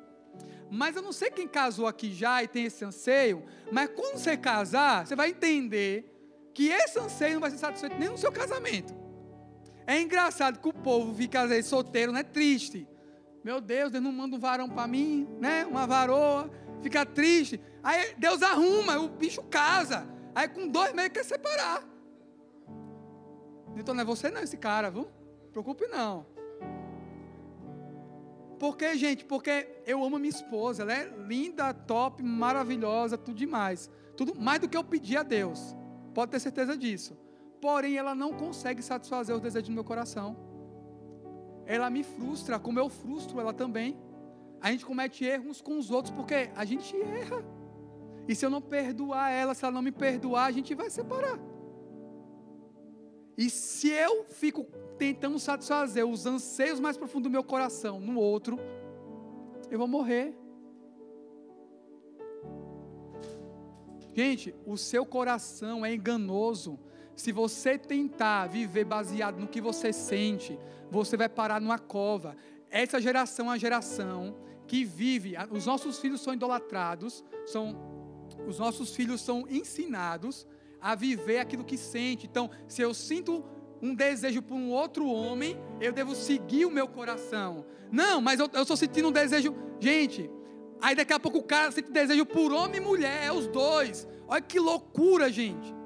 Mas 0.72 0.96
eu 0.96 1.02
não 1.02 1.12
sei 1.12 1.30
quem 1.30 1.48
casou 1.48 1.86
aqui 1.86 2.12
já 2.14 2.42
e 2.42 2.48
tem 2.48 2.66
esse 2.66 2.84
anseio, 2.84 3.44
mas 3.72 3.90
quando 3.94 4.18
você 4.18 4.36
casar, 4.38 5.06
você 5.06 5.16
vai 5.16 5.30
entender 5.30 6.50
que 6.54 6.70
esse 6.70 6.98
anseio 6.98 7.34
não 7.34 7.42
vai 7.42 7.52
ser 7.52 7.58
satisfeito 7.58 7.98
nem 8.00 8.10
no 8.10 8.18
seu 8.18 8.32
casamento. 8.32 8.94
É 9.86 10.00
engraçado 10.02 10.60
que 10.60 10.70
o 10.70 10.74
povo 10.74 11.14
fica 11.14 11.42
às 11.42 11.50
vezes 11.50 11.66
solteiro, 11.68 12.12
né? 12.12 12.24
Triste. 12.24 12.88
Meu 13.44 13.60
Deus, 13.60 13.92
Deus 13.92 14.04
não 14.04 14.12
manda 14.12 14.36
um 14.36 14.40
varão 14.40 14.70
para 14.70 14.88
mim, 14.88 15.28
né? 15.40 15.66
Uma 15.66 15.88
varoa, 15.88 16.50
fica 16.82 17.06
triste. 17.06 17.60
Aí 17.84 18.14
Deus 18.18 18.42
arruma, 18.42 19.00
o 19.00 19.10
bicho 19.10 19.42
casa. 19.44 20.08
Aí 20.36 20.48
com 20.48 20.68
dois 20.68 20.94
meses 20.94 21.12
quer 21.12 21.26
separar. 21.26 21.84
Então 23.76 23.96
não 23.96 24.02
é 24.02 24.06
você 24.06 24.30
não 24.30 24.42
esse 24.42 24.58
cara, 24.58 24.92
viu? 24.92 25.08
Preocupe 25.52 25.88
não. 25.88 26.26
Por 28.60 28.78
quê, 28.78 28.96
gente? 28.96 29.26
Porque 29.26 29.82
eu 29.88 30.04
amo 30.04 30.20
minha 30.20 30.30
esposa. 30.30 30.84
Ela 30.84 30.94
é 30.94 31.06
linda, 31.28 31.74
top, 31.74 32.22
maravilhosa, 32.22 33.18
tudo 33.18 33.36
demais. 33.36 33.90
Tudo 34.16 34.40
mais 34.40 34.60
do 34.60 34.70
que 34.70 34.78
eu 34.78 34.84
pedi 34.84 35.18
a 35.18 35.24
Deus. 35.24 35.76
Pode 36.14 36.32
ter 36.32 36.40
certeza 36.40 36.78
disso. 36.78 37.18
Porém, 37.60 37.98
ela 37.98 38.14
não 38.14 38.34
consegue 38.34 38.84
satisfazer 38.84 39.36
os 39.36 39.42
desejos 39.42 39.70
do 39.70 39.74
meu 39.74 39.84
coração. 39.84 40.51
Ela 41.74 41.90
me 41.90 42.04
frustra, 42.04 42.60
como 42.60 42.80
eu 42.80 42.90
frustro 42.90 43.40
ela 43.40 43.54
também. 43.54 43.98
A 44.60 44.70
gente 44.72 44.86
comete 44.86 45.24
erros 45.24 45.62
com 45.62 45.78
os 45.78 45.90
outros 45.90 46.14
porque 46.14 46.50
a 46.54 46.66
gente 46.66 46.94
erra. 47.02 47.42
E 48.28 48.36
se 48.36 48.46
eu 48.46 48.50
não 48.50 48.62
perdoar 48.62 49.30
ela, 49.32 49.54
se 49.54 49.64
ela 49.64 49.72
não 49.72 49.82
me 49.82 49.94
perdoar, 50.06 50.48
a 50.48 50.52
gente 50.52 50.76
vai 50.76 50.90
separar. 50.90 51.40
E 53.38 53.50
se 53.50 53.88
eu 53.88 54.26
fico 54.26 54.66
tentando 54.98 55.40
satisfazer 55.40 56.06
os 56.06 56.26
anseios 56.26 56.78
mais 56.78 56.98
profundos 56.98 57.30
do 57.30 57.32
meu 57.32 57.44
coração 57.44 58.02
no 58.02 58.20
outro, 58.20 58.60
eu 59.70 59.80
vou 59.80 59.88
morrer. 59.88 60.38
Gente, 64.14 64.54
o 64.66 64.76
seu 64.76 65.06
coração 65.06 65.86
é 65.86 65.94
enganoso. 65.94 66.78
Se 67.22 67.32
você 67.32 67.78
tentar 67.78 68.48
viver 68.48 68.84
baseado 68.84 69.38
no 69.38 69.48
que 69.48 69.62
você 69.62 69.94
sente, 69.94 70.58
você 70.90 71.16
vai 71.16 71.30
parar 71.30 71.62
numa 71.62 71.78
cova. 71.78 72.36
Essa 72.68 73.00
geração 73.00 73.52
é 73.52 73.54
a 73.54 73.60
geração 73.60 74.36
que 74.66 74.84
vive, 74.84 75.36
os 75.52 75.68
nossos 75.68 76.00
filhos 76.00 76.22
são 76.22 76.34
idolatrados, 76.34 77.24
são 77.46 77.78
os 78.48 78.58
nossos 78.58 78.96
filhos 78.96 79.22
são 79.22 79.46
ensinados 79.48 80.48
a 80.82 80.96
viver 80.96 81.38
aquilo 81.38 81.64
que 81.64 81.78
sente. 81.78 82.26
Então, 82.26 82.50
se 82.68 82.82
eu 82.82 82.92
sinto 82.92 83.46
um 83.80 83.94
desejo 83.94 84.42
por 84.42 84.56
um 84.56 84.72
outro 84.72 85.06
homem, 85.06 85.60
eu 85.80 85.94
devo 85.94 86.16
seguir 86.16 86.66
o 86.66 86.72
meu 86.72 86.88
coração. 86.88 87.68
Não, 87.92 88.20
mas 88.20 88.40
eu, 88.40 88.48
estou 88.48 88.76
sentindo 88.76 89.10
um 89.10 89.12
desejo. 89.12 89.54
Gente, 89.80 90.28
aí 90.82 90.96
daqui 90.96 91.14
a 91.14 91.20
pouco 91.20 91.38
o 91.38 91.44
cara 91.44 91.72
sente 91.72 91.92
desejo 91.92 92.26
por 92.26 92.52
homem 92.52 92.82
e 92.82 92.84
mulher, 92.84 93.26
é 93.26 93.32
os 93.32 93.46
dois. 93.46 94.08
Olha 94.28 94.42
que 94.42 94.60
loucura, 94.60 95.32
gente. 95.32 95.81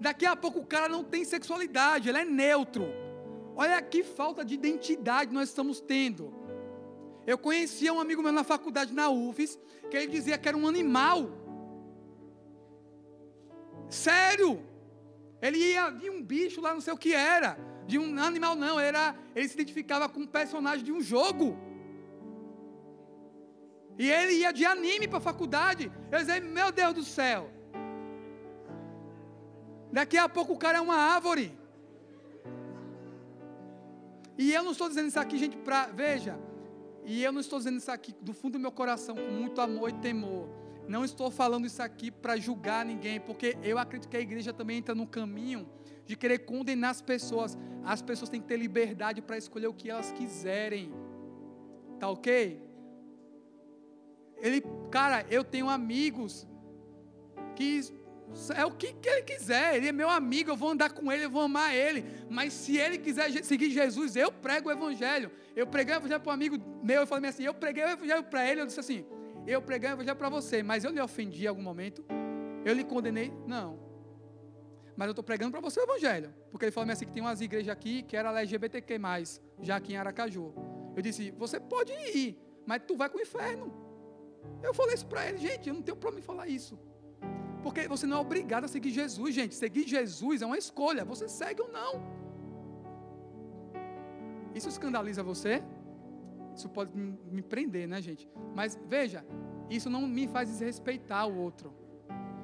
Daqui 0.00 0.26
a 0.26 0.34
pouco 0.34 0.60
o 0.60 0.66
cara 0.66 0.88
não 0.88 1.04
tem 1.04 1.24
sexualidade, 1.24 2.08
ele 2.08 2.18
é 2.18 2.24
neutro. 2.24 2.86
Olha 3.56 3.80
que 3.80 4.02
falta 4.02 4.44
de 4.44 4.54
identidade 4.54 5.32
nós 5.32 5.48
estamos 5.48 5.80
tendo. 5.80 6.34
Eu 7.26 7.38
conhecia 7.38 7.92
um 7.92 8.00
amigo 8.00 8.22
meu 8.22 8.32
na 8.32 8.44
faculdade, 8.44 8.92
na 8.92 9.08
UFES, 9.08 9.58
que 9.90 9.96
ele 9.96 10.08
dizia 10.08 10.36
que 10.36 10.48
era 10.48 10.56
um 10.56 10.66
animal. 10.66 11.30
Sério? 13.88 14.62
Ele 15.40 15.58
ia 15.58 15.90
de 15.90 16.10
um 16.10 16.22
bicho 16.22 16.60
lá, 16.60 16.74
não 16.74 16.80
sei 16.80 16.92
o 16.92 16.98
que 16.98 17.14
era. 17.14 17.56
De 17.86 17.98
um 17.98 18.18
animal, 18.18 18.56
não. 18.56 18.78
Era, 18.78 19.14
ele 19.34 19.48
se 19.48 19.54
identificava 19.54 20.08
com 20.08 20.20
um 20.20 20.26
personagem 20.26 20.84
de 20.84 20.92
um 20.92 21.00
jogo. 21.00 21.56
E 23.98 24.10
ele 24.10 24.34
ia 24.34 24.52
de 24.52 24.64
anime 24.64 25.06
para 25.06 25.18
a 25.18 25.22
faculdade. 25.22 25.90
Eu 26.10 26.18
dizia, 26.18 26.40
meu 26.40 26.72
Deus 26.72 26.94
do 26.94 27.04
céu. 27.04 27.50
Daqui 29.94 30.18
a 30.18 30.28
pouco 30.28 30.54
o 30.54 30.58
cara 30.58 30.78
é 30.78 30.80
uma 30.80 30.96
árvore. 30.96 31.56
E 34.36 34.52
eu 34.52 34.64
não 34.64 34.72
estou 34.72 34.88
dizendo 34.88 35.06
isso 35.06 35.20
aqui, 35.20 35.38
gente, 35.38 35.56
para. 35.56 35.86
Veja. 35.86 36.36
E 37.04 37.22
eu 37.22 37.30
não 37.30 37.40
estou 37.40 37.60
dizendo 37.60 37.78
isso 37.78 37.92
aqui 37.92 38.12
do 38.20 38.32
fundo 38.32 38.54
do 38.54 38.58
meu 38.58 38.72
coração, 38.72 39.14
com 39.14 39.30
muito 39.30 39.60
amor 39.60 39.90
e 39.90 39.92
temor. 39.92 40.48
Não 40.88 41.04
estou 41.04 41.30
falando 41.30 41.64
isso 41.64 41.80
aqui 41.80 42.10
para 42.10 42.36
julgar 42.36 42.84
ninguém, 42.84 43.20
porque 43.20 43.56
eu 43.62 43.78
acredito 43.78 44.10
que 44.10 44.16
a 44.16 44.20
igreja 44.20 44.52
também 44.52 44.78
entra 44.78 44.96
no 44.96 45.06
caminho 45.06 45.64
de 46.04 46.16
querer 46.16 46.40
condenar 46.40 46.90
as 46.90 47.00
pessoas. 47.00 47.56
As 47.84 48.02
pessoas 48.02 48.28
têm 48.28 48.40
que 48.40 48.48
ter 48.48 48.56
liberdade 48.56 49.22
para 49.22 49.38
escolher 49.38 49.68
o 49.68 49.72
que 49.72 49.88
elas 49.88 50.10
quiserem. 50.10 50.92
Tá 52.00 52.10
ok? 52.10 52.60
Ele, 54.38 54.60
cara, 54.90 55.24
eu 55.30 55.44
tenho 55.44 55.68
amigos 55.68 56.48
que 57.54 57.94
é 58.54 58.64
o 58.64 58.70
que, 58.70 58.94
ele 59.04 59.22
quiser. 59.22 59.76
Ele 59.76 59.88
é 59.88 59.92
meu 59.92 60.08
amigo, 60.08 60.50
eu 60.50 60.56
vou 60.56 60.70
andar 60.70 60.90
com 60.90 61.10
ele, 61.10 61.24
eu 61.24 61.30
vou 61.30 61.42
amar 61.42 61.74
ele. 61.74 62.04
Mas 62.28 62.52
se 62.52 62.76
ele 62.76 62.98
quiser 62.98 63.30
seguir 63.44 63.70
Jesus, 63.70 64.16
eu 64.16 64.32
prego 64.32 64.68
o 64.68 64.72
evangelho. 64.72 65.30
Eu 65.54 65.66
preguei 65.66 65.94
o 65.94 65.98
evangelho 65.98 66.20
para 66.20 66.30
um 66.30 66.34
amigo 66.34 66.56
meu, 66.82 67.02
eu 67.02 67.06
falei 67.06 67.30
assim, 67.30 67.44
eu 67.44 67.54
preguei 67.54 67.84
o 67.84 67.90
evangelho 67.90 68.24
para 68.24 68.48
ele, 68.48 68.60
eu 68.60 68.66
disse 68.66 68.80
assim, 68.80 69.04
eu 69.46 69.62
preguei 69.62 69.90
o 69.90 69.92
evangelho 69.92 70.16
para 70.16 70.28
você, 70.28 70.62
mas 70.62 70.84
eu 70.84 70.90
lhe 70.90 71.00
ofendi 71.00 71.44
em 71.44 71.46
algum 71.46 71.62
momento? 71.62 72.04
Eu 72.64 72.74
lhe 72.74 72.82
condenei? 72.82 73.32
Não. 73.46 73.78
Mas 74.96 75.06
eu 75.06 75.12
estou 75.12 75.24
pregando 75.24 75.50
para 75.50 75.60
você 75.60 75.80
o 75.80 75.84
evangelho. 75.84 76.34
Porque 76.50 76.64
ele 76.64 76.72
falou 76.72 76.90
assim 76.90 77.04
que 77.04 77.12
tem 77.12 77.22
umas 77.22 77.40
igrejas 77.40 77.70
aqui 77.70 78.02
que 78.02 78.16
era 78.16 78.30
LGBTQ+, 78.30 78.98
já 79.60 79.76
aqui 79.76 79.92
em 79.92 79.96
Aracaju. 79.96 80.54
Eu 80.96 81.02
disse, 81.02 81.30
você 81.32 81.60
pode 81.60 81.92
ir, 81.92 82.38
mas 82.66 82.82
tu 82.86 82.96
vai 82.96 83.08
com 83.08 83.18
o 83.18 83.20
inferno. 83.20 83.72
Eu 84.62 84.72
falei 84.72 84.94
isso 84.94 85.06
para 85.06 85.28
ele, 85.28 85.38
gente, 85.38 85.68
eu 85.68 85.74
não 85.74 85.82
tenho 85.82 85.96
problema 85.96 86.20
em 86.20 86.26
falar 86.26 86.48
isso. 86.48 86.78
Porque 87.64 87.88
você 87.88 88.06
não 88.06 88.18
é 88.18 88.20
obrigado 88.20 88.64
a 88.64 88.68
seguir 88.68 88.90
Jesus, 88.90 89.34
gente. 89.34 89.54
Seguir 89.54 89.88
Jesus 89.88 90.42
é 90.42 90.46
uma 90.46 90.58
escolha. 90.58 91.02
Você 91.02 91.26
segue 91.26 91.62
ou 91.62 91.72
não. 91.72 91.92
Isso 94.54 94.68
escandaliza 94.68 95.22
você? 95.22 95.62
Isso 96.54 96.68
pode 96.68 96.94
me 96.94 97.40
prender, 97.40 97.88
né, 97.88 98.02
gente? 98.02 98.28
Mas 98.54 98.78
veja, 98.86 99.24
isso 99.70 99.88
não 99.88 100.02
me 100.02 100.28
faz 100.28 100.50
desrespeitar 100.50 101.26
o 101.26 101.38
outro. 101.38 101.74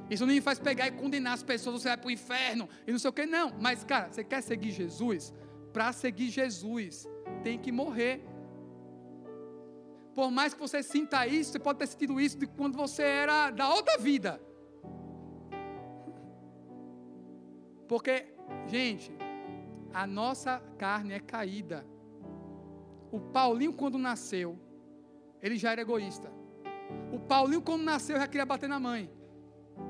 Isso 0.08 0.24
não 0.24 0.32
me 0.32 0.40
faz 0.40 0.58
pegar 0.58 0.88
e 0.88 0.92
condenar 0.92 1.34
as 1.34 1.42
pessoas, 1.42 1.82
você 1.82 1.88
vai 1.88 1.98
para 1.98 2.08
o 2.08 2.10
inferno 2.10 2.66
e 2.86 2.90
não 2.90 2.98
sei 2.98 3.10
o 3.10 3.12
que, 3.12 3.26
não. 3.26 3.52
Mas, 3.60 3.84
cara, 3.84 4.10
você 4.10 4.24
quer 4.24 4.42
seguir 4.42 4.70
Jesus? 4.70 5.34
Para 5.70 5.92
seguir 5.92 6.30
Jesus, 6.30 7.06
tem 7.44 7.58
que 7.58 7.70
morrer. 7.70 8.24
Por 10.14 10.30
mais 10.30 10.54
que 10.54 10.60
você 10.60 10.82
sinta 10.82 11.26
isso, 11.26 11.52
você 11.52 11.58
pode 11.58 11.78
ter 11.78 11.86
sentido 11.88 12.18
isso 12.18 12.38
de 12.38 12.46
quando 12.46 12.78
você 12.78 13.02
era 13.02 13.50
da 13.50 13.68
outra 13.68 13.98
vida. 13.98 14.40
Porque, 17.90 18.24
gente, 18.68 19.10
a 19.92 20.06
nossa 20.06 20.62
carne 20.78 21.12
é 21.12 21.18
caída. 21.18 21.84
O 23.10 23.18
Paulinho, 23.18 23.72
quando 23.72 23.98
nasceu, 23.98 24.56
ele 25.42 25.56
já 25.56 25.72
era 25.72 25.80
egoísta. 25.80 26.30
O 27.12 27.18
Paulinho, 27.18 27.60
quando 27.60 27.82
nasceu, 27.82 28.16
já 28.16 28.28
queria 28.28 28.46
bater 28.46 28.68
na 28.68 28.78
mãe. 28.78 29.10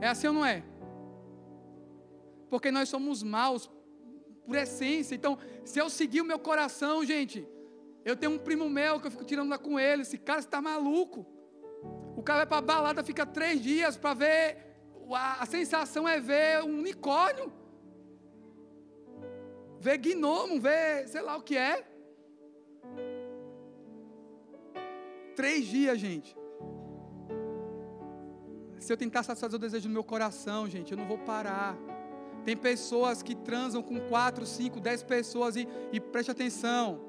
É 0.01 0.09
assim 0.09 0.29
ou 0.29 0.33
não 0.33 0.47
é? 0.47 0.65
Porque 2.49 2.71
nós 2.71 2.89
somos 2.89 3.23
maus 3.23 3.71
por 4.47 4.57
essência. 4.57 5.15
Então, 5.15 5.37
se 5.63 5.79
eu 5.79 5.91
seguir 5.91 6.23
o 6.23 6.25
meu 6.25 6.39
coração, 6.39 7.05
gente, 7.05 7.47
eu 8.03 8.17
tenho 8.17 8.33
um 8.33 8.39
primo 8.39 8.71
meu 8.71 8.99
que 8.99 9.09
eu 9.09 9.11
fico 9.11 9.27
tirando 9.27 9.51
lá 9.51 9.59
com 9.59 9.79
ele. 9.79 10.01
Esse 10.01 10.17
cara 10.17 10.41
está 10.41 10.63
maluco. 10.63 11.27
O 12.17 12.23
cara 12.23 12.39
vai 12.39 12.47
para 12.47 12.57
a 12.57 12.63
balada, 12.63 13.05
fica 13.05 13.27
três 13.27 13.61
dias 13.61 13.99
para 13.99 14.15
ver. 14.15 14.57
A, 15.13 15.43
a, 15.43 15.45
sensação 15.45 16.09
é 16.09 16.19
ver 16.19 16.65
um 16.65 16.79
unicórnio. 16.79 17.60
Ver 19.81 19.99
gnomo, 19.99 20.61
ver 20.61 21.09
sei 21.09 21.23
lá 21.23 21.37
o 21.37 21.43
que 21.43 21.57
é. 21.57 21.85
Três 25.35 25.67
dias, 25.67 25.99
gente 25.99 26.39
se 28.81 28.93
eu 28.93 28.97
tentar 28.97 29.23
satisfazer 29.23 29.57
o 29.57 29.59
desejo 29.61 29.89
do 29.89 29.93
meu 29.93 30.03
coração, 30.03 30.69
gente, 30.69 30.91
eu 30.91 30.99
não 30.99 31.07
vou 31.07 31.19
parar. 31.19 31.77
Tem 32.45 32.57
pessoas 32.57 33.23
que 33.23 33.35
transam 33.35 33.83
com 33.83 34.01
quatro, 34.01 34.47
cinco, 34.47 34.81
dez 34.81 35.03
pessoas 35.03 35.55
e, 35.55 35.69
e 35.93 36.01
preste 36.01 36.31
atenção. 36.31 37.01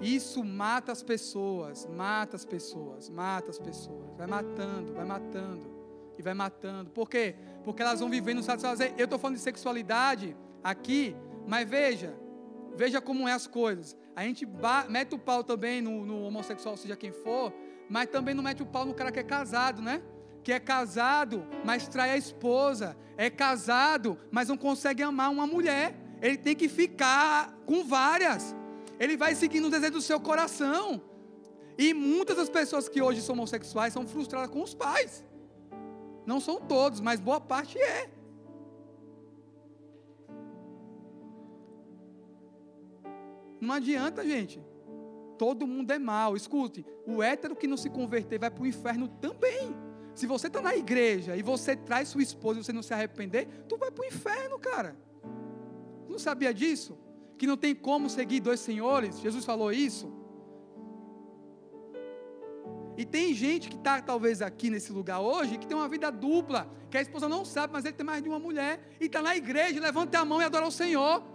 Isso 0.00 0.42
mata 0.42 0.90
as 0.90 1.02
pessoas, 1.02 1.86
mata 1.86 2.34
as 2.34 2.44
pessoas, 2.44 3.08
mata 3.08 3.50
as 3.50 3.58
pessoas. 3.58 4.16
Vai 4.16 4.26
matando, 4.26 4.92
vai 4.92 5.04
matando 5.04 5.70
e 6.18 6.22
vai 6.22 6.34
matando. 6.34 6.90
Por 6.90 7.08
quê? 7.08 7.36
Porque 7.62 7.80
elas 7.82 8.00
vão 8.00 8.10
vivendo 8.10 8.42
satisfazer. 8.42 8.92
Eu 8.98 9.04
estou 9.04 9.18
falando 9.18 9.36
de 9.36 9.42
sexualidade 9.42 10.36
aqui, 10.62 11.14
mas 11.46 11.68
veja, 11.68 12.14
veja 12.76 13.00
como 13.00 13.28
é 13.28 13.32
as 13.32 13.46
coisas. 13.46 13.96
A 14.14 14.24
gente 14.24 14.46
mete 14.88 15.14
o 15.14 15.18
pau 15.18 15.42
também 15.42 15.80
no, 15.80 16.04
no 16.04 16.24
homossexual, 16.24 16.76
seja 16.76 16.96
quem 16.96 17.12
for, 17.12 17.52
mas 17.88 18.08
também 18.08 18.34
não 18.34 18.42
mete 18.42 18.62
o 18.62 18.66
pau 18.66 18.84
no 18.84 18.94
cara 18.94 19.10
que 19.10 19.18
é 19.18 19.24
casado, 19.24 19.80
né? 19.80 20.02
que 20.42 20.52
é 20.52 20.58
casado, 20.58 21.46
mas 21.64 21.86
trai 21.86 22.10
a 22.10 22.16
esposa, 22.16 22.96
é 23.16 23.30
casado, 23.30 24.18
mas 24.30 24.48
não 24.48 24.56
consegue 24.56 25.02
amar 25.02 25.30
uma 25.30 25.46
mulher, 25.46 25.94
ele 26.20 26.36
tem 26.36 26.54
que 26.54 26.68
ficar 26.68 27.52
com 27.64 27.84
várias, 27.84 28.54
ele 28.98 29.16
vai 29.16 29.34
seguindo 29.34 29.66
o 29.66 29.70
desejo 29.70 29.92
do 29.92 30.00
seu 30.00 30.20
coração. 30.20 31.00
E 31.78 31.94
muitas 31.94 32.36
das 32.36 32.48
pessoas 32.48 32.88
que 32.88 33.00
hoje 33.00 33.22
são 33.22 33.34
homossexuais 33.34 33.92
são 33.92 34.06
frustradas 34.06 34.50
com 34.50 34.62
os 34.62 34.74
pais. 34.74 35.24
Não 36.26 36.38
são 36.38 36.60
todos, 36.60 37.00
mas 37.00 37.18
boa 37.18 37.40
parte 37.40 37.78
é. 37.78 38.10
Não 43.62 43.76
adianta, 43.76 44.24
gente. 44.24 44.60
Todo 45.38 45.68
mundo 45.68 45.92
é 45.92 45.98
mal. 45.98 46.36
Escute, 46.36 46.84
o 47.06 47.22
hétero 47.22 47.54
que 47.54 47.68
não 47.68 47.76
se 47.76 47.88
converter 47.88 48.40
vai 48.40 48.50
para 48.50 48.64
o 48.64 48.66
inferno 48.66 49.06
também. 49.06 49.72
Se 50.16 50.26
você 50.26 50.48
está 50.48 50.60
na 50.60 50.74
igreja 50.74 51.36
e 51.36 51.42
você 51.42 51.76
traz 51.76 52.08
sua 52.08 52.22
esposa 52.22 52.58
e 52.58 52.64
você 52.64 52.72
não 52.72 52.82
se 52.82 52.92
arrepender, 52.92 53.46
tu 53.68 53.76
vai 53.76 53.92
para 53.92 54.02
o 54.02 54.06
inferno, 54.06 54.58
cara. 54.58 54.96
Não 56.08 56.18
sabia 56.18 56.52
disso? 56.52 56.98
Que 57.38 57.46
não 57.46 57.56
tem 57.56 57.72
como 57.72 58.10
seguir 58.10 58.40
dois 58.40 58.58
senhores? 58.58 59.20
Jesus 59.20 59.44
falou 59.44 59.72
isso. 59.72 60.12
E 62.96 63.04
tem 63.04 63.32
gente 63.32 63.70
que 63.70 63.76
está 63.76 64.02
talvez 64.02 64.42
aqui 64.42 64.70
nesse 64.70 64.92
lugar 64.92 65.20
hoje 65.20 65.56
que 65.56 65.68
tem 65.68 65.76
uma 65.76 65.88
vida 65.88 66.10
dupla, 66.10 66.68
que 66.90 66.98
a 66.98 67.00
esposa 67.00 67.28
não 67.28 67.44
sabe, 67.44 67.72
mas 67.72 67.84
ele 67.84 67.94
tem 67.94 68.04
mais 68.04 68.22
de 68.22 68.28
uma 68.28 68.40
mulher, 68.40 68.80
e 69.00 69.06
está 69.06 69.22
na 69.22 69.36
igreja, 69.36 69.80
levanta 69.80 70.18
a 70.18 70.24
mão 70.24 70.42
e 70.42 70.44
adora 70.44 70.66
o 70.66 70.70
Senhor. 70.70 71.31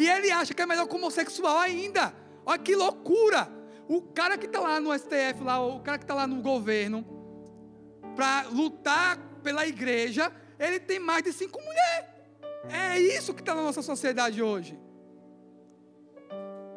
E 0.00 0.08
ele 0.08 0.30
acha 0.30 0.54
que 0.54 0.62
é 0.62 0.64
melhor 0.64 0.88
que 0.88 0.96
homossexual 0.96 1.58
ainda. 1.58 2.14
Olha 2.46 2.58
que 2.58 2.74
loucura! 2.74 3.46
O 3.86 4.00
cara 4.00 4.38
que 4.38 4.46
está 4.46 4.58
lá 4.58 4.80
no 4.80 4.98
STF, 4.98 5.44
lá, 5.44 5.62
o 5.62 5.80
cara 5.80 5.98
que 5.98 6.04
está 6.04 6.14
lá 6.14 6.26
no 6.26 6.40
governo, 6.40 7.04
para 8.16 8.48
lutar 8.48 9.18
pela 9.42 9.66
igreja, 9.66 10.32
ele 10.58 10.80
tem 10.80 10.98
mais 10.98 11.22
de 11.22 11.34
cinco 11.34 11.60
mulheres. 11.60 12.08
É 12.70 12.98
isso 12.98 13.34
que 13.34 13.42
está 13.42 13.54
na 13.54 13.62
nossa 13.62 13.82
sociedade 13.82 14.42
hoje. 14.42 14.80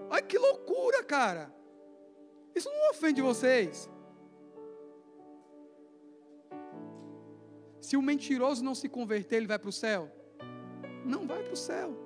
Olha 0.09 0.21
que 0.21 0.37
loucura, 0.37 1.01
cara. 1.01 1.49
Isso 2.53 2.69
não 2.69 2.89
ofende 2.89 3.21
vocês? 3.21 3.89
Se 7.79 7.95
o 7.95 8.01
mentiroso 8.01 8.61
não 8.61 8.75
se 8.75 8.89
converter, 8.89 9.37
ele 9.37 9.47
vai 9.47 9.59
para 9.59 9.69
o 9.69 9.71
céu? 9.71 10.11
Não 11.05 11.25
vai 11.25 11.41
para 11.41 11.53
o 11.53 11.57
céu. 11.57 12.02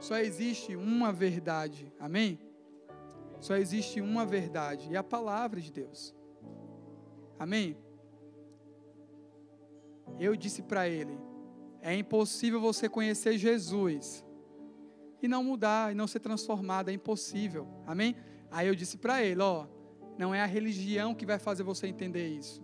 Só 0.00 0.16
existe 0.18 0.76
uma 0.76 1.12
verdade, 1.12 1.92
amém? 1.98 2.38
Só 3.40 3.56
existe 3.56 4.00
uma 4.00 4.24
verdade, 4.24 4.90
e 4.90 4.96
a 4.96 5.02
palavra 5.02 5.60
de 5.60 5.72
Deus. 5.72 6.14
Amém? 7.38 7.76
Eu 10.18 10.36
disse 10.36 10.62
para 10.62 10.88
ele: 10.88 11.18
é 11.80 11.94
impossível 11.94 12.60
você 12.60 12.88
conhecer 12.88 13.38
Jesus 13.38 14.24
e 15.22 15.28
não 15.28 15.42
mudar, 15.42 15.92
e 15.92 15.94
não 15.94 16.06
ser 16.06 16.20
transformado, 16.20 16.90
é 16.90 16.92
impossível. 16.92 17.66
Amém? 17.86 18.16
Aí 18.50 18.66
eu 18.66 18.74
disse 18.74 18.96
para 18.96 19.22
ele: 19.22 19.40
ó, 19.40 19.66
não 20.16 20.34
é 20.34 20.40
a 20.40 20.46
religião 20.46 21.14
que 21.14 21.26
vai 21.26 21.38
fazer 21.38 21.62
você 21.62 21.86
entender 21.86 22.28
isso. 22.28 22.62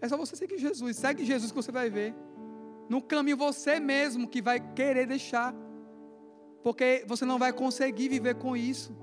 É 0.00 0.08
só 0.08 0.16
você 0.16 0.36
seguir 0.36 0.58
Jesus. 0.58 0.96
Segue 0.96 1.24
Jesus 1.24 1.50
que 1.50 1.56
você 1.56 1.72
vai 1.72 1.88
ver. 1.88 2.14
No 2.88 3.00
caminho 3.00 3.36
você 3.36 3.80
mesmo 3.80 4.28
que 4.28 4.42
vai 4.42 4.60
querer 4.74 5.06
deixar. 5.06 5.54
Porque 6.64 7.04
você 7.06 7.26
não 7.26 7.38
vai 7.38 7.52
conseguir 7.52 8.08
viver 8.08 8.36
com 8.36 8.56
isso. 8.56 8.96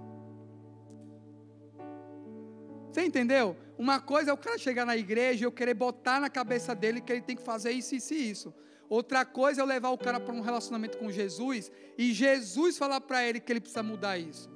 Você 2.91 3.05
entendeu? 3.05 3.55
Uma 3.77 3.99
coisa 3.99 4.31
é 4.31 4.33
o 4.33 4.37
cara 4.45 4.57
chegar 4.57 4.83
na 4.83 4.97
igreja 4.97 5.43
e 5.43 5.45
eu 5.45 5.51
querer 5.51 5.75
botar 5.75 6.19
na 6.19 6.29
cabeça 6.29 6.73
dele 6.73 6.99
que 6.99 7.11
ele 7.11 7.21
tem 7.21 7.35
que 7.35 7.43
fazer 7.43 7.71
isso, 7.71 7.93
isso 7.95 8.13
e 8.15 8.31
isso. 8.31 8.53
Outra 8.89 9.23
coisa 9.23 9.61
é 9.61 9.63
eu 9.63 9.67
levar 9.67 9.91
o 9.91 9.97
cara 9.97 10.19
para 10.19 10.33
um 10.33 10.41
relacionamento 10.41 10.97
com 10.97 11.11
Jesus 11.11 11.71
e 11.97 12.11
Jesus 12.11 12.79
falar 12.79 12.99
para 12.99 13.23
ele 13.23 13.39
que 13.39 13.51
ele 13.53 13.61
precisa 13.61 13.83
mudar 13.83 14.17
isso. 14.17 14.49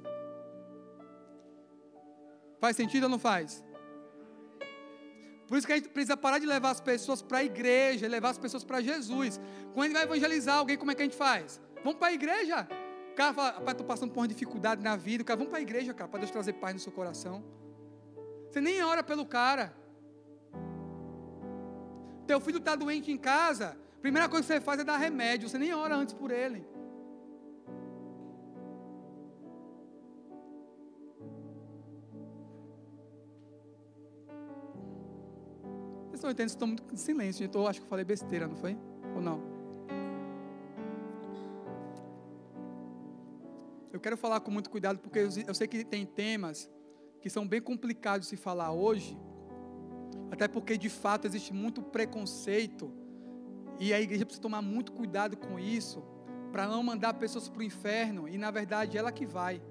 Faz 2.60 2.74
sentido 2.76 3.04
ou 3.04 3.08
não 3.08 3.20
faz? 3.20 3.62
Por 5.46 5.56
isso 5.56 5.66
que 5.66 5.72
a 5.72 5.76
gente 5.76 5.90
precisa 5.90 6.16
parar 6.16 6.38
de 6.40 6.46
levar 6.46 6.70
as 6.70 6.80
pessoas 6.80 7.22
para 7.22 7.38
a 7.38 7.44
igreja, 7.44 8.08
levar 8.08 8.30
as 8.30 8.38
pessoas 8.38 8.64
para 8.64 8.80
Jesus. 8.80 9.40
Quando 9.72 9.84
a 9.84 9.86
gente 9.86 9.94
vai 9.94 10.02
evangelizar 10.02 10.56
alguém, 10.56 10.76
como 10.76 10.90
é 10.90 10.94
que 10.96 11.02
a 11.02 11.04
gente 11.04 11.16
faz? 11.16 11.60
Vamos 11.84 12.00
para 12.00 12.08
a 12.08 12.12
igreja. 12.12 12.68
Cara 13.16 13.32
fala, 13.32 13.48
rapaz, 13.52 13.70
estou 13.70 13.86
passando 13.86 14.12
por 14.12 14.20
uma 14.20 14.28
dificuldade 14.28 14.82
na 14.82 14.94
vida. 14.94 15.22
O 15.22 15.24
cara, 15.24 15.38
vamos 15.38 15.50
para 15.50 15.58
a 15.58 15.62
igreja, 15.62 15.94
cara, 15.94 16.06
para 16.06 16.20
Deus 16.20 16.30
trazer 16.30 16.52
paz 16.52 16.74
no 16.74 16.80
seu 16.80 16.92
coração. 16.92 17.42
Você 18.50 18.60
nem 18.60 18.82
ora 18.84 19.02
pelo 19.02 19.24
cara. 19.24 19.74
Teu 22.26 22.38
filho 22.40 22.58
está 22.58 22.76
doente 22.76 23.10
em 23.10 23.16
casa. 23.16 23.74
Primeira 24.02 24.28
coisa 24.28 24.46
que 24.46 24.52
você 24.52 24.60
faz 24.60 24.80
é 24.80 24.84
dar 24.84 24.98
remédio. 24.98 25.48
Você 25.48 25.56
nem 25.56 25.72
ora 25.72 25.96
antes 25.96 26.12
por 26.12 26.30
ele. 26.30 26.66
Vocês 36.10 36.16
estão 36.16 36.30
entendendo? 36.30 36.48
Estão 36.50 36.68
muito 36.68 36.84
em 36.92 36.96
silêncio, 36.98 37.66
acho 37.66 37.80
que 37.80 37.86
eu 37.86 37.90
falei 37.90 38.04
besteira, 38.04 38.46
não 38.46 38.56
foi? 38.56 38.76
Ou 39.14 39.22
não? 39.22 39.55
Eu 43.96 44.00
quero 44.00 44.16
falar 44.18 44.40
com 44.40 44.50
muito 44.50 44.68
cuidado, 44.68 44.98
porque 44.98 45.20
eu 45.20 45.54
sei 45.54 45.66
que 45.66 45.82
tem 45.82 46.04
temas 46.04 46.70
que 47.18 47.30
são 47.30 47.48
bem 47.48 47.62
complicados 47.62 48.26
de 48.26 48.30
se 48.30 48.36
falar 48.36 48.70
hoje, 48.70 49.18
até 50.30 50.46
porque 50.46 50.76
de 50.76 50.90
fato 50.90 51.26
existe 51.26 51.50
muito 51.54 51.80
preconceito, 51.82 52.92
e 53.80 53.94
a 53.94 54.00
igreja 54.00 54.26
precisa 54.26 54.42
tomar 54.42 54.60
muito 54.60 54.92
cuidado 54.92 55.34
com 55.38 55.58
isso, 55.58 56.04
para 56.52 56.68
não 56.68 56.82
mandar 56.82 57.14
pessoas 57.14 57.48
para 57.48 57.60
o 57.60 57.62
inferno, 57.62 58.28
e 58.28 58.36
na 58.36 58.50
verdade 58.50 58.98
ela 58.98 59.10
que 59.10 59.24
vai, 59.24 59.62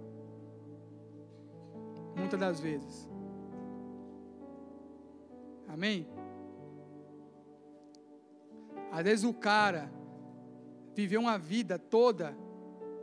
muitas 2.15 2.39
das 2.39 2.59
vezes. 2.59 3.07
Amém? 5.67 6.07
Às 8.91 9.03
vezes 9.03 9.23
o 9.23 9.35
cara 9.35 9.93
viveu 10.95 11.21
uma 11.21 11.37
vida 11.37 11.77
toda 11.77 12.35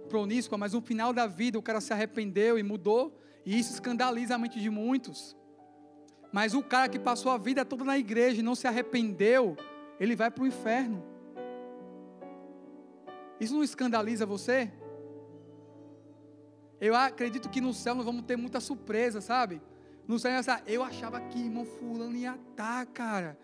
promíscua, 0.08 0.58
mas 0.58 0.72
no 0.72 0.80
final 0.80 1.12
da 1.12 1.26
vida 1.26 1.58
o 1.58 1.62
cara 1.62 1.80
se 1.80 1.92
arrependeu 1.92 2.58
e 2.58 2.62
mudou, 2.62 3.18
e 3.44 3.58
isso 3.58 3.72
escandaliza 3.72 4.34
a 4.34 4.38
mente 4.38 4.60
de 4.60 4.70
muitos. 4.70 5.36
Mas 6.32 6.54
o 6.54 6.62
cara 6.62 6.88
que 6.88 6.98
passou 6.98 7.30
a 7.30 7.38
vida 7.38 7.64
toda 7.64 7.84
na 7.84 7.98
igreja 7.98 8.40
e 8.40 8.42
não 8.42 8.54
se 8.54 8.66
arrependeu, 8.66 9.56
ele 10.00 10.16
vai 10.16 10.30
para 10.30 10.44
o 10.44 10.46
inferno. 10.46 11.04
Isso 13.38 13.54
não 13.54 13.62
escandaliza 13.62 14.24
você? 14.24 14.70
Eu 16.80 16.96
acredito 16.96 17.48
que 17.48 17.60
no 17.60 17.74
céu 17.74 17.94
nós 17.94 18.04
vamos 18.04 18.22
ter 18.22 18.36
muita 18.36 18.60
surpresa, 18.60 19.20
sabe? 19.20 19.60
No 20.06 20.18
céu, 20.18 20.32
eu 20.66 20.82
achava 20.82 21.20
que 21.20 21.38
irmão 21.38 21.64
fulano 21.64 22.16
ia 22.16 22.34
estar, 22.34 22.86
tá, 22.86 22.86
cara. 22.86 23.38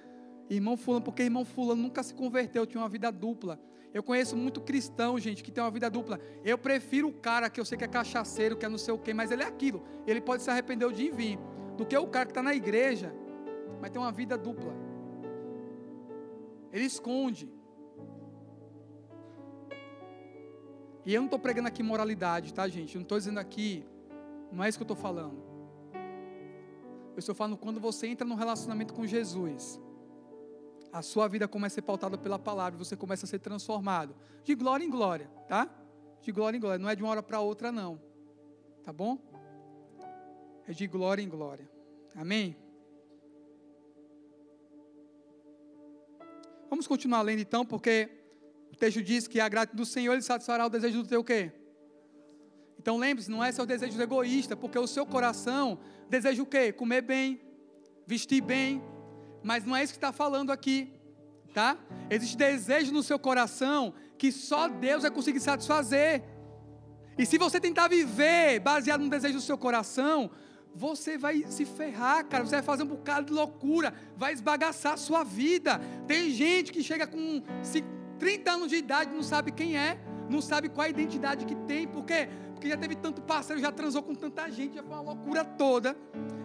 Irmão 0.50 0.76
fulano, 0.76 1.04
porque 1.04 1.22
irmão 1.22 1.44
fulano 1.44 1.82
nunca 1.82 2.02
se 2.02 2.14
converteu, 2.14 2.66
tinha 2.66 2.80
uma 2.80 2.88
vida 2.88 3.12
dupla. 3.12 3.60
Eu 3.92 4.02
conheço 4.02 4.36
muito 4.36 4.60
cristão, 4.60 5.18
gente, 5.18 5.42
que 5.42 5.50
tem 5.50 5.62
uma 5.62 5.70
vida 5.70 5.88
dupla. 5.90 6.20
Eu 6.44 6.58
prefiro 6.58 7.08
o 7.08 7.12
cara 7.12 7.48
que 7.48 7.58
eu 7.58 7.64
sei 7.64 7.78
que 7.78 7.84
é 7.84 7.88
cachaceiro, 7.88 8.56
que 8.56 8.66
é 8.66 8.68
não 8.68 8.78
sei 8.78 8.92
o 8.92 8.98
quê, 8.98 9.14
mas 9.14 9.30
ele 9.30 9.42
é 9.42 9.46
aquilo. 9.46 9.82
Ele 10.06 10.20
pode 10.20 10.42
se 10.42 10.50
arrepender 10.50 10.84
o 10.84 10.92
dia 10.92 11.08
e 11.08 11.10
vir. 11.10 11.38
Do 11.76 11.86
que 11.86 11.96
o 11.96 12.06
cara 12.06 12.26
que 12.26 12.32
está 12.32 12.42
na 12.42 12.54
igreja, 12.54 13.14
mas 13.80 13.90
tem 13.90 14.00
uma 14.00 14.12
vida 14.12 14.36
dupla. 14.36 14.74
Ele 16.72 16.84
esconde. 16.84 17.50
E 21.06 21.14
eu 21.14 21.20
não 21.20 21.26
estou 21.26 21.38
pregando 21.38 21.68
aqui 21.68 21.82
moralidade, 21.82 22.52
tá, 22.52 22.68
gente? 22.68 22.94
Eu 22.94 22.98
não 22.98 23.04
estou 23.04 23.16
dizendo 23.16 23.38
aqui, 23.38 23.86
não 24.52 24.62
é 24.62 24.68
isso 24.68 24.76
que 24.76 24.82
eu 24.82 24.92
estou 24.92 24.96
falando. 24.96 25.42
Eu 27.14 27.18
estou 27.18 27.34
falando 27.34 27.56
quando 27.56 27.80
você 27.80 28.06
entra 28.06 28.26
num 28.26 28.34
relacionamento 28.34 28.92
com 28.92 29.06
Jesus 29.06 29.80
a 30.92 31.02
sua 31.02 31.28
vida 31.28 31.46
começa 31.46 31.74
a 31.74 31.76
ser 31.76 31.82
pautada 31.82 32.16
pela 32.16 32.38
palavra, 32.38 32.78
você 32.78 32.96
começa 32.96 33.26
a 33.26 33.28
ser 33.28 33.38
transformado. 33.38 34.14
De 34.44 34.54
glória 34.54 34.84
em 34.84 34.90
glória, 34.90 35.28
tá? 35.48 35.68
De 36.22 36.32
glória 36.32 36.56
em 36.56 36.60
glória. 36.60 36.78
Não 36.78 36.88
é 36.88 36.96
de 36.96 37.02
uma 37.02 37.10
hora 37.10 37.22
para 37.22 37.40
outra, 37.40 37.70
não. 37.70 38.00
Tá 38.82 38.92
bom? 38.92 39.18
É 40.66 40.72
de 40.72 40.86
glória 40.86 41.22
em 41.22 41.28
glória. 41.28 41.68
Amém? 42.14 42.56
Vamos 46.70 46.86
continuar 46.86 47.22
lendo 47.22 47.40
então, 47.40 47.64
porque 47.64 48.10
o 48.70 48.76
texto 48.76 49.02
diz 49.02 49.26
que 49.26 49.40
a 49.40 49.48
graça 49.48 49.74
do 49.74 49.86
Senhor 49.86 50.12
ele 50.12 50.22
satisfará 50.22 50.66
o 50.66 50.70
desejo 50.70 51.02
do 51.02 51.08
teu 51.08 51.24
quê? 51.24 51.52
Então 52.78 52.96
lembre-se, 52.96 53.30
não 53.30 53.42
é 53.42 53.50
seu 53.50 53.66
desejo 53.66 54.00
egoísta, 54.00 54.56
porque 54.56 54.78
o 54.78 54.86
seu 54.86 55.04
coração 55.04 55.78
deseja 56.08 56.42
o 56.42 56.46
quê? 56.46 56.72
Comer 56.72 57.02
bem, 57.02 57.40
vestir 58.06 58.40
bem, 58.40 58.82
mas 59.42 59.64
não 59.64 59.76
é 59.76 59.82
isso 59.82 59.92
que 59.92 59.98
está 59.98 60.12
falando 60.12 60.50
aqui, 60.50 60.92
tá? 61.54 61.76
Existe 62.10 62.36
desejo 62.36 62.92
no 62.92 63.02
seu 63.02 63.18
coração 63.18 63.94
que 64.16 64.32
só 64.32 64.68
Deus 64.68 65.02
vai 65.02 65.10
conseguir 65.10 65.40
satisfazer. 65.40 66.22
E 67.16 67.24
se 67.24 67.38
você 67.38 67.60
tentar 67.60 67.88
viver 67.88 68.60
baseado 68.60 69.00
no 69.00 69.10
desejo 69.10 69.34
do 69.34 69.40
seu 69.40 69.58
coração, 69.58 70.30
você 70.74 71.18
vai 71.18 71.44
se 71.48 71.64
ferrar, 71.64 72.24
cara. 72.26 72.44
Você 72.44 72.56
vai 72.56 72.62
fazer 72.62 72.82
um 72.82 72.86
bocado 72.86 73.26
de 73.26 73.32
loucura, 73.32 73.92
vai 74.16 74.32
esbagaçar 74.32 74.94
a 74.94 74.96
sua 74.96 75.24
vida. 75.24 75.80
Tem 76.06 76.30
gente 76.30 76.72
que 76.72 76.82
chega 76.82 77.06
com 77.06 77.42
30 78.18 78.50
anos 78.50 78.68
de 78.68 78.76
idade, 78.76 79.12
não 79.12 79.22
sabe 79.22 79.52
quem 79.52 79.78
é, 79.78 79.98
não 80.28 80.40
sabe 80.40 80.68
qual 80.68 80.86
a 80.86 80.90
identidade 80.90 81.44
que 81.44 81.54
tem, 81.54 81.86
por 81.86 82.04
quê? 82.04 82.28
Porque 82.52 82.68
já 82.68 82.76
teve 82.76 82.96
tanto 82.96 83.22
parceiro, 83.22 83.60
já 83.60 83.70
transou 83.70 84.02
com 84.02 84.14
tanta 84.14 84.50
gente, 84.50 84.74
já 84.74 84.82
foi 84.82 84.92
uma 84.92 85.02
loucura 85.02 85.44
toda, 85.44 85.96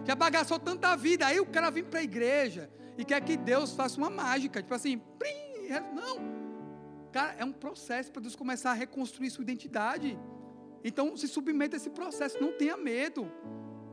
já 0.04 0.14
bagaçou 0.14 0.58
tanta 0.58 0.96
vida. 0.96 1.26
Aí 1.26 1.40
o 1.40 1.46
cara 1.46 1.70
vem 1.70 1.82
para 1.82 2.00
a 2.00 2.02
igreja, 2.02 2.70
e 2.96 3.04
quer 3.04 3.20
que 3.20 3.36
Deus 3.36 3.72
faça 3.72 3.98
uma 3.98 4.10
mágica, 4.10 4.62
tipo 4.62 4.74
assim, 4.74 4.98
plim, 5.18 5.68
não. 5.94 6.44
Cara, 7.12 7.34
é 7.38 7.44
um 7.44 7.52
processo 7.52 8.10
para 8.10 8.22
Deus 8.22 8.36
começar 8.36 8.70
a 8.70 8.74
reconstruir 8.74 9.30
sua 9.30 9.42
identidade. 9.42 10.18
Então, 10.82 11.16
se 11.16 11.28
submeta 11.28 11.76
a 11.76 11.78
esse 11.78 11.90
processo, 11.90 12.40
não 12.40 12.52
tenha 12.52 12.76
medo. 12.76 13.30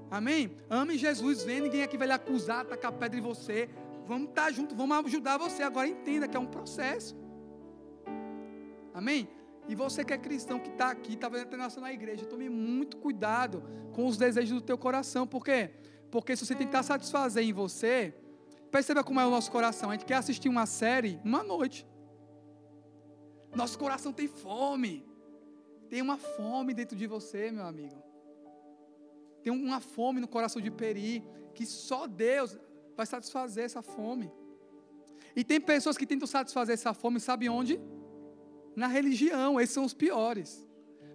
Amém? 0.10 0.58
Ame 0.70 0.98
Jesus, 0.98 1.44
vem, 1.44 1.62
ninguém 1.62 1.84
aqui 1.84 1.98
vai 1.98 2.08
lhe 2.08 2.14
acusar, 2.14 2.66
tacar 2.66 2.92
pedra 2.92 3.18
em 3.18 3.22
você. 3.22 3.70
Vamos 4.06 4.30
estar 4.30 4.46
tá 4.46 4.52
junto, 4.52 4.76
vamos 4.76 4.98
ajudar 5.06 5.38
você. 5.38 5.64
Agora 5.64 5.88
entenda 5.88 6.28
que 6.28 6.36
é 6.36 6.40
um 6.40 6.48
processo. 6.48 7.16
Amém? 8.94 9.30
E 9.70 9.76
você 9.76 10.04
que 10.04 10.12
é 10.12 10.18
cristão, 10.18 10.60
que 10.60 10.70
está 10.70 10.90
aqui, 10.90 11.14
está 11.14 11.30
vendo 11.30 11.54
a 11.54 11.80
na 11.80 11.94
igreja, 11.94 12.26
tome 12.26 12.50
muito 12.50 12.98
cuidado 12.98 13.64
com 13.94 14.06
os 14.06 14.18
desejos 14.18 14.60
do 14.60 14.62
teu 14.62 14.78
coração. 14.78 15.26
Por 15.26 15.46
quê? 15.46 15.72
Porque 16.10 16.36
se 16.36 16.46
você 16.46 16.56
tentar 16.56 16.84
satisfazer 16.84 17.44
em 17.44 17.54
você, 17.54 18.14
Perceba 18.72 19.04
como 19.04 19.20
é 19.20 19.26
o 19.26 19.30
nosso 19.30 19.52
coração. 19.52 19.90
A 19.90 19.94
gente 19.94 20.06
quer 20.06 20.16
assistir 20.16 20.48
uma 20.48 20.66
série 20.66 21.20
uma 21.24 21.44
noite. 21.44 21.86
Nosso 23.54 23.78
coração 23.78 24.14
tem 24.14 24.28
fome. 24.28 25.06
Tem 25.90 26.02
uma 26.02 26.18
fome 26.18 26.74
dentro 26.74 26.98
de 26.98 27.06
você, 27.06 27.52
meu 27.52 27.66
amigo. 27.66 28.02
Tem 29.44 29.52
uma 29.52 29.82
fome 29.82 30.22
no 30.22 30.28
coração 30.28 30.62
de 30.62 30.72
Peri 30.72 31.24
que 31.54 31.66
só 31.66 32.08
Deus 32.08 32.58
vai 32.96 33.06
satisfazer 33.06 33.66
essa 33.66 33.82
fome. 33.82 34.32
E 35.36 35.44
tem 35.44 35.60
pessoas 35.60 35.98
que 35.98 36.06
tentam 36.06 36.28
satisfazer 36.28 36.74
essa 36.74 36.94
fome, 36.94 37.20
sabe 37.20 37.50
onde? 37.50 37.80
Na 38.76 38.88
religião. 38.88 39.60
Esses 39.60 39.74
são 39.74 39.84
os 39.84 39.94
piores. 39.94 40.66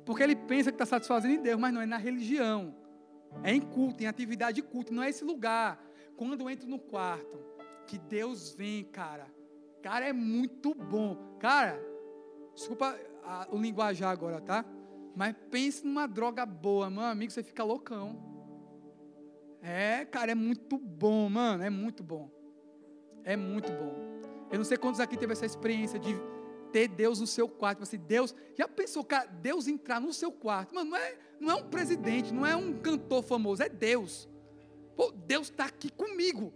Porque 0.05 0.23
ele 0.23 0.37
pensa 0.37 0.71
que 0.71 0.75
está 0.75 0.87
satisfazendo 0.87 1.35
em 1.35 1.43
Deus, 1.43 1.59
mas 1.59 1.73
não 1.73 1.81
é 1.81 1.87
na 1.87 1.97
religião. 1.97 2.75
É 3.43 3.53
em 3.53 3.61
culto, 3.61 4.03
em 4.03 4.07
atividade 4.07 4.57
de 4.57 4.63
culto. 4.63 4.93
Não 4.93 5.03
é 5.03 5.09
esse 5.09 5.25
lugar. 5.25 5.83
Quando 6.17 6.41
eu 6.41 6.51
entro 6.51 6.69
no 6.69 6.79
quarto, 6.79 7.39
que 7.87 7.99
Deus 7.99 8.53
vem, 8.53 8.85
cara. 8.85 9.27
Cara, 9.83 10.07
é 10.07 10.13
muito 10.13 10.75
bom. 10.75 11.37
Cara, 11.39 11.81
desculpa 12.55 12.99
a, 13.23 13.47
o 13.51 13.59
linguajar 13.59 14.11
agora, 14.11 14.41
tá? 14.41 14.65
Mas 15.15 15.35
pense 15.51 15.85
numa 15.85 16.07
droga 16.07 16.45
boa, 16.45 16.91
meu 16.91 17.03
amigo, 17.03 17.33
você 17.33 17.43
fica 17.43 17.63
loucão. 17.63 18.21
É, 19.63 20.05
cara, 20.05 20.33
é 20.33 20.35
muito 20.35 20.79
bom, 20.79 21.29
mano, 21.29 21.63
é 21.63 21.71
muito 21.71 22.03
bom. 22.03 22.31
É 23.25 23.37
muito 23.37 23.73
bom. 23.73 23.95
Eu 24.51 24.59
não 24.59 24.65
sei 24.65 24.77
quantos 24.77 25.01
aqui 25.01 25.17
teve 25.17 25.33
essa 25.33 25.47
experiência 25.47 25.99
de 25.99 26.15
ter 26.71 26.89
Deus 26.89 27.21
no 27.21 27.27
seu 27.27 27.49
quarto. 27.49 27.83
Assim, 27.83 27.99
Deus, 27.99 28.35
já 28.55 28.69
pensou, 28.69 29.03
cara, 29.03 29.27
Deus 29.27 29.67
entrar 29.67 30.01
no 30.01 30.13
seu 30.13 30.31
quarto? 30.31 30.75
Mano, 30.75 30.91
não 30.91 30.97
é, 30.97 31.19
não 31.41 31.51
é 31.51 31.55
um 31.55 31.69
presidente, 31.69 32.33
não 32.33 32.47
é 32.47 32.55
um 32.55 32.75
cantor 32.75 33.23
famoso, 33.23 33.63
é 33.63 33.69
Deus. 33.69 34.29
Pô, 34.97 35.13
Deus 35.13 35.51
está 35.51 35.67
aqui 35.67 35.91
comigo. 35.91 36.53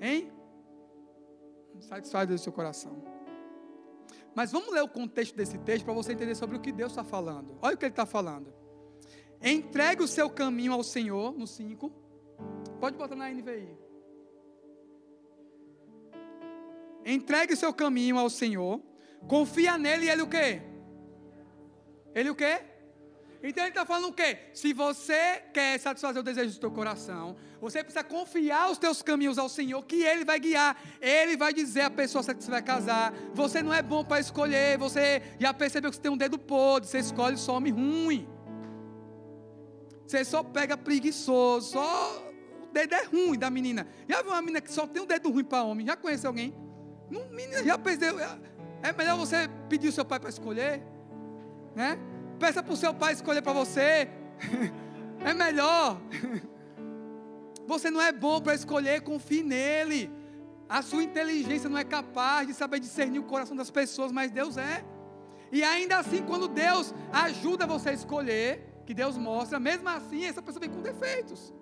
Hein? 0.00 0.30
Satisfaz 1.80 2.28
do 2.28 2.38
seu 2.38 2.52
coração. 2.52 3.02
Mas 4.34 4.52
vamos 4.52 4.72
ler 4.72 4.82
o 4.82 4.88
contexto 4.88 5.34
desse 5.34 5.58
texto 5.58 5.84
para 5.84 5.94
você 5.94 6.12
entender 6.12 6.34
sobre 6.34 6.56
o 6.56 6.60
que 6.60 6.70
Deus 6.70 6.92
está 6.92 7.02
falando. 7.02 7.58
Olha 7.60 7.74
o 7.74 7.78
que 7.78 7.84
ele 7.84 7.92
está 7.92 8.06
falando. 8.06 8.52
Entregue 9.42 10.02
o 10.02 10.08
seu 10.08 10.28
caminho 10.28 10.72
ao 10.72 10.82
Senhor, 10.82 11.36
no 11.36 11.46
5. 11.46 11.90
Pode 12.78 12.96
botar 12.96 13.16
na 13.16 13.30
NVI. 13.30 13.76
Entregue 17.04 17.54
o 17.54 17.56
seu 17.56 17.72
caminho 17.72 18.18
ao 18.18 18.28
Senhor. 18.28 18.80
Confia 19.26 19.78
nele 19.78 20.06
e 20.06 20.10
ele 20.10 20.22
o 20.22 20.28
quê? 20.28 20.62
Ele 22.14 22.30
o 22.30 22.34
quê? 22.34 22.69
Então 23.42 23.64
ele 23.64 23.70
está 23.70 23.86
falando 23.86 24.08
o 24.08 24.12
quê? 24.12 24.38
Se 24.52 24.72
você 24.72 25.42
quer 25.52 25.78
satisfazer 25.80 26.20
o 26.20 26.22
desejo 26.22 26.54
do 26.54 26.60
teu 26.60 26.70
coração, 26.70 27.36
você 27.60 27.82
precisa 27.82 28.04
confiar 28.04 28.70
os 28.70 28.76
teus 28.76 29.02
caminhos 29.02 29.38
ao 29.38 29.48
Senhor, 29.48 29.82
que 29.84 30.02
Ele 30.02 30.24
vai 30.24 30.38
guiar. 30.38 30.76
Ele 31.00 31.36
vai 31.36 31.52
dizer 31.52 31.82
a 31.82 31.90
pessoa 31.90 32.22
que 32.22 32.44
você 32.44 32.50
vai 32.50 32.62
casar. 32.62 33.14
Você 33.32 33.62
não 33.62 33.72
é 33.72 33.82
bom 33.82 34.04
para 34.04 34.20
escolher. 34.20 34.76
Você 34.78 35.22
já 35.38 35.54
percebeu 35.54 35.90
que 35.90 35.96
você 35.96 36.02
tem 36.02 36.12
um 36.12 36.16
dedo 36.16 36.38
podre. 36.38 36.88
Você 36.88 36.98
escolhe 36.98 37.38
só 37.38 37.56
homem 37.56 37.72
ruim. 37.72 38.28
Você 40.06 40.22
só 40.24 40.42
pega 40.42 40.76
preguiçoso. 40.76 41.72
Só 41.72 42.32
o 42.62 42.72
dedo 42.72 42.94
é 42.94 43.04
ruim 43.04 43.38
da 43.38 43.48
menina. 43.48 43.86
Já 44.06 44.20
viu 44.20 44.32
uma 44.32 44.40
menina 44.42 44.60
que 44.60 44.72
só 44.72 44.86
tem 44.86 45.02
um 45.02 45.06
dedo 45.06 45.30
ruim 45.30 45.44
para 45.44 45.62
homem? 45.62 45.86
Já 45.86 45.96
conhece 45.96 46.26
alguém? 46.26 46.54
Não, 47.10 47.26
menina, 47.30 47.64
já 47.64 47.78
perdeu. 47.78 48.16
É 48.82 48.92
melhor 48.92 49.16
você 49.16 49.48
pedir 49.68 49.88
o 49.88 49.92
seu 49.92 50.04
pai 50.04 50.20
para 50.20 50.30
escolher, 50.30 50.82
né? 51.74 51.98
Peça 52.40 52.62
para 52.62 52.72
o 52.72 52.76
seu 52.76 52.92
pai 52.92 53.12
escolher 53.12 53.42
para 53.42 53.52
você. 53.52 54.08
É 55.22 55.34
melhor. 55.34 56.00
Você 57.68 57.90
não 57.90 58.00
é 58.00 58.10
bom 58.10 58.40
para 58.40 58.54
escolher, 58.54 59.02
confie 59.02 59.42
nele. 59.42 60.10
A 60.66 60.80
sua 60.80 61.02
inteligência 61.02 61.68
não 61.68 61.76
é 61.76 61.84
capaz 61.84 62.46
de 62.46 62.54
saber 62.54 62.80
discernir 62.80 63.18
o 63.18 63.24
coração 63.24 63.54
das 63.54 63.70
pessoas, 63.70 64.10
mas 64.10 64.30
Deus 64.30 64.56
é. 64.56 64.82
E 65.52 65.62
ainda 65.62 65.98
assim, 65.98 66.22
quando 66.22 66.48
Deus 66.48 66.94
ajuda 67.12 67.66
você 67.66 67.90
a 67.90 67.92
escolher, 67.92 68.82
que 68.86 68.94
Deus 68.94 69.18
mostra, 69.18 69.60
mesmo 69.60 69.88
assim, 69.90 70.24
essa 70.24 70.40
pessoa 70.40 70.60
vem 70.60 70.70
com 70.70 70.80
defeitos. 70.80 71.52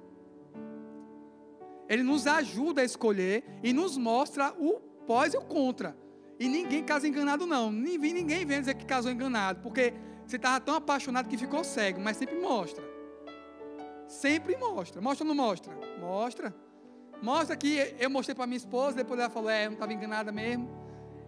Ele 1.89 2.05
nos 2.05 2.29
ajuda 2.29 2.83
a 2.83 2.85
escolher 2.85 3.43
e 3.63 3.73
nos 3.73 3.97
mostra 3.97 4.55
o 4.57 4.75
pós 5.07 5.35
e 5.35 5.37
o 5.37 5.43
contra. 5.43 5.97
E 6.39 6.47
ninguém 6.47 6.85
casa 6.85 7.09
enganado, 7.09 7.45
não. 7.45 7.73
Ninguém, 7.73 8.15
ninguém 8.15 8.47
vem 8.47 8.61
dizer 8.61 8.75
que 8.75 8.87
casou 8.87 9.11
enganado, 9.11 9.61
porque 9.63 9.95
você 10.29 10.37
estava 10.37 10.61
tão 10.61 10.75
apaixonado 10.75 11.27
que 11.27 11.39
ficou 11.39 11.65
cego, 11.65 12.01
mas 12.01 12.19
sempre 12.19 12.39
mostra. 12.39 12.85
Sempre 14.07 14.59
mostra. 14.59 15.01
Mostra 15.01 15.27
ou 15.27 15.35
não 15.35 15.35
mostra? 15.35 15.75
Mostra. 15.99 16.55
Mostra 17.23 17.57
que 17.57 17.97
eu 17.99 18.11
mostrei 18.11 18.35
para 18.35 18.47
minha 18.47 18.59
esposa, 18.59 18.97
depois 18.97 19.19
ela 19.19 19.31
falou, 19.31 19.49
é, 19.49 19.65
não 19.65 19.73
estava 19.73 19.91
enganada 19.91 20.31
mesmo. 20.31 20.69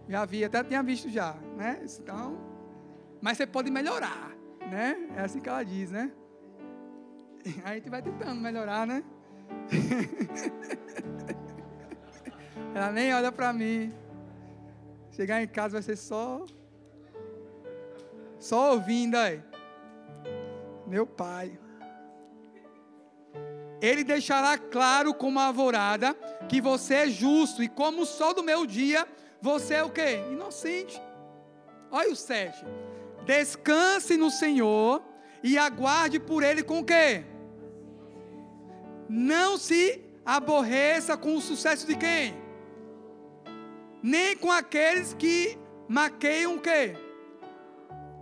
Já 0.07 0.23
vi, 0.23 0.45
até 0.45 0.63
tinha 0.63 0.83
visto 0.83 1.09
já, 1.09 1.33
né? 1.57 1.83
Então, 1.99 2.37
mas 3.19 3.37
você 3.37 3.47
pode 3.47 3.71
melhorar, 3.71 4.35
né? 4.69 5.09
É 5.15 5.21
assim 5.21 5.39
que 5.39 5.49
ela 5.49 5.63
diz, 5.63 5.89
né? 5.89 6.11
Aí 7.43 7.55
a 7.65 7.73
gente 7.73 7.89
vai 7.89 8.03
tentando 8.03 8.39
melhorar, 8.39 8.85
né? 8.85 9.03
ela 12.75 12.91
nem 12.91 13.11
olha 13.15 13.31
para 13.31 13.51
mim. 13.51 13.91
Chegar 15.09 15.41
em 15.41 15.47
casa 15.47 15.73
vai 15.73 15.81
ser 15.81 15.95
só 15.95 16.45
só 18.41 18.71
ouvindo 18.71 19.15
aí. 19.15 19.41
Meu 20.87 21.05
pai. 21.05 21.57
Ele 23.79 24.03
deixará 24.03 24.57
claro 24.57 25.13
como 25.13 25.39
a 25.39 25.45
alvorada 25.45 26.13
que 26.49 26.59
você 26.59 26.95
é 26.95 27.07
justo 27.07 27.63
e 27.63 27.69
como 27.69 28.01
o 28.01 28.05
sol 28.05 28.33
do 28.33 28.43
meu 28.43 28.65
dia, 28.65 29.07
você 29.39 29.75
é 29.75 29.83
o 29.83 29.91
quê? 29.91 30.23
Inocente. 30.31 30.99
Olha 31.91 32.11
o 32.11 32.15
7. 32.15 32.65
Descanse 33.25 34.17
no 34.17 34.31
Senhor 34.31 35.03
e 35.43 35.57
aguarde 35.57 36.19
por 36.19 36.43
ele 36.43 36.63
com 36.63 36.79
o 36.79 36.85
quê? 36.85 37.23
Não 39.07 39.55
se 39.57 40.03
aborreça 40.25 41.15
com 41.15 41.35
o 41.35 41.41
sucesso 41.41 41.85
de 41.85 41.95
quem? 41.95 42.35
Nem 44.01 44.35
com 44.35 44.51
aqueles 44.51 45.13
que 45.13 45.57
maqueiam 45.87 46.55
o 46.55 46.61
quê? 46.61 46.95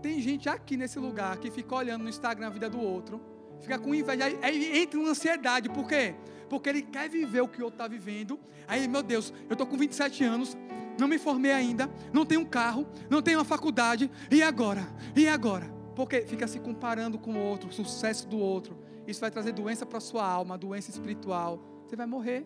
Tem 0.02 0.20
gente 0.22 0.48
aqui 0.48 0.78
nesse 0.78 1.00
lugar 1.00 1.38
que 1.38 1.52
fica 1.52 1.76
olhando 1.76 2.04
no 2.04 2.10
Instagram 2.10 2.48
a 2.48 2.50
vida 2.52 2.70
do 2.70 2.80
outro 2.80 3.22
fica 3.60 3.78
com 3.78 3.94
inveja, 3.94 4.26
aí, 4.42 4.80
entra 4.82 5.00
uma 5.00 5.10
ansiedade, 5.10 5.70
por 5.70 5.88
quê? 5.88 6.16
Porque 6.50 6.70
ele 6.70 6.82
quer 6.82 7.10
viver 7.10 7.42
o 7.42 7.48
que 7.48 7.62
o 7.62 7.66
outro 7.66 7.76
está 7.76 7.88
vivendo. 7.88 8.40
Aí, 8.68 8.88
meu 8.88 9.04
Deus, 9.04 9.34
eu 9.48 9.54
estou 9.54 9.68
com 9.68 9.78
27 9.78 10.24
anos, 10.24 10.58
não 11.00 11.08
me 11.08 11.18
formei 11.18 11.52
ainda, 11.52 11.90
não 12.12 12.26
tenho 12.26 12.42
um 12.42 12.46
carro, 12.46 12.88
não 13.10 13.22
tenho 13.22 13.38
uma 13.38 13.46
faculdade, 13.46 14.10
e 14.32 14.42
agora? 14.42 14.88
E 15.16 15.28
agora? 15.28 15.66
Porque 15.96 16.22
fica 16.22 16.48
se 16.48 16.60
comparando 16.60 17.20
com 17.20 17.34
o 17.34 17.40
outro, 17.40 17.70
o 17.70 17.74
sucesso 17.74 18.28
do 18.28 18.38
outro. 18.38 18.78
Isso 19.06 19.20
vai 19.22 19.30
trazer 19.30 19.52
doença 19.52 19.86
para 19.86 20.00
sua 20.00 20.26
alma, 20.26 20.58
doença 20.58 20.90
espiritual. 20.90 21.60
Você 21.86 21.96
vai 21.96 22.06
morrer. 22.06 22.46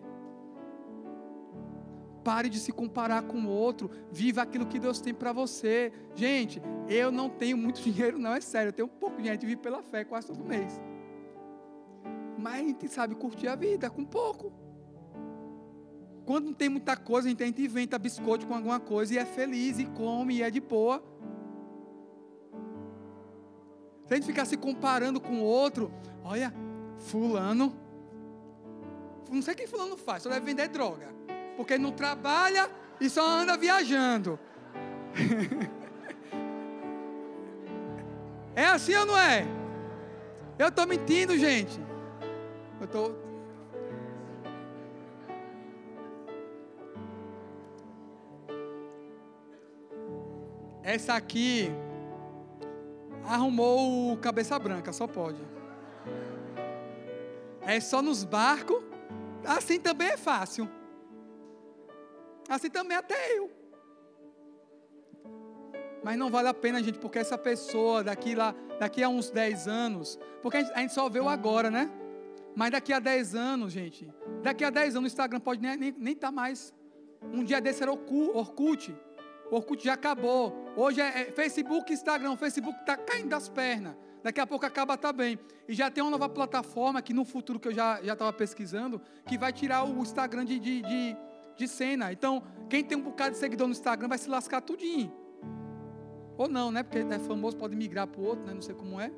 Pare 2.24 2.48
de 2.48 2.58
se 2.58 2.72
comparar 2.72 3.22
com 3.22 3.38
o 3.38 3.48
outro. 3.48 3.90
Viva 4.10 4.42
aquilo 4.42 4.66
que 4.66 4.78
Deus 4.78 5.00
tem 5.00 5.12
para 5.12 5.32
você. 5.32 5.92
Gente, 6.14 6.60
eu 6.88 7.12
não 7.12 7.28
tenho 7.28 7.56
muito 7.56 7.80
dinheiro, 7.84 8.18
não, 8.18 8.34
é 8.34 8.40
sério. 8.40 8.70
Eu 8.70 8.72
tenho 8.72 8.88
pouco 8.88 9.18
dinheiro. 9.18 9.38
Gente 9.38 9.46
vive 9.46 9.60
pela 9.60 9.82
fé 9.82 10.04
quase 10.04 10.26
todo 10.26 10.42
mês. 10.42 10.80
Mas 12.38 12.54
a 12.54 12.66
gente 12.66 12.88
sabe 12.88 13.14
curtir 13.14 13.48
a 13.48 13.54
vida 13.54 13.90
com 13.90 14.04
pouco. 14.04 14.52
Quando 16.24 16.46
não 16.46 16.54
tem 16.54 16.70
muita 16.70 16.96
coisa, 16.96 17.28
gente, 17.28 17.42
a 17.42 17.46
gente 17.46 17.62
inventa 17.62 17.98
biscoito 17.98 18.46
com 18.46 18.54
alguma 18.54 18.80
coisa 18.80 19.12
e 19.12 19.18
é 19.18 19.26
feliz 19.26 19.78
e 19.78 19.84
come 19.84 20.36
e 20.36 20.42
é 20.42 20.50
de 20.50 20.60
boa. 20.60 21.02
Se 24.06 24.14
a 24.14 24.16
gente 24.16 24.26
ficar 24.26 24.46
se 24.46 24.56
comparando 24.56 25.20
com 25.20 25.40
o 25.40 25.44
outro, 25.44 25.92
olha, 26.22 26.52
fulano, 26.98 27.74
não 29.30 29.42
sei 29.42 29.54
o 29.54 29.56
que 29.56 29.66
fulano 29.66 29.96
faz, 29.96 30.22
só 30.22 30.30
deve 30.30 30.46
vender 30.46 30.68
droga. 30.68 31.14
Porque 31.56 31.78
não 31.78 31.92
trabalha 31.92 32.68
e 33.00 33.08
só 33.08 33.26
anda 33.26 33.56
viajando. 33.56 34.38
é 38.54 38.66
assim 38.66 38.94
ou 38.94 39.06
não 39.06 39.18
é? 39.18 39.46
Eu 40.58 40.68
estou 40.68 40.86
mentindo, 40.86 41.36
gente. 41.36 41.80
Eu 42.80 42.86
tô. 42.86 43.12
Essa 50.82 51.14
aqui 51.14 51.72
arrumou 53.26 54.12
o 54.12 54.16
cabeça 54.18 54.58
branca, 54.58 54.92
só 54.92 55.06
pode. 55.06 55.40
É 57.62 57.80
só 57.80 58.02
nos 58.02 58.22
barcos. 58.22 58.82
Assim 59.44 59.80
também 59.80 60.08
é 60.08 60.16
fácil. 60.16 60.68
Assim 62.48 62.70
também 62.70 62.96
até 62.96 63.38
eu. 63.38 63.50
Mas 66.02 66.18
não 66.18 66.30
vale 66.30 66.48
a 66.48 66.54
pena, 66.54 66.82
gente, 66.82 66.98
porque 66.98 67.18
essa 67.18 67.38
pessoa 67.38 68.04
daqui, 68.04 68.34
lá, 68.34 68.54
daqui 68.78 69.02
a 69.02 69.08
uns 69.08 69.30
10 69.30 69.66
anos, 69.66 70.18
porque 70.42 70.58
a 70.58 70.60
gente, 70.60 70.72
a 70.74 70.80
gente 70.80 70.92
só 70.92 71.08
vê 71.08 71.18
o 71.18 71.28
agora, 71.28 71.70
né? 71.70 71.90
Mas 72.54 72.70
daqui 72.70 72.92
a 72.92 72.98
10 72.98 73.34
anos, 73.34 73.72
gente, 73.72 74.08
daqui 74.42 74.64
a 74.64 74.70
10 74.70 74.96
anos 74.96 75.10
o 75.10 75.12
Instagram 75.12 75.40
pode 75.40 75.62
nem 75.62 75.72
estar 75.72 75.80
nem, 75.80 75.94
nem 75.98 76.14
tá 76.14 76.30
mais. 76.30 76.74
Um 77.22 77.42
dia 77.42 77.60
desse 77.60 77.82
era 77.82 77.90
Orkut. 77.90 78.94
Orkut 79.50 79.82
já 79.82 79.94
acabou. 79.94 80.54
Hoje 80.76 81.00
é, 81.00 81.22
é 81.22 81.24
Facebook 81.32 81.92
Instagram. 81.92 82.32
O 82.32 82.36
Facebook 82.36 82.78
está 82.80 82.96
caindo 82.96 83.28
das 83.28 83.48
pernas. 83.48 83.96
Daqui 84.22 84.40
a 84.40 84.46
pouco 84.46 84.64
acaba 84.64 84.96
também. 84.96 85.38
E 85.68 85.74
já 85.74 85.90
tem 85.90 86.02
uma 86.02 86.10
nova 86.10 86.28
plataforma 86.28 87.02
que 87.02 87.12
no 87.12 87.24
futuro 87.24 87.60
que 87.60 87.68
eu 87.68 87.74
já 87.74 88.00
estava 88.00 88.32
pesquisando, 88.32 89.00
que 89.26 89.36
vai 89.36 89.52
tirar 89.52 89.84
o 89.84 90.00
Instagram 90.00 90.44
de, 90.44 90.58
de, 90.58 90.82
de, 90.82 91.16
de 91.56 91.68
cena. 91.68 92.12
Então, 92.12 92.42
quem 92.68 92.82
tem 92.82 92.96
um 92.96 93.02
bocado 93.02 93.32
de 93.32 93.38
seguidor 93.38 93.66
no 93.66 93.72
Instagram 93.72 94.08
vai 94.08 94.18
se 94.18 94.28
lascar 94.28 94.60
tudinho. 94.60 95.12
Ou 96.36 96.48
não, 96.48 96.70
né? 96.70 96.82
Porque 96.82 96.98
é 96.98 97.18
famoso, 97.18 97.56
pode 97.56 97.76
migrar 97.76 98.06
para 98.06 98.20
o 98.20 98.24
outro, 98.24 98.44
né? 98.44 98.54
Não 98.54 98.62
sei 98.62 98.74
como 98.74 99.00
é. 99.00 99.12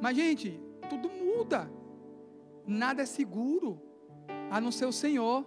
Mas, 0.00 0.16
gente, 0.16 0.60
tudo 0.88 1.08
muda. 1.08 1.70
Nada 2.66 3.02
é 3.02 3.06
seguro 3.06 3.80
a 4.50 4.60
não 4.60 4.72
ser 4.72 4.86
o 4.86 4.92
Senhor. 4.92 5.44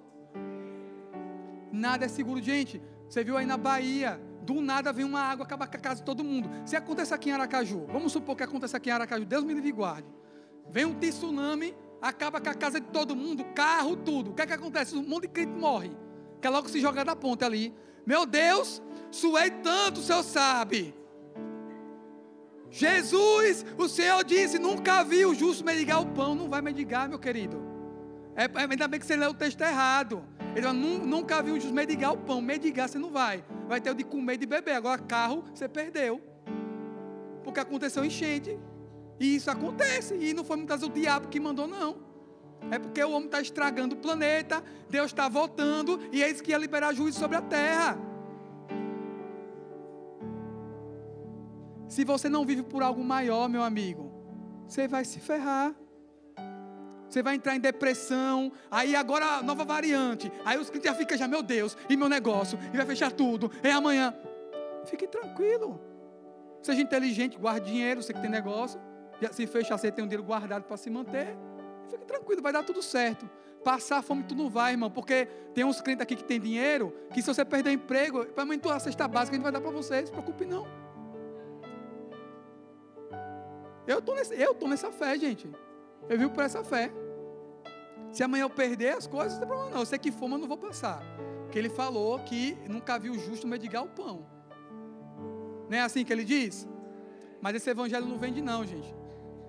Nada 1.71 2.05
é 2.05 2.07
seguro. 2.07 2.41
Gente, 2.41 2.81
você 3.07 3.23
viu 3.23 3.37
aí 3.37 3.45
na 3.45 3.57
Bahia, 3.57 4.19
do 4.41 4.61
nada 4.61 4.91
vem 4.91 5.05
uma 5.05 5.21
água, 5.21 5.45
acaba 5.45 5.67
com 5.67 5.75
a 5.75 5.79
casa 5.79 5.99
de 5.99 6.05
todo 6.05 6.23
mundo. 6.23 6.49
Se 6.65 6.75
acontecer 6.75 7.13
aqui 7.13 7.29
em 7.29 7.33
Aracaju, 7.33 7.85
vamos 7.87 8.11
supor 8.11 8.35
que 8.35 8.43
aconteça 8.43 8.77
aqui 8.77 8.89
em 8.89 8.93
Aracaju, 8.93 9.25
Deus 9.25 9.43
me 9.43 9.53
livre 9.53 9.69
e 9.69 9.71
guarde. 9.71 10.07
Vem 10.69 10.85
um 10.85 10.93
tsunami, 10.93 11.75
acaba 12.01 12.41
com 12.41 12.49
a 12.49 12.53
casa 12.53 12.79
de 12.79 12.87
todo 12.87 13.15
mundo, 13.15 13.45
carro, 13.53 13.95
tudo. 13.95 14.31
O 14.31 14.33
que 14.33 14.41
é 14.41 14.47
que 14.47 14.53
acontece? 14.53 14.95
Um 14.95 15.03
monte 15.03 15.23
de 15.23 15.27
crente 15.29 15.51
morre. 15.51 15.91
Quer 16.41 16.49
logo 16.49 16.67
se 16.67 16.79
jogar 16.79 17.03
da 17.03 17.15
ponte 17.15 17.45
ali. 17.45 17.73
Meu 18.05 18.25
Deus, 18.25 18.81
suei 19.11 19.51
tanto, 19.51 19.99
o 19.99 20.03
Senhor 20.03 20.23
sabe. 20.23 20.95
Jesus, 22.71 23.65
o 23.77 23.87
Senhor 23.87 24.23
disse: 24.23 24.57
nunca 24.57 25.03
vi 25.03 25.25
o 25.25 25.35
justo 25.35 25.63
mendigar 25.63 26.01
o 26.01 26.07
pão. 26.07 26.33
Não 26.33 26.49
vai 26.49 26.61
mendigar, 26.61 27.07
meu 27.07 27.19
querido. 27.19 27.61
É, 28.35 28.45
é 28.45 28.49
ainda 28.69 28.87
bem 28.87 28.99
que 28.99 29.05
você 29.05 29.15
leu 29.15 29.31
o 29.31 29.33
texto 29.33 29.61
errado. 29.61 30.23
Ele 30.55 30.65
falou, 30.65 30.81
nunca 30.81 31.41
vi 31.41 31.51
o 31.51 31.55
justo 31.55 31.73
mendigar 31.73 32.13
o 32.13 32.17
pão. 32.17 32.41
Mendigar 32.41 32.89
você 32.89 32.97
não 32.97 33.11
vai. 33.11 33.43
Vai 33.67 33.79
ter 33.79 33.91
o 33.91 33.93
de 33.93 34.03
comer 34.03 34.33
e 34.33 34.37
de 34.37 34.45
beber. 34.45 34.73
Agora, 34.73 34.99
carro, 35.01 35.43
você 35.53 35.67
perdeu. 35.67 36.21
Porque 37.43 37.59
aconteceu 37.59 38.03
enchente. 38.03 38.57
E 39.21 39.35
isso 39.35 39.51
acontece. 39.51 40.15
E 40.15 40.33
não 40.33 40.43
foi 40.43 40.57
muitas 40.57 40.81
vezes 40.81 40.91
o 40.91 40.99
diabo 40.99 41.27
que 41.27 41.39
mandou, 41.39 41.67
não. 41.67 41.95
É 42.71 42.79
porque 42.79 43.03
o 43.03 43.11
homem 43.11 43.25
está 43.25 43.39
estragando 43.39 43.93
o 43.93 43.97
planeta. 43.99 44.63
Deus 44.89 45.11
está 45.11 45.29
voltando. 45.29 45.99
E 46.11 46.23
é 46.23 46.29
isso 46.29 46.41
que 46.41 46.49
ia 46.49 46.57
liberar 46.57 46.91
juízo 46.91 47.19
sobre 47.19 47.37
a 47.37 47.41
terra. 47.41 47.99
Se 51.87 52.03
você 52.03 52.27
não 52.29 52.43
vive 52.43 52.63
por 52.63 52.81
algo 52.81 53.03
maior, 53.03 53.47
meu 53.47 53.61
amigo, 53.61 54.11
você 54.67 54.87
vai 54.87 55.05
se 55.05 55.19
ferrar. 55.19 55.75
Você 57.07 57.21
vai 57.21 57.35
entrar 57.35 57.55
em 57.55 57.59
depressão. 57.59 58.51
Aí 58.71 58.95
agora 58.95 59.43
nova 59.43 59.63
variante. 59.63 60.31
Aí 60.43 60.57
os 60.57 60.69
clientes 60.71 60.89
já 60.89 60.97
ficam 60.97 61.15
já, 61.15 61.27
meu 61.27 61.43
Deus, 61.43 61.77
e 61.87 61.95
meu 61.95 62.09
negócio, 62.09 62.57
e 62.73 62.77
vai 62.77 62.85
fechar 62.87 63.11
tudo. 63.11 63.51
É 63.61 63.71
amanhã. 63.71 64.15
Fique 64.85 65.05
tranquilo. 65.05 65.79
Seja 66.63 66.81
inteligente, 66.81 67.37
guarde 67.37 67.69
dinheiro, 67.69 68.01
você 68.01 68.13
que 68.13 68.21
tem 68.21 68.29
negócio. 68.29 68.79
Se 69.31 69.45
fechar, 69.45 69.77
você 69.77 69.91
tem 69.91 70.03
um 70.03 70.07
dinheiro 70.07 70.23
guardado 70.23 70.63
para 70.63 70.77
se 70.77 70.89
manter. 70.89 71.37
Fique 71.89 72.05
tranquilo, 72.05 72.41
vai 72.41 72.53
dar 72.53 72.63
tudo 72.63 72.81
certo. 72.81 73.29
Passar 73.63 74.01
fome 74.01 74.23
tu 74.23 74.33
não 74.33 74.49
vai, 74.49 74.71
irmão, 74.71 74.89
porque 74.89 75.27
tem 75.53 75.63
uns 75.63 75.79
clientes 75.81 76.01
aqui 76.01 76.15
que 76.15 76.23
tem 76.23 76.39
dinheiro, 76.39 76.93
que 77.13 77.21
se 77.21 77.27
você 77.27 77.45
perder 77.45 77.71
emprego, 77.71 78.25
para 78.25 78.43
aumentar 78.43 78.75
a 78.75 78.79
cesta 78.79 79.07
básica, 79.07 79.35
a 79.35 79.37
gente 79.37 79.43
vai 79.43 79.51
dar 79.51 79.61
para 79.61 79.69
você, 79.69 79.99
não 79.99 80.05
se 80.07 80.11
preocupe 80.11 80.45
não. 80.45 80.65
Eu 83.87 83.99
estou 83.99 84.67
nessa 84.67 84.91
fé, 84.91 85.17
gente. 85.17 85.49
Eu 86.09 86.17
vivo 86.17 86.31
por 86.31 86.43
essa 86.43 86.63
fé. 86.63 86.91
Se 88.11 88.23
amanhã 88.23 88.43
eu 88.43 88.49
perder 88.49 88.95
as 88.97 89.05
coisas, 89.05 89.33
não 89.33 89.39
tem 89.39 89.47
problema 89.47 89.71
não. 89.71 89.79
Eu 89.81 89.85
sei 89.85 89.99
que 89.99 90.11
fome 90.11 90.35
eu 90.35 90.39
não 90.39 90.47
vou 90.47 90.57
passar. 90.57 91.01
Porque 91.43 91.59
ele 91.59 91.69
falou 91.69 92.17
que 92.19 92.57
nunca 92.67 92.97
viu 92.97 93.13
o 93.13 93.19
justo 93.19 93.47
medigar 93.47 93.83
o 93.83 93.89
pão. 93.89 94.25
Não 95.69 95.77
é 95.77 95.81
assim 95.81 96.03
que 96.03 96.11
ele 96.11 96.23
diz? 96.23 96.67
Mas 97.41 97.55
esse 97.55 97.69
evangelho 97.69 98.05
não 98.05 98.17
vende 98.17 98.41
não, 98.41 98.65
gente. 98.65 98.93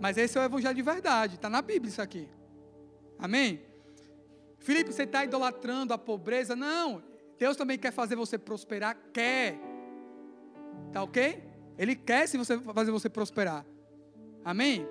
Mas 0.02 0.18
esse 0.18 0.36
é 0.36 0.40
o 0.40 0.44
evangelho 0.44 0.74
de 0.74 0.82
verdade. 0.82 1.36
Está 1.36 1.48
na 1.48 1.62
Bíblia 1.62 1.88
isso 1.88 2.02
aqui. 2.02 2.28
Amém? 3.16 3.62
Felipe, 4.58 4.92
você 4.92 5.04
está 5.04 5.24
idolatrando 5.24 5.94
a 5.94 5.98
pobreza? 5.98 6.56
Não. 6.56 7.00
Deus 7.38 7.56
também 7.56 7.78
quer 7.78 7.92
fazer 7.92 8.16
você 8.16 8.36
prosperar. 8.36 8.98
Quer. 9.12 9.60
Tá 10.92 11.04
ok? 11.04 11.44
Ele 11.78 11.94
quer 11.94 12.26
se 12.26 12.36
você 12.36 12.58
fazer 12.58 12.90
você 12.90 13.08
prosperar. 13.08 13.64
Amém? 14.44 14.88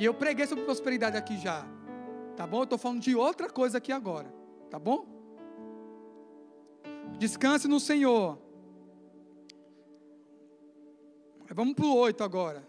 E 0.00 0.04
eu 0.04 0.12
preguei 0.12 0.48
sobre 0.48 0.64
prosperidade 0.64 1.16
aqui 1.16 1.38
já. 1.38 1.64
Tá 2.36 2.44
bom? 2.44 2.58
Eu 2.58 2.64
estou 2.64 2.78
falando 2.78 3.02
de 3.02 3.14
outra 3.14 3.48
coisa 3.48 3.78
aqui 3.78 3.92
agora. 3.92 4.34
Tá 4.68 4.80
bom? 4.80 5.06
Descanse 7.20 7.68
no 7.68 7.78
Senhor. 7.78 8.36
Vamos 11.54 11.74
para 11.74 11.86
o 11.86 11.94
8 11.94 12.24
agora. 12.24 12.68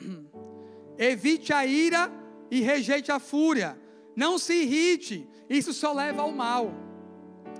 Evite 0.98 1.52
a 1.52 1.64
ira 1.64 2.10
e 2.50 2.60
rejeite 2.60 3.12
a 3.12 3.18
fúria. 3.20 3.80
Não 4.16 4.36
se 4.36 4.52
irrite, 4.52 5.28
isso 5.48 5.72
só 5.72 5.92
leva 5.92 6.22
ao 6.22 6.32
mal. 6.32 6.72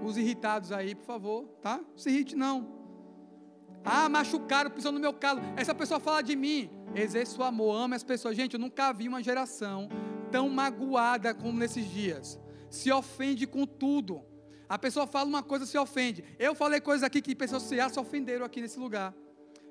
Os 0.02 0.16
irritados 0.16 0.72
aí, 0.72 0.94
por 0.94 1.04
favor, 1.04 1.44
tá? 1.62 1.78
Não 1.78 1.96
se 1.96 2.10
irrite 2.10 2.34
não. 2.34 2.78
Ah, 3.84 4.08
machucaram, 4.08 4.70
pisou 4.70 4.92
no 4.92 5.00
meu 5.00 5.12
calo. 5.12 5.40
Essa 5.56 5.74
pessoa 5.74 6.00
fala 6.00 6.20
de 6.20 6.34
mim. 6.34 6.70
Exerça 6.94 7.40
o 7.40 7.44
amor, 7.44 7.76
ame 7.76 7.94
as 7.94 8.02
pessoas. 8.02 8.36
Gente, 8.36 8.54
eu 8.54 8.60
nunca 8.60 8.92
vi 8.92 9.08
uma 9.08 9.22
geração 9.22 9.88
tão 10.30 10.48
magoada 10.48 11.32
como 11.32 11.58
nesses 11.58 11.86
dias. 11.88 12.38
Se 12.68 12.90
ofende 12.90 13.46
com 13.46 13.64
tudo. 13.64 14.22
A 14.68 14.78
pessoa 14.78 15.06
fala 15.06 15.28
uma 15.28 15.42
coisa, 15.42 15.64
se 15.64 15.78
ofende. 15.78 16.22
Eu 16.38 16.54
falei 16.54 16.80
coisas 16.80 17.02
aqui 17.02 17.22
que 17.22 17.34
pessoas 17.34 17.66
já 17.68 17.88
se 17.88 17.98
ofenderam 17.98 18.44
aqui 18.44 18.60
nesse 18.60 18.78
lugar. 18.78 19.14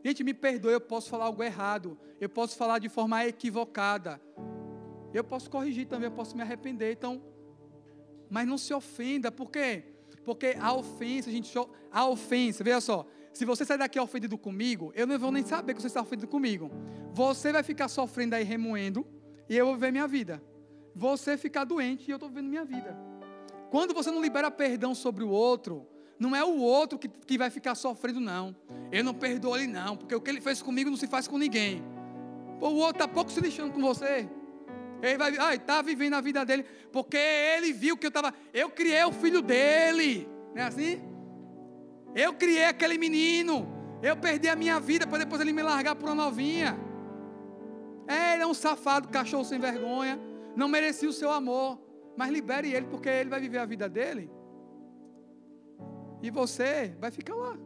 Gente, 0.07 0.23
me 0.23 0.33
perdoe, 0.33 0.71
eu 0.71 0.79
posso 0.79 1.09
falar 1.09 1.25
algo 1.25 1.43
errado. 1.43 1.97
Eu 2.17 2.29
posso 2.29 2.55
falar 2.55 2.79
de 2.79 2.87
forma 2.87 3.25
equivocada. 3.25 4.21
Eu 5.13 5.21
posso 5.21 5.49
corrigir 5.49 5.85
também, 5.85 6.07
eu 6.07 6.15
posso 6.15 6.33
me 6.33 6.41
arrepender. 6.41 6.93
Então, 6.93 7.21
mas 8.29 8.47
não 8.47 8.57
se 8.57 8.73
ofenda, 8.73 9.29
por 9.29 9.51
quê? 9.51 9.83
Porque 10.23 10.55
a 10.61 10.73
ofensa, 10.73 11.29
a 11.29 11.33
gente, 11.33 11.53
a 11.91 12.07
ofensa, 12.07 12.63
veja 12.63 12.79
só, 12.79 13.05
se 13.33 13.43
você 13.43 13.65
sair 13.65 13.79
daqui 13.79 13.99
ofendido 13.99 14.37
comigo, 14.37 14.93
eu 14.95 15.05
não 15.05 15.19
vou 15.19 15.29
nem 15.29 15.45
saber 15.45 15.73
que 15.73 15.81
você 15.81 15.87
está 15.87 16.01
ofendido 16.01 16.29
comigo. 16.29 16.71
Você 17.11 17.51
vai 17.51 17.61
ficar 17.61 17.89
sofrendo 17.89 18.33
aí, 18.33 18.45
remoendo, 18.45 19.05
e 19.49 19.57
eu 19.57 19.65
vou 19.65 19.75
viver 19.75 19.91
minha 19.91 20.07
vida. 20.07 20.41
Você 20.95 21.35
ficar 21.35 21.65
doente 21.65 22.07
e 22.07 22.11
eu 22.11 22.15
estou 22.15 22.29
vivendo 22.29 22.47
minha 22.47 22.63
vida. 22.63 22.97
Quando 23.69 23.93
você 23.93 24.09
não 24.09 24.21
libera 24.21 24.49
perdão 24.49 24.95
sobre 24.95 25.25
o 25.25 25.29
outro, 25.29 25.85
não 26.19 26.35
é 26.35 26.43
o 26.43 26.57
outro 26.57 26.97
que, 26.97 27.07
que 27.07 27.37
vai 27.37 27.49
ficar 27.49 27.75
sofrendo, 27.75 28.19
não. 28.19 28.55
Eu 28.91 29.03
não 29.03 29.13
perdoo 29.13 29.55
ele, 29.55 29.67
não, 29.67 29.95
porque 29.95 30.15
o 30.15 30.21
que 30.21 30.29
ele 30.29 30.41
fez 30.41 30.61
comigo 30.61 30.89
não 30.89 30.97
se 30.97 31.07
faz 31.07 31.27
com 31.27 31.37
ninguém. 31.37 31.83
Pô, 32.59 32.69
o 32.69 32.75
outro 32.77 33.03
está 33.03 33.07
pouco 33.07 33.31
se 33.31 33.39
lixando 33.39 33.71
com 33.71 33.81
você. 33.81 34.27
Ele 35.01 35.17
vai, 35.17 35.37
ai, 35.37 35.55
está 35.57 35.81
vivendo 35.81 36.15
a 36.15 36.21
vida 36.21 36.43
dele, 36.43 36.65
porque 36.91 37.17
ele 37.17 37.71
viu 37.71 37.95
que 37.95 38.07
eu 38.07 38.09
estava. 38.09 38.33
Eu 38.53 38.69
criei 38.69 39.03
o 39.03 39.11
filho 39.11 39.41
dele. 39.41 40.27
Não 40.55 40.63
é 40.63 40.65
assim? 40.65 41.01
Eu 42.15 42.33
criei 42.33 42.65
aquele 42.65 42.97
menino. 42.97 43.67
Eu 44.01 44.17
perdi 44.17 44.47
a 44.47 44.55
minha 44.55 44.79
vida 44.79 45.05
para 45.05 45.19
depois 45.19 45.39
ele 45.41 45.53
me 45.53 45.61
largar 45.61 45.95
por 45.95 46.09
uma 46.09 46.15
novinha. 46.15 46.77
É, 48.07 48.33
ele 48.33 48.43
é 48.43 48.47
um 48.47 48.53
safado, 48.53 49.07
cachorro 49.09 49.45
sem 49.45 49.59
vergonha. 49.59 50.19
Não 50.55 50.67
merecia 50.67 51.07
o 51.07 51.13
seu 51.13 51.31
amor. 51.31 51.79
Mas 52.15 52.31
libere 52.31 52.73
ele, 52.73 52.87
porque 52.87 53.07
ele 53.07 53.29
vai 53.29 53.39
viver 53.39 53.59
a 53.59 53.65
vida 53.65 53.87
dele. 53.87 54.31
E 56.21 56.29
você 56.29 56.95
vai 56.99 57.11
ficar 57.11 57.35
lá. 57.35 57.57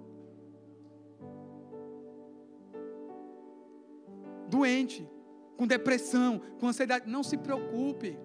Doente, 4.48 5.10
com 5.58 5.66
depressão, 5.66 6.42
com 6.60 6.68
ansiedade. 6.68 7.10
Não 7.10 7.24
se 7.24 7.38
preocupe. 7.38 8.18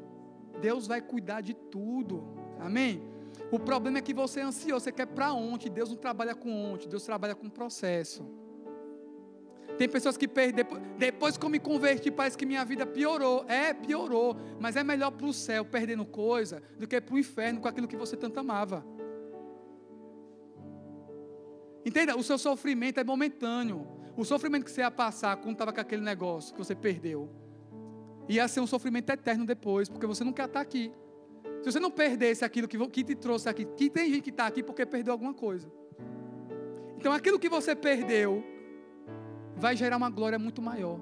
Deus 0.61 0.87
vai 0.87 1.01
cuidar 1.01 1.41
de 1.41 1.55
tudo. 1.55 2.25
Amém? 2.59 3.03
O 3.51 3.59
problema 3.59 3.99
é 3.99 4.01
que 4.01 4.15
você 4.15 4.41
é 4.41 4.43
ansioso, 4.43 4.85
você 4.85 4.93
quer 4.93 5.07
para 5.07 5.33
ontem. 5.33 5.71
Deus 5.71 5.91
não 5.91 5.97
trabalha 5.97 6.35
com 6.35 6.51
ontem, 6.73 6.89
Deus 6.89 7.05
trabalha 7.05 7.35
com 7.35 7.49
processo. 7.49 8.25
Tem 9.79 9.89
pessoas 9.89 10.17
que 10.17 10.27
perdem, 10.27 10.65
depois 10.97 11.37
que 11.37 11.45
eu 11.45 11.51
me 11.51 11.59
converti, 11.59 12.11
parece 12.11 12.37
que 12.37 12.47
minha 12.47 12.65
vida 12.65 12.87
piorou. 12.87 13.45
É, 13.47 13.75
piorou. 13.75 14.37
Mas 14.59 14.75
é 14.75 14.83
melhor 14.83 15.11
para 15.11 15.27
o 15.27 15.33
céu 15.33 15.65
perdendo 15.65 16.05
coisa 16.05 16.63
do 16.79 16.89
que 16.89 17.01
para 17.01 17.15
o 17.15 17.19
inferno 17.19 17.61
com 17.61 17.69
aquilo 17.69 17.87
que 17.87 17.97
você 17.97 18.17
tanto 18.17 18.41
amava. 18.41 18.85
Entenda, 21.87 22.17
o 22.17 22.23
seu 22.25 22.37
sofrimento 22.37 22.99
é 22.99 23.05
momentâneo. 23.05 23.87
O 24.17 24.25
sofrimento 24.25 24.65
que 24.65 24.73
você 24.73 24.81
ia 24.81 24.91
passar 24.91 25.37
quando 25.37 25.53
estava 25.53 25.73
com 25.73 25.81
aquele 25.81 26.03
negócio 26.03 26.53
que 26.53 26.59
você 26.59 26.75
perdeu, 26.75 27.31
ia 28.29 28.49
ser 28.49 28.59
um 28.59 28.67
sofrimento 28.67 29.09
eterno 29.11 29.47
depois, 29.47 29.89
porque 29.89 30.05
você 30.05 30.25
não 30.25 30.33
quer 30.33 30.47
estar 30.47 30.61
aqui. 30.61 30.93
Se 31.63 31.71
você 31.71 31.79
não 31.79 31.93
perdesse 31.93 32.45
aquilo 32.45 32.67
que, 32.67 32.77
que 32.89 33.05
te 33.05 33.15
trouxe 33.15 33.49
aqui, 33.49 33.65
que 33.65 33.89
tem 33.89 34.11
gente 34.11 34.23
que 34.23 34.31
está 34.31 34.49
aqui 34.49 34.65
porque 34.65 34.85
perdeu 34.85 35.13
alguma 35.13 35.33
coisa. 35.33 35.71
Então 36.97 37.13
aquilo 37.13 37.39
que 37.39 37.49
você 37.49 37.77
perdeu 37.77 38.43
vai 39.55 39.77
gerar 39.77 39.97
uma 39.97 40.11
glória 40.11 40.41
muito 40.41 40.61
maior. 40.61 40.99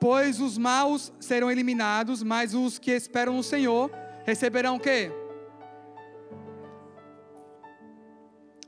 Pois 0.00 0.40
os 0.40 0.56
maus 0.56 1.12
serão 1.18 1.50
eliminados, 1.50 2.22
mas 2.22 2.54
os 2.54 2.78
que 2.78 2.92
esperam 2.92 3.34
no 3.34 3.42
Senhor 3.42 3.90
receberão 4.24 4.76
o 4.76 4.80
quê? 4.80 5.10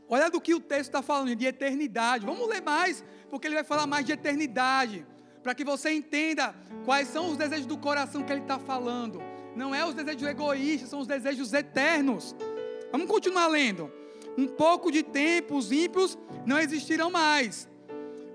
Olha 0.09 0.28
do 0.28 0.41
que 0.41 0.53
o 0.55 0.61
texto 0.61 0.89
está 0.89 1.03
falando, 1.03 1.37
de 1.37 1.47
eternidade. 1.47 2.26
Vamos 2.26 2.49
ler 2.49 2.61
mais, 2.61 3.05
porque 3.28 3.47
ele 3.47 3.55
vai 3.55 3.62
falar 3.62 3.87
mais 3.87 4.05
de 4.05 4.12
eternidade. 4.12 5.07
Para 5.41 5.55
que 5.55 5.64
você 5.64 5.93
entenda 5.93 6.53
quais 6.85 7.07
são 7.07 7.31
os 7.31 7.37
desejos 7.37 7.66
do 7.66 7.78
coração 7.78 8.24
que 8.24 8.33
ele 8.33 8.41
está 8.41 8.59
falando. 8.59 9.22
Não 9.55 9.72
é 9.72 9.87
os 9.87 9.95
desejos 9.95 10.24
egoístas, 10.24 10.91
são 10.91 10.99
os 10.99 11.07
desejos 11.07 11.53
eternos. 11.53 12.35
Vamos 12.91 13.07
continuar 13.07 13.47
lendo. 13.47 13.91
Um 14.37 14.49
pouco 14.49 14.91
de 14.91 15.05
tempo, 15.05 15.57
os 15.57 15.70
ímpios 15.70 16.18
não 16.45 16.59
existirão 16.59 17.09
mais. 17.09 17.68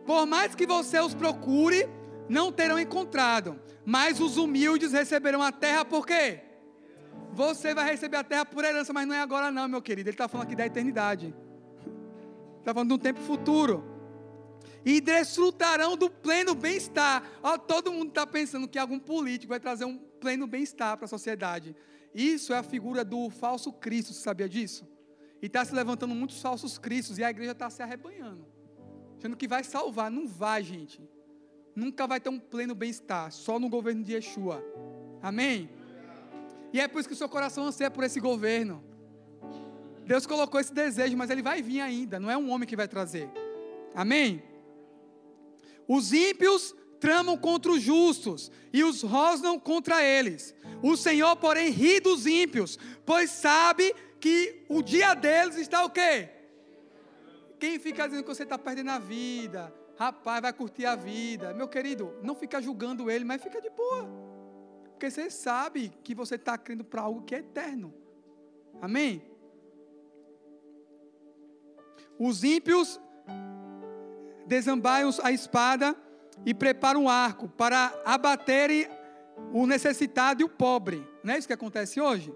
Por 0.06 0.26
mais 0.26 0.56
que 0.56 0.66
você 0.66 1.00
os 1.00 1.14
procure, 1.14 1.89
não 2.28 2.52
terão 2.52 2.80
encontrado, 2.80 3.60
mas 3.86 4.20
os 4.20 4.38
humildes 4.38 4.92
receberão 4.92 5.42
a 5.42 5.52
terra 5.52 5.86
por 5.86 6.06
quê? 6.06 6.42
Você 7.32 7.74
vai 7.74 7.86
receber 7.90 8.18
a 8.18 8.24
terra 8.24 8.46
por 8.46 8.64
herança, 8.64 8.94
mas 8.94 9.08
não 9.08 9.14
é 9.14 9.20
agora 9.20 9.52
não, 9.52 9.68
meu 9.68 9.82
querido. 9.82 10.10
Ele 10.10 10.14
está 10.14 10.28
falando 10.28 10.48
aqui 10.48 10.56
da 10.56 10.66
eternidade. 10.66 11.36
Está 12.60 12.74
falando 12.74 12.90
de 12.90 12.94
um 12.96 12.98
tempo 12.98 13.20
futuro. 13.20 13.84
E 14.86 15.02
desfrutarão 15.02 15.98
do 15.98 16.10
pleno 16.10 16.56
bem-estar. 16.56 17.24
Todo 17.68 17.92
mundo 17.92 18.10
está 18.10 18.26
pensando 18.26 18.68
que 18.68 18.80
algum 18.80 19.00
político 19.00 19.50
vai 19.50 19.60
trazer 19.60 19.86
um 19.86 19.98
pleno 19.98 20.48
bem-estar 20.48 20.96
para 20.96 21.06
a 21.06 21.10
sociedade. 21.10 21.76
Isso 22.14 22.54
é 22.54 22.58
a 22.58 22.64
figura 22.64 23.04
do 23.04 23.30
falso 23.30 23.74
Cristo, 23.74 24.14
você 24.14 24.22
sabia 24.22 24.48
disso? 24.48 24.88
E 25.42 25.48
está 25.48 25.66
se 25.66 25.76
levantando 25.76 26.16
muitos 26.16 26.42
falsos 26.42 26.78
cristos 26.78 27.18
e 27.18 27.24
a 27.24 27.30
igreja 27.30 27.52
está 27.52 27.70
se 27.70 27.84
arrebanhando. 27.84 28.46
Achando 29.18 29.36
que 29.36 29.48
vai 29.48 29.64
salvar. 29.64 30.10
Não 30.10 30.26
vai, 30.26 30.64
gente 30.64 31.14
nunca 31.76 32.08
vai 32.08 32.20
ter 32.20 32.30
um 32.30 32.40
pleno 32.40 32.74
bem-estar, 32.74 33.32
só 33.32 33.60
no 33.60 33.70
governo 33.70 34.04
de 34.04 34.14
Yeshua. 34.14 34.64
Amém? 35.22 35.70
E 36.72 36.80
é 36.80 36.88
por 36.88 37.00
isso 37.00 37.10
que 37.10 37.14
o 37.14 37.18
seu 37.18 37.30
coração 37.30 37.66
anseia 37.66 37.92
por 37.92 38.04
esse 38.04 38.20
governo. 38.20 38.84
Deus 40.06 40.26
colocou 40.26 40.60
esse 40.60 40.74
desejo, 40.74 41.18
mas 41.18 41.30
ele 41.30 41.42
vai 41.42 41.62
vir 41.62 41.82
ainda, 41.82 42.20
não 42.20 42.30
é 42.30 42.38
um 42.38 42.50
homem 42.52 42.68
que 42.68 42.76
vai 42.76 42.88
trazer. 42.88 43.30
Amém? 43.94 44.44
Os 45.88 46.14
ímpios 46.14 46.76
tramam 47.00 47.38
contra 47.38 47.72
os 47.72 47.82
justos 47.82 48.52
e 48.72 48.84
os 48.84 49.02
rosnam 49.02 49.60
contra 49.60 50.04
eles. 50.04 50.56
O 50.82 50.96
Senhor, 50.96 51.36
porém, 51.36 51.70
ri 51.70 52.00
dos 52.00 52.26
ímpios, 52.26 52.78
pois 53.06 53.30
sabe 53.30 53.94
que 54.20 54.64
o 54.70 54.82
dia 54.82 55.14
deles 55.14 55.58
está 55.58 55.84
o 55.84 55.90
quê? 55.90 56.30
Quem 57.60 57.80
fica 57.80 58.08
dizendo 58.08 58.24
que 58.24 58.34
você 58.34 58.44
está 58.44 58.58
perdendo 58.58 58.92
a 58.92 59.00
vida, 59.00 59.74
Rapaz, 59.98 60.41
vai 60.41 60.54
curtir 60.54 60.86
a 60.86 60.96
vida. 60.96 61.54
Meu 61.54 61.68
querido, 61.68 62.14
não 62.22 62.36
fica 62.36 62.62
julgando 62.62 63.10
ele, 63.10 63.24
mas 63.24 63.41
fica 63.41 63.62
de 63.62 63.70
boa. 63.70 64.08
Porque 64.91 65.10
você 65.10 65.30
sabe 65.30 65.89
que 66.04 66.14
você 66.14 66.36
está 66.36 66.58
crendo 66.58 66.84
para 66.84 67.02
algo 67.02 67.24
que 67.24 67.36
é 67.36 67.39
eterno. 67.39 67.93
Amém? 68.82 69.22
Os 72.20 72.43
ímpios 72.43 73.00
desambaiam 74.46 75.10
a 75.24 75.32
espada 75.32 75.96
e 76.46 76.54
preparam 76.54 77.04
um 77.04 77.10
arco 77.10 77.48
para 77.48 77.93
abaterem 78.06 78.88
o 79.54 79.66
necessitado 79.66 80.41
e 80.41 80.46
o 80.46 80.50
pobre. 80.50 81.06
Não 81.24 81.34
é 81.34 81.38
isso 81.38 81.48
que 81.48 81.54
acontece 81.54 82.00
hoje? 82.00 82.34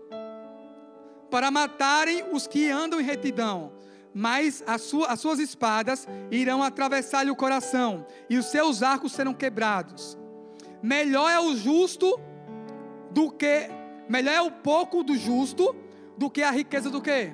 Para 1.29 1.51
matarem 1.51 2.23
os 2.33 2.47
que 2.47 2.69
andam 2.69 2.99
em 2.99 3.03
retidão. 3.03 3.78
Mas 4.13 4.63
as, 4.65 4.81
sua, 4.81 5.07
as 5.07 5.19
suas 5.19 5.39
espadas 5.39 6.07
irão 6.31 6.63
atravessar-lhe 6.63 7.31
o 7.31 7.35
coração, 7.35 8.05
e 8.29 8.37
os 8.37 8.47
seus 8.47 8.81
arcos 8.81 9.11
serão 9.11 9.33
quebrados. 9.33 10.17
Melhor 10.81 11.29
é 11.29 11.39
o 11.39 11.55
justo 11.55 12.19
do 13.11 13.31
que. 13.31 13.69
Melhor 14.07 14.33
é 14.33 14.41
o 14.41 14.51
pouco 14.51 15.03
do 15.03 15.15
justo 15.15 15.75
do 16.17 16.29
que 16.29 16.41
a 16.41 16.51
riqueza 16.51 16.89
do 16.89 17.01
quê? 17.01 17.33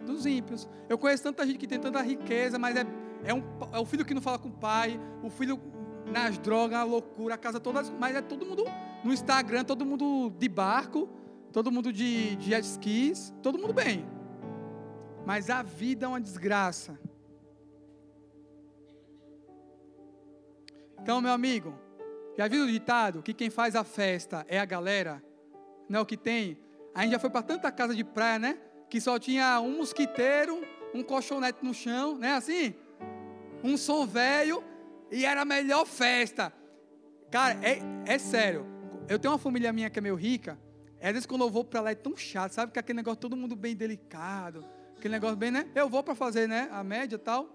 Dos 0.00 0.24
ímpios. 0.24 0.68
Eu 0.88 0.96
conheço 0.96 1.22
tanta 1.22 1.44
gente 1.46 1.58
que 1.58 1.66
tem 1.66 1.80
tanta 1.80 2.00
riqueza, 2.00 2.58
mas 2.58 2.76
é, 2.76 2.86
é, 3.24 3.34
um, 3.34 3.42
é 3.72 3.78
o 3.78 3.84
filho 3.84 4.04
que 4.04 4.14
não 4.14 4.22
fala 4.22 4.38
com 4.38 4.48
o 4.48 4.52
pai, 4.52 5.00
o 5.22 5.30
filho 5.30 5.60
nas 6.06 6.38
drogas, 6.38 6.78
a 6.78 6.84
loucura, 6.84 7.34
a 7.34 7.38
casa 7.38 7.58
toda, 7.58 7.82
mas 7.98 8.14
é 8.14 8.22
todo 8.22 8.46
mundo 8.46 8.64
no 9.02 9.12
Instagram, 9.12 9.64
todo 9.64 9.84
mundo 9.84 10.32
de 10.38 10.48
barco, 10.48 11.08
todo 11.52 11.72
mundo 11.72 11.92
de, 11.92 12.36
de 12.36 12.54
skis, 12.60 13.34
todo 13.42 13.58
mundo 13.58 13.72
bem. 13.72 14.15
Mas 15.26 15.50
a 15.50 15.60
vida 15.60 16.06
é 16.06 16.08
uma 16.08 16.20
desgraça. 16.20 16.96
Então, 21.02 21.20
meu 21.20 21.32
amigo, 21.32 21.74
já 22.38 22.46
viu 22.46 22.62
o 22.62 22.68
ditado 22.68 23.22
que 23.22 23.34
quem 23.34 23.50
faz 23.50 23.74
a 23.74 23.82
festa 23.82 24.46
é 24.48 24.60
a 24.60 24.64
galera? 24.64 25.20
Não 25.88 25.98
é 25.98 26.02
o 26.02 26.06
que 26.06 26.16
tem? 26.16 26.56
A 26.94 27.02
gente 27.02 27.10
já 27.10 27.18
foi 27.18 27.28
para 27.28 27.42
tanta 27.42 27.72
casa 27.72 27.92
de 27.92 28.04
praia, 28.04 28.38
né? 28.38 28.58
Que 28.88 29.00
só 29.00 29.18
tinha 29.18 29.60
um 29.60 29.78
mosquiteiro, 29.78 30.64
um 30.94 31.02
colchonete 31.02 31.58
no 31.64 31.74
chão, 31.74 32.16
né? 32.16 32.34
Assim? 32.34 32.76
Um 33.64 33.76
som 33.76 34.06
velho 34.06 34.62
e 35.10 35.24
era 35.26 35.42
a 35.42 35.44
melhor 35.44 35.86
festa. 35.86 36.52
Cara, 37.32 37.58
é, 37.66 37.80
é 38.06 38.16
sério. 38.16 38.64
Eu 39.08 39.18
tenho 39.18 39.32
uma 39.32 39.38
família 39.38 39.72
minha 39.72 39.90
que 39.90 39.98
é 39.98 40.02
meio 40.02 40.14
rica. 40.14 40.56
Às 41.02 41.10
vezes 41.10 41.26
quando 41.26 41.42
eu 41.42 41.50
vou 41.50 41.64
para 41.64 41.80
lá 41.80 41.90
é 41.90 41.96
tão 41.96 42.16
chato, 42.16 42.52
sabe? 42.52 42.70
Que 42.70 42.78
aquele 42.78 42.98
negócio 42.98 43.18
todo 43.18 43.36
mundo 43.36 43.56
bem 43.56 43.74
delicado 43.74 44.75
aquele 44.98 45.12
negócio 45.12 45.36
bem, 45.36 45.50
né? 45.50 45.66
Eu 45.74 45.88
vou 45.88 46.02
para 46.02 46.14
fazer, 46.14 46.48
né? 46.48 46.68
A 46.72 46.82
média 46.82 47.16
e 47.16 47.18
tal. 47.18 47.48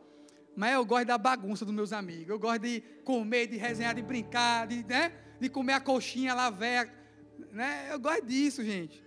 Mas 0.56 0.74
eu 0.74 0.86
gosto 0.86 1.06
da 1.06 1.18
bagunça 1.18 1.66
dos 1.66 1.74
meus 1.74 1.94
amigos. 1.94 2.30
Eu 2.30 2.40
gosto 2.40 2.60
de 2.60 2.82
comer, 3.04 3.48
de 3.48 3.58
resenhar, 3.58 3.96
de 3.96 4.02
brincar, 4.02 4.68
de, 4.68 4.84
né? 4.86 5.12
de 5.40 5.50
comer 5.50 5.74
a 5.74 5.80
coxinha 5.80 6.34
lá, 6.34 6.50
velha. 6.50 6.92
Né? 7.52 7.88
Eu 7.92 8.00
gosto 8.00 8.26
disso, 8.26 8.64
gente. 8.64 9.04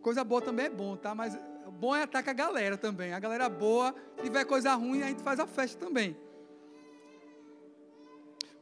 Coisa 0.00 0.24
boa 0.24 0.40
também 0.40 0.66
é 0.66 0.70
bom, 0.70 0.96
tá? 0.96 1.14
Mas 1.14 1.38
bom 1.82 1.94
é 1.96 2.06
com 2.06 2.16
a 2.16 2.22
galera 2.22 2.76
também. 2.76 3.12
A 3.12 3.18
galera 3.18 3.48
boa, 3.48 3.94
se 4.16 4.22
tiver 4.22 4.44
coisa 4.44 4.72
ruim, 4.74 5.02
a 5.02 5.08
gente 5.08 5.22
faz 5.22 5.40
a 5.40 5.46
festa 5.46 5.84
também. 5.84 6.16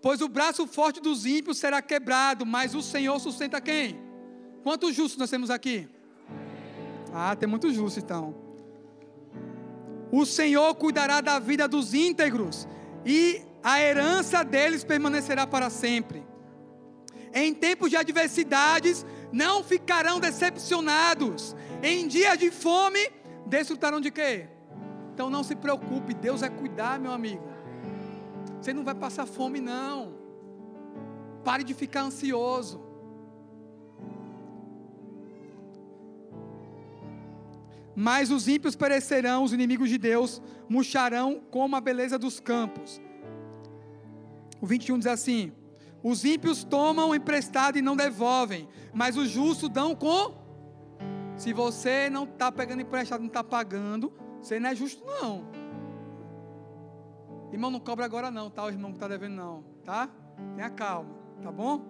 Pois 0.01 0.23
o 0.23 0.29
braço 0.29 0.66
forte 0.66 1.01
dos 1.01 1.27
ímpios 1.27 1.59
será 1.59 1.83
quebrado, 1.83 2.47
mas 2.47 2.75
o 2.75 2.81
Senhor 2.81 3.18
sustenta 3.21 3.61
quem? 3.61 4.01
Quantos 4.62 4.95
justos 4.95 5.18
nós 5.18 5.29
temos 5.29 5.51
aqui? 5.51 5.87
Ah, 7.13 7.35
tem 7.35 7.49
muito 7.49 7.73
justo 7.73 7.99
então. 7.99 8.35
O 10.13 10.27
Senhor 10.27 10.75
cuidará 10.75 11.21
da 11.21 11.39
vida 11.39 11.69
dos 11.69 11.95
íntegros 11.95 12.67
e 13.05 13.43
a 13.63 13.81
herança 13.81 14.45
deles 14.45 14.83
permanecerá 14.83 15.47
para 15.47 15.71
sempre. 15.71 16.25
Em 17.33 17.55
tempos 17.55 17.91
de 17.91 17.97
adversidades, 17.97 19.07
não 19.33 19.63
ficarão 19.63 20.19
decepcionados. 20.19 21.55
Em 21.83 22.09
dias 22.09 22.37
de 22.39 22.51
fome, 22.51 23.09
desfrutarão 23.47 24.01
de 24.01 24.11
quê? 24.11 24.49
Então 25.15 25.31
não 25.31 25.45
se 25.45 25.55
preocupe, 25.55 26.15
Deus 26.15 26.41
vai 26.41 26.51
cuidar, 26.51 26.99
meu 26.99 27.13
amigo. 27.13 27.49
Você 28.61 28.73
não 28.73 28.85
vai 28.85 28.95
passar 28.95 29.27
fome, 29.27 29.61
não. 29.61 30.15
Pare 31.45 31.63
de 31.63 31.73
ficar 31.73 32.03
ansioso. 32.03 32.89
Mas 37.95 38.30
os 38.30 38.47
ímpios 38.49 38.76
perecerão, 38.76 39.43
os 39.43 39.53
inimigos 39.53 39.88
de 39.88 39.99
Deus 39.99 40.41
murcharão 40.68 41.41
como 41.51 41.76
a 41.76 41.80
beleza 41.80 42.18
dos 42.18 42.38
campos. 42.38 43.01
O 44.61 44.66
21 44.66 44.99
diz 44.99 45.07
assim: 45.07 45.53
Os 46.03 46.24
ímpios 46.24 46.62
tomam 46.62 47.14
emprestado 47.14 47.78
e 47.78 47.82
não 47.82 47.97
devolvem, 47.97 48.68
mas 48.93 49.16
os 49.16 49.28
justos 49.28 49.68
dão 49.68 49.95
com. 49.95 50.38
Se 51.36 51.53
você 51.53 52.11
não 52.11 52.24
está 52.24 52.53
pegando 52.53 52.82
emprestado, 52.82 53.20
não 53.20 53.28
está 53.28 53.43
pagando, 53.43 54.12
você 54.41 54.61
não 54.61 54.70
é 54.70 54.74
justo, 54.74 55.05
não. 55.07 55.47
Irmão, 57.53 57.70
não 57.70 57.80
cobra 57.80 58.05
agora, 58.05 58.30
não, 58.30 58.49
tá? 58.49 58.64
O 58.64 58.68
irmão 58.68 58.91
que 58.91 58.97
está 58.99 59.09
devendo, 59.09 59.34
não, 59.34 59.64
tá? 59.84 60.09
Tenha 60.55 60.70
calma, 60.70 61.11
tá 61.43 61.51
bom? 61.51 61.88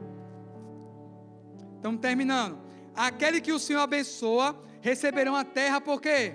Estamos 1.77 2.01
terminando. 2.01 2.59
Aquele 2.95 3.41
que 3.41 3.53
o 3.53 3.59
Senhor 3.59 3.81
abençoa, 3.81 4.57
receberão 4.81 5.37
a 5.37 5.45
terra 5.45 5.81
por 5.81 6.01
quê? 6.01 6.35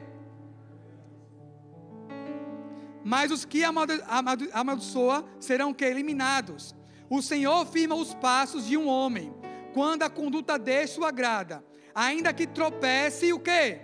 Mas 3.03 3.31
os 3.31 3.45
que 3.45 3.63
amaldiçoa 3.63 5.23
serão 5.39 5.73
que 5.73 5.85
eliminados. 5.85 6.75
O 7.09 7.21
Senhor 7.21 7.65
firma 7.67 7.95
os 7.95 8.15
passos 8.15 8.65
de 8.65 8.75
um 8.75 8.87
homem, 8.87 9.31
quando 9.73 10.03
a 10.03 10.09
conduta 10.09 10.57
deste 10.57 10.99
o 10.99 11.05
agrada, 11.05 11.63
ainda 11.93 12.33
que 12.33 12.47
tropece 12.47 13.31
o 13.31 13.39
quê? 13.39 13.81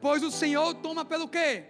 Pois 0.00 0.22
o 0.22 0.30
Senhor 0.30 0.74
toma 0.74 1.04
pelo 1.04 1.26
quê? 1.26 1.64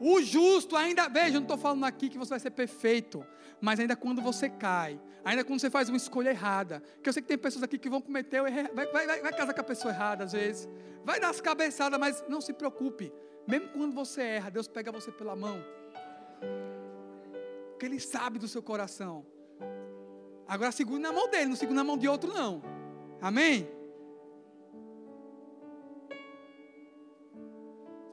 O 0.00 0.20
justo 0.20 0.76
ainda, 0.76 1.08
veja, 1.08 1.28
eu 1.28 1.40
não 1.40 1.42
estou 1.42 1.56
falando 1.56 1.84
aqui 1.84 2.08
que 2.08 2.18
você 2.18 2.30
vai 2.30 2.40
ser 2.40 2.50
perfeito, 2.50 3.24
mas 3.60 3.80
ainda 3.80 3.96
quando 3.96 4.20
você 4.20 4.48
cai, 4.48 5.00
ainda 5.24 5.44
quando 5.44 5.60
você 5.60 5.70
faz 5.70 5.88
uma 5.88 5.96
escolha 5.96 6.30
errada, 6.30 6.82
que 7.02 7.08
eu 7.08 7.12
sei 7.12 7.22
que 7.22 7.28
tem 7.28 7.38
pessoas 7.38 7.62
aqui 7.62 7.78
que 7.78 7.88
vão 7.88 8.00
cometer, 8.00 8.42
vai, 8.42 8.52
vai, 8.72 9.06
vai, 9.06 9.20
vai 9.22 9.32
casar 9.32 9.54
com 9.54 9.60
a 9.60 9.64
pessoa 9.64 9.92
errada 9.92 10.24
às 10.24 10.32
vezes, 10.32 10.68
vai 11.04 11.18
dar 11.20 11.30
as 11.30 11.40
cabeçadas, 11.40 11.98
mas 11.98 12.24
não 12.28 12.40
se 12.40 12.52
preocupe, 12.52 13.12
mesmo 13.46 13.68
quando 13.68 13.94
você 13.94 14.22
erra, 14.22 14.50
Deus 14.50 14.68
pega 14.68 14.92
você 14.92 15.10
pela 15.10 15.34
mão, 15.34 15.62
porque 17.70 17.86
Ele 17.86 18.00
sabe 18.00 18.38
do 18.38 18.48
seu 18.48 18.62
coração. 18.62 19.24
Agora 20.48 20.70
segure 20.70 21.00
na 21.00 21.12
mão 21.12 21.28
dele, 21.28 21.46
não 21.46 21.56
segure 21.56 21.76
na 21.76 21.82
mão 21.82 21.98
de 21.98 22.08
outro, 22.08 22.32
não. 22.32 22.62
Amém? 23.20 23.68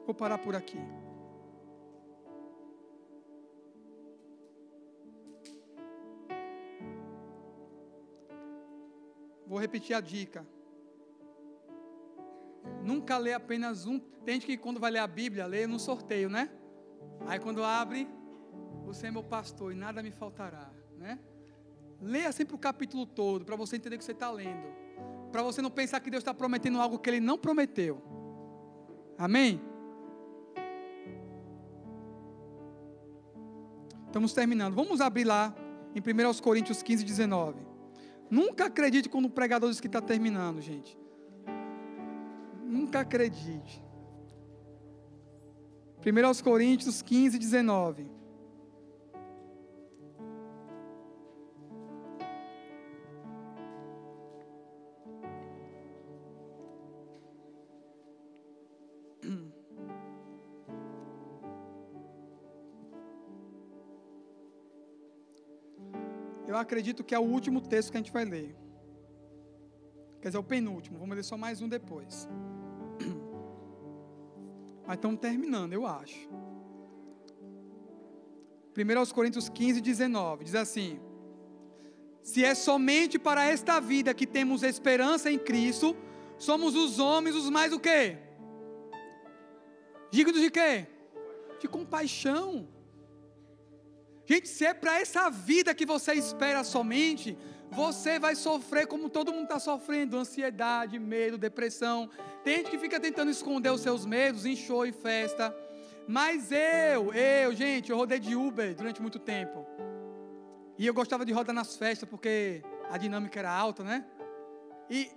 Vou 0.04 0.14
parar 0.14 0.38
por 0.38 0.54
aqui. 0.54 0.78
Vou 9.46 9.58
repetir 9.58 9.94
a 9.94 10.00
dica. 10.00 10.46
Nunca 12.82 13.18
lê 13.18 13.32
apenas 13.32 13.86
um. 13.86 13.98
Tem 13.98 14.34
gente 14.34 14.46
que 14.46 14.56
quando 14.56 14.80
vai 14.80 14.90
ler 14.90 15.00
a 15.00 15.06
Bíblia, 15.06 15.46
lê 15.46 15.66
no 15.66 15.78
sorteio, 15.78 16.28
né? 16.28 16.50
Aí 17.26 17.38
quando 17.38 17.62
abre, 17.62 18.08
você 18.84 19.06
é 19.08 19.10
meu 19.10 19.22
pastor 19.22 19.72
e 19.72 19.74
nada 19.74 20.02
me 20.02 20.10
faltará, 20.10 20.70
né? 20.96 21.18
Leia 22.00 22.32
sempre 22.32 22.54
o 22.54 22.58
capítulo 22.58 23.06
todo, 23.06 23.44
para 23.44 23.56
você 23.56 23.76
entender 23.76 23.96
o 23.96 23.98
que 23.98 24.04
você 24.04 24.12
está 24.12 24.30
lendo. 24.30 24.66
Para 25.30 25.42
você 25.42 25.62
não 25.62 25.70
pensar 25.70 26.00
que 26.00 26.10
Deus 26.10 26.20
está 26.20 26.34
prometendo 26.34 26.80
algo 26.80 26.98
que 26.98 27.08
Ele 27.10 27.20
não 27.20 27.38
prometeu. 27.38 28.02
Amém? 29.16 29.60
Estamos 34.06 34.32
terminando. 34.32 34.74
Vamos 34.74 35.00
abrir 35.00 35.24
lá 35.24 35.54
em 35.94 36.00
1 36.00 36.40
Coríntios 36.40 36.82
15, 36.82 37.04
19. 37.04 37.73
Nunca 38.30 38.66
acredite 38.66 39.08
quando 39.08 39.26
o 39.26 39.30
pregador 39.30 39.70
diz 39.70 39.80
que 39.80 39.86
está 39.86 40.00
terminando, 40.00 40.60
gente. 40.60 40.98
Nunca 42.64 43.00
acredite. 43.00 43.84
1 46.00 46.42
Coríntios 46.42 47.00
15, 47.02 47.38
19. 47.38 48.13
Eu 66.54 66.58
acredito 66.58 67.02
que 67.02 67.14
é 67.14 67.18
o 67.18 67.22
último 67.22 67.60
texto 67.60 67.90
que 67.90 67.96
a 67.96 68.00
gente 68.00 68.12
vai 68.12 68.24
ler. 68.24 68.54
Quer 70.20 70.28
dizer, 70.28 70.38
o 70.38 70.42
penúltimo. 70.42 70.98
Vamos 71.00 71.16
ler 71.16 71.24
só 71.24 71.36
mais 71.36 71.60
um 71.60 71.68
depois. 71.68 72.28
Mas 74.86 74.96
estamos 74.96 75.18
terminando, 75.18 75.72
eu 75.72 75.84
acho. 75.84 76.28
1 78.76 79.12
Coríntios 79.12 79.48
15, 79.48 79.80
19. 79.80 80.44
Diz 80.44 80.54
assim: 80.54 81.00
Se 82.22 82.44
é 82.44 82.54
somente 82.54 83.18
para 83.18 83.44
esta 83.44 83.80
vida 83.80 84.14
que 84.14 84.26
temos 84.26 84.62
esperança 84.62 85.30
em 85.30 85.38
Cristo, 85.38 85.96
somos 86.38 86.76
os 86.76 87.00
homens 87.00 87.34
os 87.34 87.50
mais 87.50 87.72
o 87.72 87.80
quê? 87.80 88.16
Dignos 90.10 90.40
de 90.40 90.50
quê? 90.52 90.86
De 91.60 91.66
compaixão. 91.66 92.68
Gente, 94.26 94.48
se 94.48 94.64
é 94.64 94.72
para 94.72 94.98
essa 95.00 95.28
vida 95.28 95.74
que 95.74 95.84
você 95.84 96.14
espera 96.14 96.64
somente, 96.64 97.36
você 97.70 98.18
vai 98.18 98.34
sofrer 98.34 98.86
como 98.86 99.10
todo 99.10 99.32
mundo 99.32 99.44
está 99.44 99.58
sofrendo: 99.58 100.16
ansiedade, 100.16 100.98
medo, 100.98 101.36
depressão. 101.36 102.08
Tem 102.42 102.58
gente 102.58 102.70
que 102.70 102.78
fica 102.78 102.98
tentando 102.98 103.30
esconder 103.30 103.70
os 103.70 103.80
seus 103.80 104.06
medos 104.06 104.46
em 104.46 104.56
show 104.56 104.86
e 104.86 104.92
festa. 104.92 105.54
Mas 106.06 106.52
eu, 106.52 107.12
eu, 107.12 107.54
gente, 107.54 107.90
eu 107.90 107.96
rodei 107.96 108.18
de 108.18 108.36
Uber 108.36 108.74
durante 108.74 109.00
muito 109.00 109.18
tempo. 109.18 109.66
E 110.78 110.86
eu 110.86 110.94
gostava 110.94 111.24
de 111.24 111.32
rodar 111.32 111.54
nas 111.54 111.76
festas 111.76 112.08
porque 112.08 112.62
a 112.90 112.98
dinâmica 112.98 113.38
era 113.38 113.50
alta, 113.50 113.82
né? 113.82 114.04
E 114.90 115.10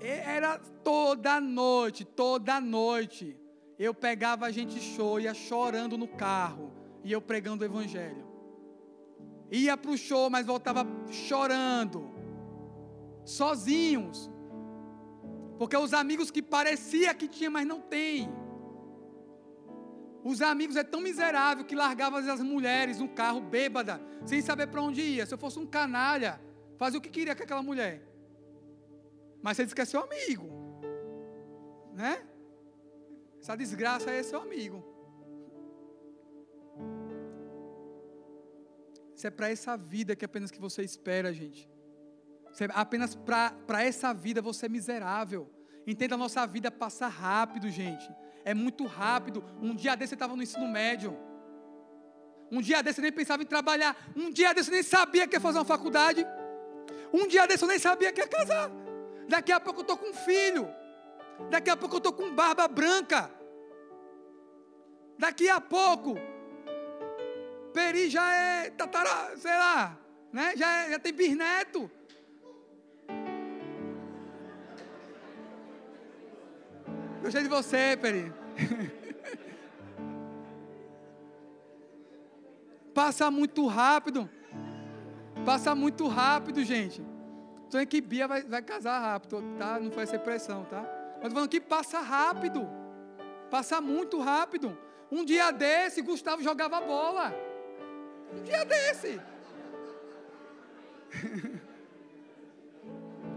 era 0.00 0.58
toda 0.82 1.40
noite, 1.40 2.04
toda 2.04 2.60
noite. 2.60 3.36
Eu 3.78 3.94
pegava 3.94 4.46
a 4.46 4.50
gente 4.50 4.80
show, 4.80 5.18
ia 5.20 5.34
chorando 5.34 5.98
no 5.98 6.06
carro, 6.06 6.72
e 7.02 7.12
eu 7.12 7.20
pregando 7.20 7.62
o 7.62 7.66
evangelho. 7.66 8.33
Ia 9.50 9.76
para 9.76 9.90
o 9.90 9.96
show, 9.96 10.30
mas 10.30 10.46
voltava 10.46 10.86
chorando, 11.10 12.10
sozinhos. 13.24 14.30
Porque 15.58 15.76
os 15.76 15.92
amigos 15.92 16.30
que 16.30 16.42
parecia 16.42 17.14
que 17.14 17.28
tinha, 17.28 17.50
mas 17.50 17.66
não 17.66 17.80
tem. 17.80 18.28
Os 20.24 20.40
amigos 20.40 20.76
é 20.76 20.82
tão 20.82 21.00
miserável 21.00 21.64
que 21.64 21.74
largava 21.74 22.18
as 22.18 22.40
mulheres 22.40 22.98
no 22.98 23.08
carro 23.08 23.40
bêbada, 23.40 24.00
sem 24.24 24.40
saber 24.40 24.68
para 24.68 24.80
onde 24.80 25.02
ia. 25.02 25.26
Se 25.26 25.34
eu 25.34 25.38
fosse 25.38 25.58
um 25.58 25.66
canalha, 25.66 26.40
fazia 26.78 26.98
o 26.98 27.02
que 27.02 27.10
queria 27.10 27.36
com 27.36 27.42
aquela 27.42 27.62
mulher. 27.62 28.02
Mas 29.42 29.56
você 29.56 29.64
disse 29.64 29.74
que 29.74 29.82
é 29.82 29.84
seu 29.84 30.00
amigo. 30.02 30.48
Né? 31.92 32.24
Essa 33.40 33.54
desgraça 33.54 34.10
é 34.10 34.22
seu 34.22 34.40
amigo. 34.40 34.93
Isso 39.14 39.26
é 39.26 39.30
para 39.30 39.50
essa 39.50 39.76
vida 39.76 40.16
que 40.16 40.24
apenas 40.24 40.50
que 40.50 40.60
você 40.60 40.82
espera, 40.82 41.32
gente. 41.32 41.68
É 42.60 42.68
apenas 42.74 43.14
para 43.14 43.82
essa 43.82 44.12
vida 44.12 44.40
você 44.40 44.66
é 44.66 44.68
miserável. 44.68 45.50
Entenda, 45.86 46.14
a 46.14 46.18
nossa 46.18 46.46
vida 46.46 46.70
passa 46.70 47.06
rápido, 47.06 47.68
gente 47.70 48.08
é 48.44 48.52
muito 48.54 48.84
rápido. 48.84 49.42
Um 49.60 49.74
dia 49.74 49.96
desse 49.96 50.10
você 50.10 50.14
estava 50.14 50.36
no 50.36 50.42
ensino 50.42 50.68
médio. 50.68 51.16
Um 52.52 52.60
dia 52.60 52.82
desse 52.82 52.96
você 52.96 53.02
nem 53.02 53.12
pensava 53.12 53.42
em 53.42 53.46
trabalhar. 53.46 53.96
Um 54.14 54.30
dia 54.30 54.52
desse 54.52 54.68
você 54.68 54.74
nem 54.74 54.82
sabia 54.82 55.26
que 55.26 55.34
ia 55.34 55.40
fazer 55.40 55.58
uma 55.58 55.64
faculdade. 55.64 56.24
Um 57.12 57.26
dia 57.26 57.46
desse 57.46 57.64
eu 57.64 57.68
nem 57.68 57.78
sabia 57.78 58.12
que 58.12 58.20
ia 58.20 58.28
casar. 58.28 58.70
Daqui 59.28 59.50
a 59.50 59.58
pouco 59.58 59.80
eu 59.80 59.82
estou 59.82 59.96
com 59.96 60.10
um 60.10 60.14
filho. 60.14 60.68
Daqui 61.50 61.70
a 61.70 61.76
pouco 61.76 61.96
eu 61.96 61.98
estou 61.98 62.12
com 62.12 62.34
barba 62.34 62.68
branca. 62.68 63.30
Daqui 65.18 65.48
a 65.48 65.60
pouco, 65.60 66.16
Peri 67.74 68.08
já 68.08 68.32
é 68.32 68.70
tatara, 68.70 69.36
sei 69.36 69.50
lá, 69.50 69.98
né? 70.32 70.52
já, 70.56 70.70
é, 70.70 70.90
já 70.92 70.98
tem 71.00 71.12
bisneto. 71.12 71.90
Gostei 77.20 77.42
de 77.42 77.48
você, 77.48 77.98
Peri. 78.00 78.32
Passa 82.94 83.28
muito 83.28 83.66
rápido. 83.66 84.30
Passa 85.44 85.74
muito 85.74 86.06
rápido, 86.06 86.62
gente. 86.62 87.00
Estou 87.00 87.70
dizendo 87.70 87.88
que 87.88 88.00
Bia 88.00 88.28
vai, 88.28 88.44
vai 88.44 88.62
casar 88.62 89.00
rápido, 89.00 89.42
tá? 89.58 89.80
Não 89.80 89.90
foi 89.90 90.04
essa 90.04 90.16
pressão, 90.16 90.64
tá? 90.66 90.86
Mas 91.20 91.32
falando 91.32 91.48
que 91.48 91.60
passa 91.60 91.98
rápido. 91.98 92.68
Passa 93.50 93.80
muito 93.80 94.20
rápido. 94.20 94.78
Um 95.10 95.24
dia 95.24 95.50
desse, 95.50 96.02
Gustavo 96.02 96.40
jogava 96.40 96.80
bola. 96.80 97.34
Um 98.32 98.42
dia 98.42 98.64
desse. 98.64 99.20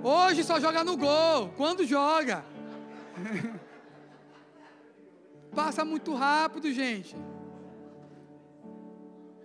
Hoje 0.03 0.43
só 0.43 0.59
joga 0.59 0.83
no 0.83 0.97
gol. 0.97 1.49
Quando 1.57 1.85
joga? 1.85 2.43
Passa 5.53 5.83
muito 5.83 6.13
rápido, 6.13 6.71
gente. 6.71 7.15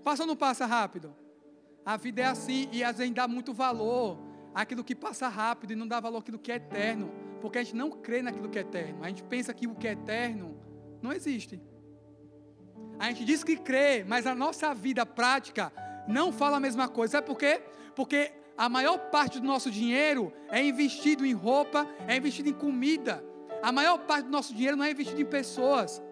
Passa 0.05 0.25
ou 0.25 0.27
não 0.27 0.37
passa 0.37 0.67
rápido? 0.67 1.15
A 1.85 1.97
vida 1.97 2.23
é 2.23 2.25
assim 2.27 2.69
e 2.71 2.85
às 2.85 2.99
vezes 2.99 3.15
dá 3.15 3.27
muito 3.27 3.53
valor 3.55 4.19
àquilo 4.55 4.85
que 4.85 4.95
passa 4.95 5.29
rápido 5.29 5.73
e 5.73 5.77
não 5.77 5.87
dá 5.87 6.01
valor 6.01 6.19
àquilo 6.19 6.39
que 6.39 6.53
é 6.53 6.57
eterno, 6.57 7.11
porque 7.41 7.59
a 7.59 7.63
gente 7.63 7.77
não 7.77 7.91
crê 7.91 8.21
naquilo 8.21 8.49
que 8.49 8.59
é 8.59 8.63
eterno. 8.63 9.03
A 9.03 9.09
gente 9.09 9.23
pensa 9.23 9.55
que 9.55 9.67
o 9.67 9.75
que 9.75 9.89
é 9.89 9.93
eterno 9.93 10.57
não 11.01 11.13
existe. 11.13 11.61
A 12.99 13.09
gente 13.09 13.25
diz 13.25 13.43
que 13.43 13.57
crê, 13.57 14.05
mas 14.05 14.27
a 14.27 14.35
nossa 14.35 14.75
vida 14.75 15.05
prática 15.05 15.73
não 16.07 16.33
fala 16.33 16.57
a 16.57 16.61
mesma 16.61 16.89
coisa. 16.89 17.13
Sabe 17.13 17.27
por 17.27 17.39
quê? 17.39 17.63
Porque 17.95 18.33
a 18.57 18.69
maior 18.69 18.99
parte 19.11 19.41
do 19.41 19.47
nosso 19.47 19.71
dinheiro 19.71 20.33
é 20.49 20.65
investido 20.65 21.27
em 21.27 21.33
roupa, 21.33 21.89
é 22.07 22.17
investido 22.17 22.49
em 22.49 22.53
comida, 22.53 23.25
a 23.63 23.71
maior 23.71 23.99
parte 23.99 24.25
do 24.25 24.31
nosso 24.31 24.53
dinheiro 24.53 24.77
não 24.77 24.85
é 24.85 24.91
investido 24.91 25.21
em 25.21 25.25
pessoas. 25.25 26.03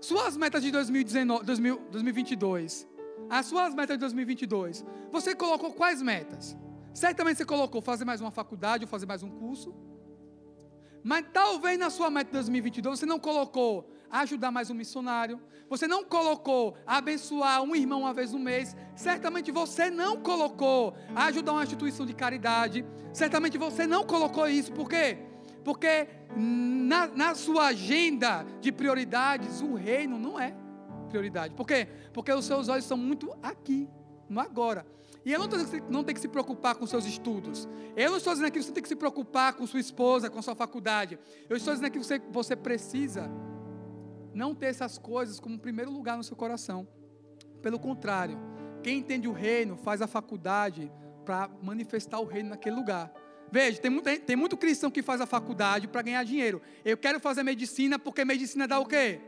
Suas 0.00 0.36
metas 0.36 0.62
de 0.62 0.72
2019, 0.72 1.44
2022. 1.44 2.88
As 3.30 3.46
suas 3.46 3.72
metas 3.72 3.96
de 3.96 4.00
2022. 4.00 4.84
Você 5.12 5.34
colocou 5.34 5.72
quais 5.72 6.02
metas? 6.02 6.56
Certamente 6.92 7.36
você 7.38 7.44
colocou 7.44 7.80
fazer 7.80 8.04
mais 8.04 8.20
uma 8.20 8.32
faculdade 8.32 8.84
ou 8.84 8.88
fazer 8.88 9.06
mais 9.06 9.22
um 9.22 9.30
curso. 9.30 9.72
Mas 11.04 11.24
talvez 11.32 11.78
na 11.78 11.90
sua 11.90 12.10
meta 12.10 12.26
de 12.26 12.32
2022 12.32 12.98
você 12.98 13.06
não 13.06 13.20
colocou 13.20 13.88
ajudar 14.12 14.50
mais 14.50 14.68
um 14.68 14.74
missionário. 14.74 15.40
Você 15.70 15.88
não 15.88 16.04
colocou 16.04 16.76
abençoar 16.86 17.62
um 17.62 17.74
irmão 17.74 18.00
uma 18.00 18.12
vez 18.12 18.32
no 18.32 18.38
mês. 18.38 18.76
Certamente 18.94 19.50
você 19.50 19.90
não 19.90 20.18
colocou 20.18 20.94
ajudar 21.16 21.52
uma 21.52 21.64
instituição 21.64 22.04
de 22.04 22.12
caridade. 22.12 22.84
Certamente 23.14 23.56
você 23.56 23.86
não 23.86 24.04
colocou 24.04 24.46
isso. 24.46 24.70
Por 24.70 24.88
quê? 24.88 25.18
Porque 25.64 26.08
na, 26.36 27.06
na 27.06 27.34
sua 27.34 27.68
agenda 27.68 28.44
de 28.60 28.70
prioridades, 28.70 29.62
o 29.62 29.74
reino 29.74 30.18
não 30.18 30.38
é 30.38 30.54
prioridade. 31.08 31.54
Por 31.54 31.66
quê? 31.66 31.88
Porque 32.12 32.30
os 32.32 32.44
seus 32.44 32.68
olhos 32.68 32.84
estão 32.84 32.98
muito 32.98 33.34
aqui, 33.42 33.88
no 34.28 34.40
agora. 34.40 34.86
E 35.24 35.32
eu 35.32 35.38
não 35.38 35.46
estou 35.46 35.58
dizendo 35.58 35.84
que 35.84 35.92
não 35.92 36.02
tem 36.02 36.14
que 36.14 36.20
se 36.20 36.28
preocupar 36.28 36.74
com 36.74 36.86
seus 36.86 37.06
estudos. 37.06 37.68
Eu 37.96 38.10
não 38.10 38.18
estou 38.18 38.32
dizendo 38.34 38.50
que 38.50 38.60
você 38.60 38.72
tem 38.72 38.82
que 38.82 38.88
se 38.88 38.96
preocupar 38.96 39.54
com 39.54 39.66
sua 39.66 39.78
esposa, 39.78 40.28
com 40.28 40.42
sua 40.42 40.54
faculdade. 40.54 41.18
Eu 41.48 41.56
estou 41.56 41.72
dizendo 41.72 41.92
que 41.92 41.98
você, 41.98 42.18
você 42.30 42.56
precisa 42.56 43.30
não 44.34 44.54
ter 44.54 44.66
essas 44.66 44.98
coisas 44.98 45.38
como 45.38 45.58
primeiro 45.58 45.90
lugar 45.90 46.16
no 46.16 46.24
seu 46.24 46.36
coração. 46.36 46.86
Pelo 47.60 47.78
contrário, 47.78 48.38
quem 48.82 48.98
entende 48.98 49.28
o 49.28 49.32
reino 49.32 49.76
faz 49.76 50.02
a 50.02 50.06
faculdade 50.06 50.90
para 51.24 51.48
manifestar 51.62 52.20
o 52.20 52.24
reino 52.24 52.50
naquele 52.50 52.76
lugar. 52.76 53.12
Veja, 53.50 53.80
tem 53.80 53.90
muito, 53.90 54.20
tem 54.20 54.34
muito 54.34 54.56
cristão 54.56 54.90
que 54.90 55.02
faz 55.02 55.20
a 55.20 55.26
faculdade 55.26 55.86
para 55.86 56.02
ganhar 56.02 56.24
dinheiro. 56.24 56.60
Eu 56.84 56.96
quero 56.96 57.20
fazer 57.20 57.42
medicina 57.42 57.98
porque 57.98 58.24
medicina 58.24 58.66
dá 58.66 58.78
o 58.78 58.86
quê? 58.86 59.20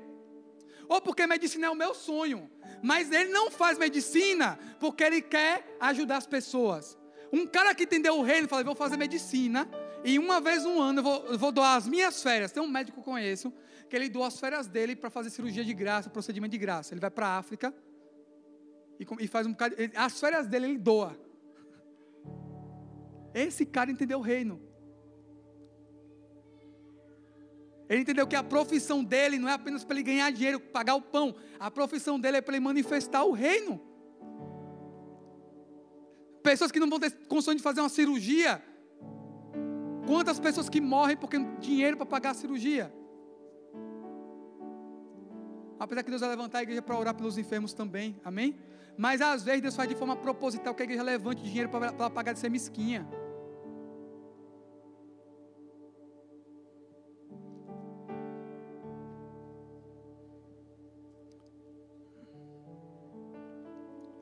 Ou 0.88 1.00
porque 1.00 1.26
medicina 1.26 1.66
é 1.66 1.70
o 1.70 1.74
meu 1.74 1.94
sonho. 1.94 2.50
Mas 2.82 3.10
ele 3.12 3.30
não 3.30 3.50
faz 3.50 3.78
medicina 3.78 4.58
porque 4.80 5.04
ele 5.04 5.22
quer 5.22 5.76
ajudar 5.80 6.16
as 6.16 6.26
pessoas. 6.26 6.98
Um 7.32 7.46
cara 7.46 7.74
que 7.74 7.84
entendeu 7.84 8.18
o 8.18 8.22
reino 8.22 8.48
fala: 8.48 8.64
vou 8.64 8.74
fazer 8.74 8.96
medicina 8.96 9.68
e 10.04 10.18
uma 10.18 10.40
vez 10.40 10.64
no 10.64 10.80
ano 10.80 11.00
eu 11.00 11.02
vou, 11.02 11.26
eu 11.26 11.38
vou 11.38 11.52
doar 11.52 11.76
as 11.76 11.86
minhas 11.86 12.22
férias. 12.22 12.52
Tem 12.52 12.62
um 12.62 12.68
médico 12.68 13.02
que 13.02 13.08
eu 13.08 13.12
conheço 13.12 13.52
que 13.94 13.98
ele 13.98 14.08
doa 14.08 14.26
as 14.26 14.40
férias 14.40 14.66
dele 14.66 14.96
para 14.96 15.08
fazer 15.08 15.30
cirurgia 15.30 15.64
de 15.64 15.72
graça, 15.72 16.10
procedimento 16.10 16.50
de 16.50 16.58
graça. 16.58 16.92
Ele 16.92 17.00
vai 17.00 17.12
para 17.12 17.28
a 17.28 17.38
África 17.38 17.72
e, 18.98 19.06
e, 19.20 19.28
faz 19.28 19.46
um 19.46 19.52
bocado. 19.52 19.76
As 19.94 20.18
férias 20.18 20.48
dele 20.48 20.66
ele 20.66 20.78
doa. 20.78 21.16
Esse 23.32 23.64
cara 23.64 23.92
entendeu 23.92 24.18
o 24.18 24.20
reino. 24.20 24.60
Ele 27.88 28.00
entendeu 28.00 28.26
que 28.26 28.34
a 28.34 28.42
profissão 28.42 29.04
dele 29.04 29.38
não 29.38 29.48
é 29.48 29.52
apenas 29.52 29.84
para 29.84 29.94
ele 29.94 30.02
ganhar 30.02 30.28
dinheiro, 30.32 30.58
pagar 30.58 30.96
o 30.96 31.02
pão. 31.02 31.36
A 31.60 31.70
profissão 31.70 32.18
dele 32.18 32.38
é 32.38 32.40
para 32.40 32.56
ele 32.56 32.64
manifestar 32.64 33.22
o 33.22 33.30
reino. 33.30 33.80
Pessoas 36.42 36.72
que 36.72 36.80
não 36.80 36.90
vão 36.90 36.98
ter 36.98 37.12
condições 37.28 37.58
de 37.58 37.62
fazer 37.62 37.80
uma 37.80 37.88
cirurgia. 37.88 38.60
Quantas 40.04 40.40
pessoas 40.40 40.68
que 40.68 40.80
morrem 40.80 41.16
porque 41.16 41.38
não 41.38 41.52
tem 41.52 41.60
dinheiro 41.60 41.96
para 41.96 42.06
pagar 42.06 42.30
a 42.30 42.34
cirurgia? 42.34 42.92
Apesar 45.84 46.02
que 46.02 46.08
Deus 46.08 46.22
vai 46.22 46.30
levantar 46.30 46.60
a 46.60 46.62
igreja 46.62 46.80
para 46.80 46.98
orar 46.98 47.14
pelos 47.14 47.36
enfermos 47.36 47.74
também, 47.74 48.18
amém? 48.24 48.56
Mas 48.96 49.20
às 49.20 49.42
vezes 49.42 49.60
Deus 49.60 49.76
faz 49.76 49.86
de 49.86 49.94
forma 49.94 50.16
proposital 50.16 50.74
que 50.74 50.82
a 50.82 50.84
igreja 50.84 51.02
levante 51.02 51.42
dinheiro 51.42 51.68
para 51.68 51.88
ela 51.88 52.08
pagar 52.08 52.32
de 52.32 52.38
ser 52.38 52.48
mesquinha. 52.48 53.06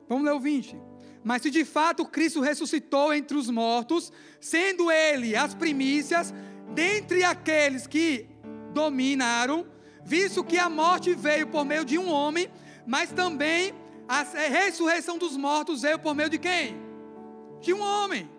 Vamos 0.09 0.25
ler 0.25 0.33
o 0.33 0.39
20. 0.41 0.77
Mas 1.23 1.43
se 1.43 1.49
de 1.49 1.63
fato 1.63 2.05
Cristo 2.05 2.41
ressuscitou 2.41 3.13
entre 3.13 3.37
os 3.37 3.49
mortos, 3.49 4.11
sendo 4.41 4.91
Ele 4.91 5.33
as 5.33 5.55
primícias 5.55 6.33
dentre 6.75 7.23
aqueles 7.23 7.87
que 7.87 8.27
dominaram, 8.73 9.65
visto 10.03 10.43
que 10.43 10.57
a 10.57 10.69
morte 10.69 11.13
veio 11.13 11.47
por 11.47 11.65
meio 11.65 11.85
de 11.85 11.97
um 11.97 12.09
homem, 12.09 12.49
mas 12.85 13.11
também 13.11 13.73
a 14.07 14.23
ressurreição 14.23 15.17
dos 15.17 15.35
mortos 15.37 15.81
veio 15.81 15.99
por 15.99 16.13
meio 16.13 16.29
de 16.29 16.37
quem? 16.37 16.83
de 17.63 17.73
um 17.73 17.81
homem. 17.81 18.29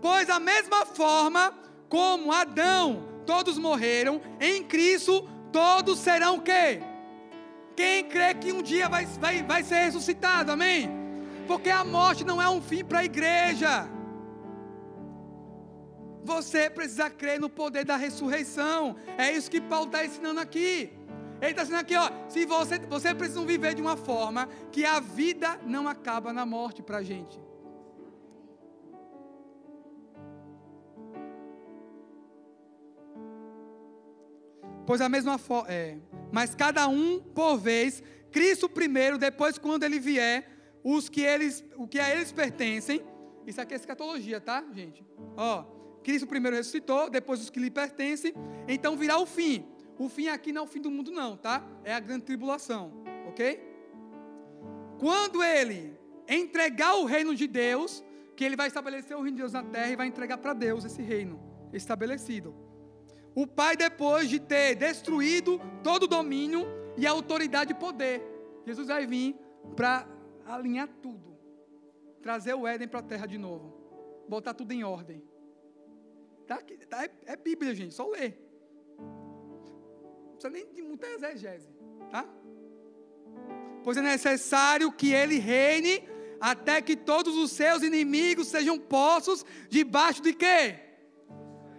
Pois 0.00 0.28
da 0.28 0.38
mesma 0.38 0.84
forma 0.84 1.52
como 1.88 2.30
Adão, 2.30 3.02
todos 3.26 3.58
morreram, 3.58 4.20
em 4.40 4.62
Cristo 4.62 5.26
todos 5.50 5.98
serão 5.98 6.38
quê? 6.38 6.82
Quem 7.74 8.04
crê 8.04 8.34
que 8.34 8.52
um 8.52 8.62
dia 8.62 8.88
vai, 8.88 9.06
vai, 9.06 9.42
vai 9.42 9.62
ser 9.64 9.86
ressuscitado, 9.86 10.52
amém? 10.52 10.90
Porque 11.46 11.70
a 11.70 11.82
morte 11.82 12.24
não 12.24 12.40
é 12.40 12.48
um 12.48 12.60
fim 12.60 12.84
para 12.84 13.00
a 13.00 13.04
igreja. 13.04 13.88
Você 16.24 16.70
precisa 16.70 17.10
crer 17.10 17.38
no 17.38 17.50
poder 17.50 17.84
da 17.84 17.96
ressurreição. 17.96 18.96
É 19.18 19.30
isso 19.30 19.50
que 19.50 19.60
Paulo 19.60 19.86
está 19.86 20.04
ensinando 20.04 20.40
aqui. 20.40 20.90
Ele 21.40 21.50
está 21.50 21.62
dizendo 21.62 21.80
aqui, 21.80 21.94
ó, 21.94 22.10
se 22.28 22.46
você, 22.46 22.78
você 22.78 23.14
precisa 23.14 23.44
viver 23.44 23.74
de 23.74 23.82
uma 23.82 23.96
forma 23.96 24.48
que 24.72 24.86
a 24.86 25.00
vida 25.00 25.60
não 25.66 25.86
acaba 25.86 26.32
na 26.32 26.46
morte 26.46 26.82
para 26.82 26.98
a 26.98 27.02
gente. 27.02 27.38
Pois 34.86 35.02
a 35.02 35.08
mesma 35.08 35.36
forma, 35.36 35.70
é, 35.70 35.98
mas 36.32 36.54
cada 36.54 36.88
um 36.88 37.20
por 37.20 37.58
vez, 37.58 38.02
Cristo 38.30 38.66
primeiro, 38.66 39.18
depois 39.18 39.58
quando 39.58 39.82
ele 39.82 39.98
vier, 39.98 40.48
os 40.82 41.08
que 41.10 41.22
eles, 41.22 41.62
o 41.76 41.86
que 41.86 41.98
a 41.98 42.10
eles 42.10 42.32
pertencem. 42.32 43.02
Isso 43.46 43.60
aqui 43.60 43.74
é 43.74 43.76
escatologia, 43.76 44.40
tá, 44.40 44.64
gente? 44.72 45.04
Ó, 45.36 45.73
Cristo 46.04 46.26
primeiro 46.26 46.56
ressuscitou, 46.56 47.08
depois 47.08 47.40
os 47.40 47.48
que 47.48 47.58
lhe 47.58 47.70
pertencem, 47.70 48.34
então 48.68 48.94
virá 48.96 49.18
o 49.18 49.24
fim. 49.26 49.66
O 49.98 50.08
fim 50.08 50.28
aqui 50.28 50.52
não 50.52 50.62
é 50.62 50.64
o 50.64 50.68
fim 50.68 50.80
do 50.80 50.90
mundo, 50.90 51.10
não, 51.10 51.36
tá? 51.36 51.66
É 51.82 51.94
a 51.94 51.98
grande 51.98 52.24
tribulação, 52.24 52.92
ok? 53.26 53.60
Quando 54.98 55.42
ele 55.42 55.98
entregar 56.28 56.94
o 56.96 57.06
reino 57.06 57.34
de 57.34 57.46
Deus, 57.46 58.04
que 58.36 58.44
ele 58.44 58.54
vai 58.54 58.66
estabelecer 58.66 59.16
o 59.16 59.22
reino 59.22 59.36
de 59.36 59.42
Deus 59.42 59.52
na 59.52 59.62
terra 59.62 59.90
e 59.90 59.96
vai 59.96 60.06
entregar 60.06 60.36
para 60.38 60.52
Deus 60.52 60.84
esse 60.84 61.00
reino 61.00 61.40
estabelecido. 61.72 62.54
O 63.34 63.46
Pai, 63.46 63.76
depois 63.76 64.28
de 64.28 64.38
ter 64.38 64.74
destruído 64.74 65.60
todo 65.82 66.04
o 66.04 66.08
domínio 66.08 66.66
e 66.98 67.06
a 67.06 67.10
autoridade 67.10 67.72
e 67.72 67.74
poder, 67.74 68.22
Jesus 68.66 68.88
vai 68.88 69.06
vir 69.06 69.36
para 69.74 70.06
alinhar 70.44 70.88
tudo, 71.02 71.36
trazer 72.22 72.54
o 72.54 72.66
Éden 72.66 72.88
para 72.88 73.00
a 73.00 73.02
terra 73.02 73.26
de 73.26 73.38
novo, 73.38 73.72
botar 74.28 74.52
tudo 74.52 74.72
em 74.72 74.84
ordem. 74.84 75.22
Tá, 76.46 76.60
tá, 76.88 77.04
é, 77.04 77.10
é 77.26 77.36
Bíblia, 77.36 77.74
gente, 77.74 77.94
só 77.94 78.06
ler 78.08 78.44
precisa 80.44 80.50
nem 80.50 80.72
de 80.72 80.82
muita 80.82 81.06
exegese, 81.06 81.68
tá? 82.10 82.28
Pois 83.82 83.96
é 83.96 84.02
necessário 84.02 84.92
que 84.92 85.12
ele 85.12 85.38
reine 85.38 86.02
até 86.40 86.80
que 86.82 86.96
todos 86.96 87.36
os 87.36 87.50
seus 87.50 87.82
inimigos 87.82 88.48
sejam 88.48 88.78
postos 88.78 89.44
debaixo 89.68 90.22
de 90.22 90.34
quê? 90.34 90.78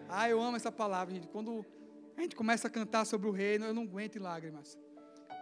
Ah, 0.08 0.30
eu 0.30 0.42
amo 0.42 0.58
essa 0.58 0.72
palavra, 0.72 1.14
gente. 1.14 1.28
Quando 1.28 1.66
a 2.16 2.22
gente 2.22 2.36
começa 2.36 2.68
a 2.68 2.72
cantar 2.72 3.06
sobre 3.06 3.28
o 3.28 3.32
reino, 3.32 3.66
eu 3.66 3.74
não 3.74 3.84
aguento 3.84 4.20
lágrimas. 4.20 4.80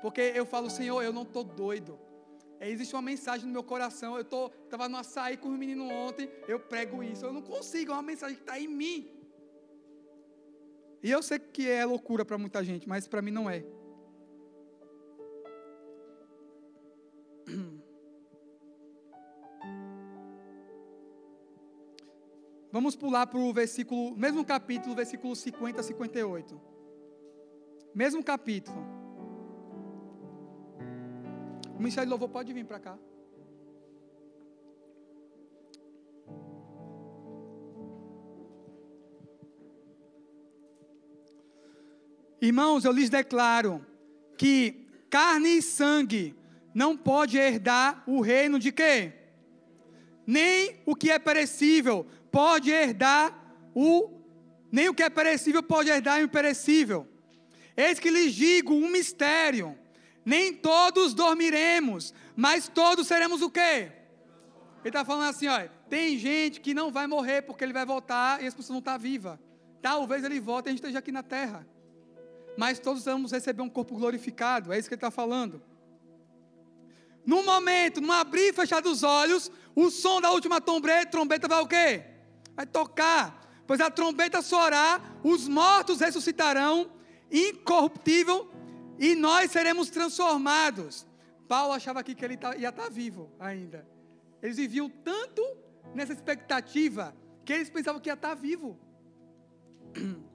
Porque 0.01 0.21
eu 0.35 0.45
falo, 0.45 0.69
Senhor, 0.69 1.01
eu 1.01 1.13
não 1.13 1.23
estou 1.23 1.43
doido. 1.43 1.99
É, 2.59 2.69
existe 2.69 2.95
uma 2.95 3.01
mensagem 3.01 3.45
no 3.45 3.51
meu 3.51 3.63
coração. 3.63 4.15
Eu 4.15 4.21
estava 4.21 4.87
no 4.89 4.97
açaí 4.97 5.37
com 5.37 5.49
o 5.49 5.57
menino 5.57 5.89
ontem, 5.89 6.29
eu 6.47 6.59
prego 6.59 7.03
isso. 7.03 7.25
Eu 7.25 7.33
não 7.33 7.41
consigo, 7.41 7.91
é 7.91 7.95
uma 7.95 8.01
mensagem 8.01 8.35
que 8.35 8.41
está 8.41 8.59
em 8.59 8.67
mim. 8.67 9.12
E 11.03 11.11
eu 11.11 11.21
sei 11.21 11.37
que 11.37 11.69
é 11.69 11.85
loucura 11.85 12.23
para 12.23 12.37
muita 12.37 12.63
gente, 12.63 12.87
mas 12.87 13.05
para 13.09 13.21
mim 13.21 13.31
não 13.31 13.49
é. 13.49 13.65
Vamos 22.71 22.95
pular 22.95 23.27
para 23.27 23.37
o 23.37 23.51
versículo, 23.53 24.15
mesmo 24.15 24.45
capítulo, 24.45 24.95
versículo 24.95 25.35
50 25.35 25.81
a 25.81 25.83
58. 25.83 26.61
Mesmo 27.93 28.23
capítulo. 28.23 28.77
O 31.75 31.79
Ministério 31.79 32.07
de 32.07 32.11
Louvor 32.11 32.29
pode 32.29 32.53
vir 32.53 32.65
para 32.65 32.79
cá. 32.79 32.97
Irmãos, 42.43 42.83
eu 42.83 42.91
lhes 42.91 43.09
declaro 43.09 43.85
que 44.37 44.85
carne 45.09 45.59
e 45.59 45.61
sangue 45.61 46.35
não 46.75 46.97
pode 46.97 47.37
herdar 47.37 48.03
o 48.05 48.19
reino 48.19 48.59
de 48.59 48.69
quê? 48.69 49.13
Nem 50.27 50.75
o 50.85 50.93
que 50.93 51.09
é 51.09 51.17
perecível 51.17 52.05
pode 52.29 52.69
herdar 52.69 53.33
o 53.73 54.19
nem 54.69 54.89
o 54.89 54.93
que 54.93 55.03
é 55.03 55.09
perecível 55.09 55.63
pode 55.63 55.89
herdar 55.89 56.19
o 56.19 56.23
imperecível. 56.23 57.07
Eis 57.77 57.97
que 57.97 58.09
lhes 58.09 58.35
digo 58.35 58.73
um 58.73 58.89
mistério: 58.89 59.79
nem 60.25 60.53
todos 60.53 61.13
dormiremos, 61.13 62.13
mas 62.35 62.67
todos 62.67 63.07
seremos 63.07 63.41
o 63.41 63.49
quê? 63.49 63.89
Ele 64.81 64.89
está 64.89 65.05
falando 65.05 65.29
assim, 65.29 65.47
ó, 65.47 65.65
tem 65.89 66.19
gente 66.19 66.59
que 66.59 66.73
não 66.73 66.91
vai 66.91 67.07
morrer 67.07 67.43
porque 67.43 67.63
ele 67.63 67.71
vai 67.71 67.85
voltar 67.85 68.43
e 68.43 68.47
essa 68.47 68.57
pessoa 68.57 68.73
não 68.73 68.79
está 68.79 68.97
viva. 68.97 69.39
Talvez 69.81 70.25
ele 70.25 70.41
volte 70.41 70.65
e 70.65 70.67
a 70.67 70.71
gente 70.71 70.79
esteja 70.79 70.99
aqui 70.99 71.09
na 71.09 71.23
terra 71.23 71.65
mas 72.57 72.79
todos 72.79 73.05
vamos 73.05 73.31
receber 73.31 73.61
um 73.61 73.69
corpo 73.69 73.95
glorificado, 73.95 74.71
é 74.71 74.79
isso 74.79 74.87
que 74.87 74.95
ele 74.95 74.97
está 74.97 75.11
falando. 75.11 75.61
No 77.25 77.43
momento, 77.43 78.01
no 78.01 78.11
abrir 78.11 78.49
e 78.49 78.53
fechar 78.53 78.81
dos 78.81 79.01
olhos, 79.03 79.49
o 79.75 79.89
som 79.89 80.19
da 80.19 80.31
última 80.31 80.59
trombeta, 80.59 81.11
trombeta 81.11 81.47
vai 81.47 81.61
o 81.61 81.67
quê? 81.67 82.03
Vai 82.55 82.65
tocar, 82.65 83.63
pois 83.65 83.79
a 83.79 83.89
trombeta 83.89 84.41
soará, 84.41 85.01
os 85.23 85.47
mortos 85.47 85.99
ressuscitarão, 85.99 86.91
incorruptível, 87.31 88.51
e 88.99 89.15
nós 89.15 89.51
seremos 89.51 89.89
transformados. 89.89 91.07
Paulo 91.47 91.73
achava 91.73 91.99
aqui 91.99 92.13
que 92.13 92.23
ele 92.23 92.37
tá, 92.37 92.55
ia 92.55 92.69
estar 92.69 92.83
tá 92.83 92.89
vivo 92.89 93.31
ainda. 93.39 93.87
Eles 94.41 94.57
viviam 94.57 94.89
tanto 94.89 95.41
nessa 95.95 96.13
expectativa 96.13 97.15
que 97.45 97.53
eles 97.53 97.69
pensavam 97.69 98.01
que 98.01 98.09
ia 98.09 98.13
estar 98.13 98.29
tá 98.29 98.35
vivo. 98.35 98.77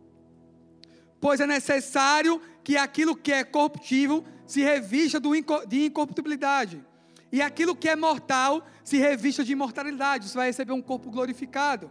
pois 1.20 1.40
é 1.40 1.46
necessário 1.46 2.40
que 2.62 2.76
aquilo 2.76 3.16
que 3.16 3.32
é 3.32 3.44
corruptível 3.44 4.24
se 4.46 4.62
revista 4.62 5.20
de 5.66 5.84
incorruptibilidade, 5.84 6.82
e 7.30 7.42
aquilo 7.42 7.76
que 7.76 7.88
é 7.88 7.94
mortal 7.94 8.66
se 8.82 8.96
revista 8.96 9.44
de 9.44 9.52
imortalidade. 9.52 10.28
Você 10.28 10.36
vai 10.36 10.46
receber 10.46 10.72
um 10.72 10.80
corpo 10.80 11.10
glorificado. 11.10 11.90